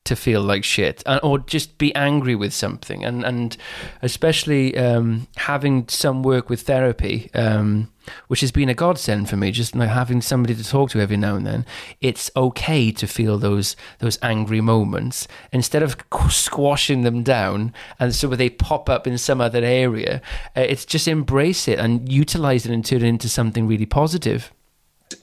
to 0.08 0.16
feel 0.16 0.42
like 0.42 0.64
shit 0.64 1.02
or 1.22 1.38
just 1.38 1.78
be 1.78 1.94
angry 1.94 2.34
with 2.34 2.52
something. 2.52 3.04
And 3.04 3.24
and 3.24 3.56
especially 4.02 4.76
um, 4.76 5.28
having 5.36 5.86
some 5.88 6.22
work 6.22 6.50
with 6.50 6.62
therapy 6.62 7.30
um, 7.34 7.90
which 8.28 8.40
has 8.40 8.50
been 8.50 8.70
a 8.70 8.74
godsend 8.74 9.28
for 9.28 9.36
me 9.36 9.50
just 9.50 9.76
like 9.76 9.90
having 9.90 10.22
somebody 10.22 10.54
to 10.54 10.64
talk 10.64 10.90
to 10.90 11.00
every 11.00 11.16
now 11.16 11.36
and 11.36 11.46
then 11.46 11.66
it's 12.00 12.30
okay 12.34 12.90
to 12.90 13.06
feel 13.06 13.38
those 13.38 13.76
those 13.98 14.18
angry 14.22 14.60
moments. 14.60 15.28
Instead 15.52 15.82
of 15.82 15.96
squashing 16.30 17.02
them 17.02 17.22
down 17.22 17.72
and 18.00 18.14
so 18.14 18.28
they 18.28 18.50
pop 18.50 18.88
up 18.88 19.06
in 19.06 19.18
some 19.18 19.40
other 19.40 19.62
area 19.62 20.22
uh, 20.56 20.60
it's 20.60 20.84
just 20.84 21.06
embrace 21.06 21.68
it 21.68 21.78
and 21.78 22.10
utilize 22.10 22.64
it 22.66 22.72
and 22.72 22.84
turn 22.84 23.02
it 23.02 23.08
into 23.08 23.28
something 23.28 23.66
really 23.66 23.86
positive 23.86 24.52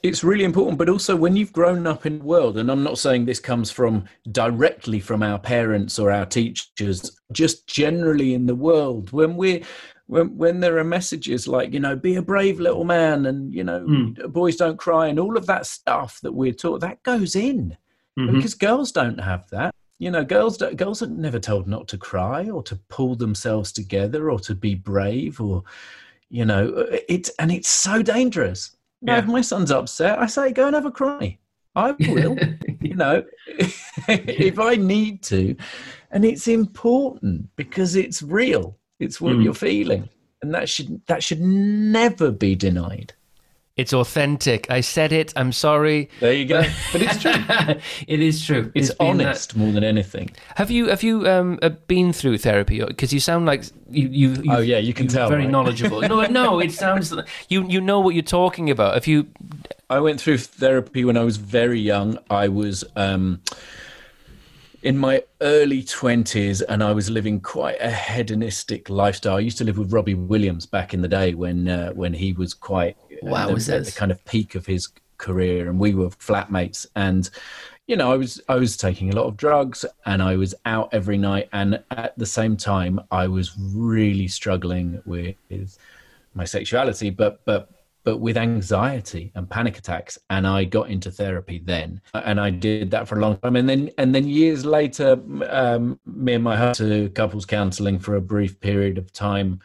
it's 0.02 0.24
really 0.24 0.44
important 0.44 0.78
but 0.78 0.88
also 0.88 1.14
when 1.16 1.36
you've 1.36 1.52
grown 1.52 1.86
up 1.86 2.06
in 2.06 2.18
the 2.18 2.24
world 2.24 2.56
and 2.58 2.70
i'm 2.70 2.82
not 2.82 2.98
saying 2.98 3.24
this 3.24 3.40
comes 3.40 3.70
from 3.70 4.04
directly 4.32 5.00
from 5.00 5.22
our 5.22 5.38
parents 5.38 5.98
or 5.98 6.10
our 6.10 6.26
teachers 6.26 7.18
just 7.32 7.66
generally 7.66 8.34
in 8.34 8.46
the 8.46 8.54
world 8.54 9.12
when 9.12 9.36
we're 9.36 9.60
when 10.06 10.36
when 10.36 10.60
there 10.60 10.78
are 10.78 10.84
messages 10.84 11.48
like 11.48 11.72
you 11.72 11.80
know 11.80 11.96
be 11.96 12.16
a 12.16 12.22
brave 12.22 12.60
little 12.60 12.84
man 12.84 13.26
and 13.26 13.52
you 13.54 13.64
know 13.64 13.80
mm. 13.80 14.32
boys 14.32 14.56
don't 14.56 14.78
cry 14.78 15.08
and 15.08 15.18
all 15.18 15.36
of 15.36 15.46
that 15.46 15.66
stuff 15.66 16.20
that 16.22 16.32
we're 16.32 16.52
taught 16.52 16.80
that 16.80 17.02
goes 17.02 17.34
in 17.34 17.76
mm-hmm. 18.18 18.36
because 18.36 18.54
girls 18.54 18.92
don't 18.92 19.18
have 19.18 19.48
that 19.50 19.74
you 19.98 20.10
know 20.10 20.24
girls 20.24 20.56
don't, 20.56 20.76
girls 20.76 21.02
are 21.02 21.08
never 21.08 21.38
told 21.38 21.66
not 21.66 21.88
to 21.88 21.98
cry 21.98 22.48
or 22.48 22.62
to 22.62 22.76
pull 22.88 23.14
themselves 23.16 23.72
together 23.72 24.30
or 24.30 24.38
to 24.38 24.54
be 24.54 24.74
brave 24.74 25.40
or 25.40 25.62
you 26.28 26.44
know 26.44 26.86
it's 27.08 27.30
and 27.38 27.50
it's 27.50 27.68
so 27.68 28.02
dangerous 28.02 28.75
yeah. 29.02 29.18
if 29.18 29.26
my 29.26 29.40
son's 29.40 29.70
upset, 29.70 30.18
I 30.18 30.26
say, 30.26 30.52
go 30.52 30.66
and 30.66 30.74
have 30.74 30.86
a 30.86 30.90
cry. 30.90 31.38
I 31.74 31.90
will, 32.00 32.36
you 32.80 32.94
know, 32.94 33.22
if 34.08 34.58
I 34.58 34.76
need 34.76 35.22
to. 35.24 35.54
And 36.10 36.24
it's 36.24 36.48
important 36.48 37.48
because 37.56 37.96
it's 37.96 38.22
real. 38.22 38.78
It's 38.98 39.20
what 39.20 39.34
Mm. 39.36 39.44
you're 39.44 39.54
feeling, 39.54 40.08
and 40.42 40.54
that 40.54 40.68
should 40.70 41.02
that 41.06 41.22
should 41.22 41.40
never 41.40 42.30
be 42.30 42.54
denied. 42.54 43.12
It's 43.76 43.92
authentic. 43.92 44.70
I 44.70 44.80
said 44.80 45.12
it. 45.12 45.34
I'm 45.36 45.52
sorry. 45.52 46.08
There 46.20 46.32
you 46.32 46.46
go. 46.46 46.62
But 46.92 47.02
it's 47.02 47.20
true. 47.20 47.34
it 48.08 48.20
is 48.20 48.44
true. 48.44 48.72
It's 48.74 48.88
that- 48.88 48.96
honest 49.00 49.54
more 49.54 49.70
than 49.70 49.84
anything. 49.84 50.30
Have 50.54 50.70
you 50.70 50.86
have 50.88 51.02
you 51.02 51.28
um, 51.28 51.58
uh, 51.60 51.68
been 51.86 52.14
through 52.14 52.38
therapy? 52.38 52.82
Because 52.82 53.12
you 53.12 53.20
sound 53.20 53.44
like 53.44 53.64
you. 53.90 54.08
you 54.08 54.30
you 54.42 54.52
Oh, 54.52 54.60
yeah, 54.60 54.78
you 54.78 54.94
can 54.94 55.08
tell, 55.08 55.28
Very 55.28 55.42
right? 55.42 55.50
knowledgeable. 55.50 56.00
no, 56.00 56.24
no. 56.24 56.58
It 56.58 56.72
sounds 56.84 57.12
like 57.12 57.28
you 57.50 57.68
you 57.68 57.82
know 57.82 58.00
what 58.00 58.14
you're 58.14 58.22
talking 58.22 58.70
about. 58.70 58.94
Have 58.94 59.06
you? 59.06 59.26
I 59.90 60.00
went 60.00 60.22
through 60.22 60.38
therapy 60.38 61.04
when 61.04 61.18
I 61.18 61.24
was 61.24 61.36
very 61.36 61.78
young. 61.78 62.18
I 62.30 62.48
was 62.48 62.82
um, 62.96 63.42
in 64.82 64.96
my 64.96 65.22
early 65.42 65.82
20s 65.82 66.62
and 66.68 66.82
I 66.82 66.92
was 66.92 67.10
living 67.10 67.40
quite 67.40 67.76
a 67.80 67.90
hedonistic 67.90 68.88
lifestyle. 68.88 69.36
I 69.36 69.40
used 69.40 69.58
to 69.58 69.64
live 69.64 69.76
with 69.78 69.92
Robbie 69.92 70.14
Williams 70.14 70.64
back 70.64 70.94
in 70.94 71.02
the 71.02 71.08
day 71.08 71.34
when 71.34 71.68
uh, 71.68 71.90
when 71.92 72.14
he 72.14 72.32
was 72.32 72.54
quite 72.54 72.96
Wow, 73.22 73.50
was 73.50 73.66
the, 73.66 73.76
at 73.76 73.84
the 73.84 73.92
kind 73.92 74.10
of 74.10 74.24
peak 74.24 74.54
of 74.54 74.66
his 74.66 74.88
career 75.18 75.68
and 75.68 75.78
we 75.78 75.94
were 75.94 76.10
flatmates 76.10 76.86
and 76.94 77.30
you 77.86 77.96
know 77.96 78.12
I 78.12 78.16
was 78.16 78.40
I 78.48 78.56
was 78.56 78.76
taking 78.76 79.10
a 79.10 79.16
lot 79.16 79.26
of 79.26 79.36
drugs 79.36 79.84
and 80.04 80.22
I 80.22 80.36
was 80.36 80.54
out 80.66 80.90
every 80.92 81.16
night 81.16 81.48
and 81.52 81.82
at 81.90 82.16
the 82.18 82.26
same 82.26 82.56
time 82.56 83.00
I 83.10 83.26
was 83.26 83.52
really 83.58 84.28
struggling 84.28 85.00
with 85.06 85.36
my 86.34 86.44
sexuality 86.44 87.10
but 87.10 87.40
but 87.44 87.70
but 88.04 88.18
with 88.18 88.36
anxiety 88.36 89.32
and 89.34 89.50
panic 89.50 89.76
attacks 89.78 90.16
and 90.30 90.46
i 90.46 90.62
got 90.62 90.88
into 90.88 91.10
therapy 91.10 91.60
then 91.64 92.00
and 92.14 92.40
i 92.40 92.48
did 92.48 92.90
that 92.90 93.08
for 93.08 93.18
a 93.18 93.20
long 93.20 93.36
time 93.38 93.56
and 93.56 93.68
then 93.68 93.90
and 93.98 94.14
then 94.14 94.28
years 94.28 94.64
later 94.64 95.18
um, 95.48 95.98
me 96.06 96.34
and 96.34 96.44
my 96.44 96.56
husband 96.56 96.90
to 96.90 97.08
couples 97.10 97.44
counseling 97.44 97.98
for 97.98 98.14
a 98.14 98.20
brief 98.20 98.60
period 98.60 98.96
of 98.96 99.12
time 99.12 99.60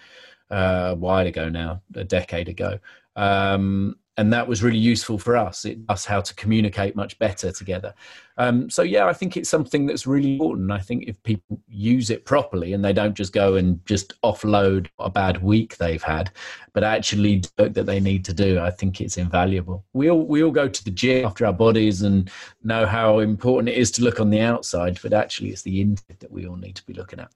uh, 0.49 0.89
a 0.91 0.95
while 0.95 1.27
ago 1.27 1.49
now 1.49 1.79
a 1.95 2.03
decade 2.03 2.49
ago 2.49 2.79
um, 3.15 3.95
and 4.17 4.31
that 4.33 4.47
was 4.47 4.61
really 4.61 4.77
useful 4.77 5.17
for 5.17 5.37
us. 5.37 5.65
It 5.65 5.79
us 5.89 6.05
how 6.05 6.21
to 6.21 6.35
communicate 6.35 6.95
much 6.95 7.17
better 7.17 7.51
together. 7.51 7.93
Um, 8.37 8.69
so 8.69 8.81
yeah 8.81 9.05
i 9.05 9.13
think 9.13 9.37
it's 9.37 9.49
something 9.49 9.85
that's 9.85 10.07
really 10.07 10.33
important. 10.33 10.71
I 10.71 10.79
think 10.79 11.05
if 11.07 11.21
people 11.23 11.59
use 11.67 12.09
it 12.09 12.25
properly 12.25 12.73
and 12.73 12.83
they 12.83 12.93
don't 12.93 13.13
just 13.13 13.33
go 13.33 13.55
and 13.55 13.85
just 13.85 14.19
offload 14.21 14.87
a 14.99 15.09
bad 15.09 15.43
week 15.43 15.77
they've 15.77 16.01
had 16.01 16.31
but 16.73 16.83
actually 16.83 17.37
do 17.37 17.49
work 17.59 17.73
that 17.73 17.85
they 17.85 17.99
need 17.99 18.23
to 18.25 18.33
do 18.33 18.59
i 18.59 18.71
think 18.71 19.01
it's 19.01 19.17
invaluable. 19.17 19.85
We 19.93 20.09
all 20.09 20.25
we 20.25 20.43
all 20.43 20.51
go 20.51 20.67
to 20.67 20.83
the 20.83 20.91
gym 20.91 21.25
after 21.25 21.45
our 21.45 21.53
bodies 21.53 22.01
and 22.01 22.31
know 22.63 22.85
how 22.85 23.19
important 23.19 23.69
it 23.69 23.77
is 23.77 23.91
to 23.91 24.03
look 24.03 24.19
on 24.19 24.29
the 24.29 24.41
outside 24.41 24.99
but 25.03 25.13
actually 25.13 25.49
it's 25.49 25.61
the 25.61 25.81
inside 25.81 26.19
that 26.19 26.31
we 26.31 26.47
all 26.47 26.55
need 26.55 26.75
to 26.75 26.85
be 26.85 26.93
looking 26.93 27.19
at 27.19 27.31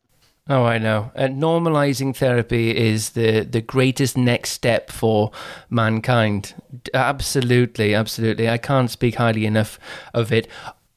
Oh, 0.47 0.63
I 0.63 0.77
know. 0.77 1.11
And 1.15 1.41
normalizing 1.41 2.15
therapy 2.15 2.75
is 2.75 3.11
the 3.11 3.41
the 3.41 3.61
greatest 3.61 4.15
next 4.15 4.51
step 4.51 4.91
for 4.91 5.31
mankind. 5.69 6.53
Absolutely, 6.93 7.95
absolutely. 7.95 8.47
I 8.47 8.59
can't 8.59 8.91
speak 8.91 9.15
highly 9.15 9.45
enough 9.45 9.79
of 10.13 10.31
it 10.31 10.47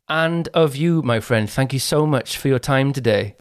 and 0.08 0.48
of 0.48 0.76
you, 0.76 1.02
my 1.02 1.20
friend. 1.20 1.48
Thank 1.48 1.72
you 1.72 1.78
so 1.78 2.06
much 2.06 2.36
for 2.36 2.48
your 2.48 2.58
time 2.58 2.92
today. 2.92 3.36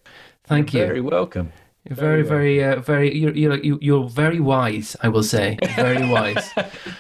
Thank 0.46 0.74
you. 0.74 0.80
very 0.86 1.02
welcome 1.02 1.52
You're 1.84 1.98
very, 1.98 2.24
very, 2.24 2.64
uh, 2.64 2.80
very. 2.80 3.14
You're, 3.14 3.36
you're 3.36 3.58
you're 3.82 4.10
very 4.10 4.40
wise. 4.40 4.96
I 5.02 5.10
will 5.10 5.24
say, 5.24 5.58
very 5.76 6.10
wise. 6.10 6.54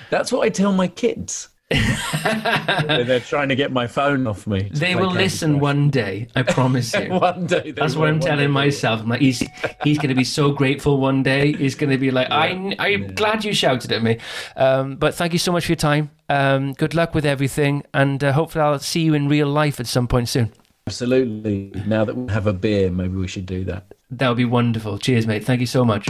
that's 0.09 0.33
what 0.33 0.41
i 0.45 0.49
tell 0.49 0.73
my 0.73 0.87
kids 0.89 1.49
they're 1.69 3.19
trying 3.27 3.49
to 3.49 3.55
get 3.55 3.71
my 3.71 3.87
phone 3.87 4.25
off 4.25 4.47
me 4.47 4.69
They 4.73 4.95
will 4.95 5.07
Candy 5.09 5.23
listen 5.23 5.51
Crush. 5.53 5.61
one 5.61 5.89
day. 5.89 6.27
I 6.35 6.43
promise 6.43 6.93
you. 6.99 7.09
one 7.09 7.45
day 7.47 7.71
That's 7.71 7.95
what 7.95 8.07
I'm 8.07 8.19
telling 8.19 8.51
myself. 8.51 9.01
I'm 9.01 9.09
like, 9.09 9.21
he's 9.21 9.43
he's 9.83 9.97
going 9.97 10.09
to 10.09 10.15
be 10.15 10.23
so 10.23 10.51
grateful 10.51 10.97
one 10.99 11.23
day. 11.23 11.53
He's 11.53 11.75
going 11.75 11.89
to 11.89 11.97
be 11.97 12.11
like, 12.11 12.29
I, 12.31 12.75
I'm 12.79 13.07
glad 13.15 13.43
you 13.43 13.53
shouted 13.53 13.91
at 13.91 14.01
me. 14.01 14.19
Um, 14.55 14.95
but 14.95 15.13
thank 15.15 15.33
you 15.33 15.39
so 15.39 15.51
much 15.51 15.65
for 15.65 15.71
your 15.73 15.77
time. 15.77 16.11
Um, 16.29 16.73
good 16.73 16.93
luck 16.93 17.13
with 17.13 17.25
everything, 17.25 17.83
and 17.93 18.23
uh, 18.23 18.31
hopefully 18.33 18.63
I'll 18.63 18.79
see 18.79 19.01
you 19.01 19.13
in 19.13 19.27
real 19.27 19.47
life 19.47 19.79
at 19.79 19.87
some 19.87 20.07
point 20.07 20.29
soon. 20.29 20.51
Absolutely. 20.87 21.71
Now 21.85 22.05
that 22.05 22.15
we 22.15 22.31
have 22.31 22.47
a 22.47 22.53
beer, 22.53 22.89
maybe 22.89 23.15
we 23.15 23.27
should 23.27 23.45
do 23.45 23.63
that. 23.65 23.93
That 24.11 24.29
would 24.29 24.37
be 24.37 24.45
wonderful. 24.45 24.97
Cheers, 24.99 25.27
mate. 25.27 25.43
Thank 25.43 25.59
you 25.59 25.67
so 25.67 25.83
much. 25.83 26.07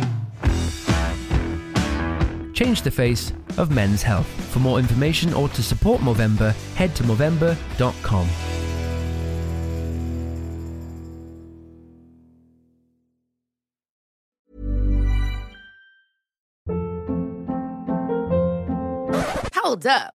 Change 2.58 2.82
the 2.82 2.90
face 2.90 3.34
of 3.60 3.70
men's 3.70 4.02
health. 4.02 4.26
For 4.52 4.58
more 4.58 4.80
information 4.80 5.32
or 5.32 5.48
to 5.50 5.62
support 5.62 6.02
Movember, 6.02 6.54
head 6.74 6.96
to 6.96 7.04
Movember.com. 7.04 8.28
Hold 19.54 19.86
up. 19.86 20.17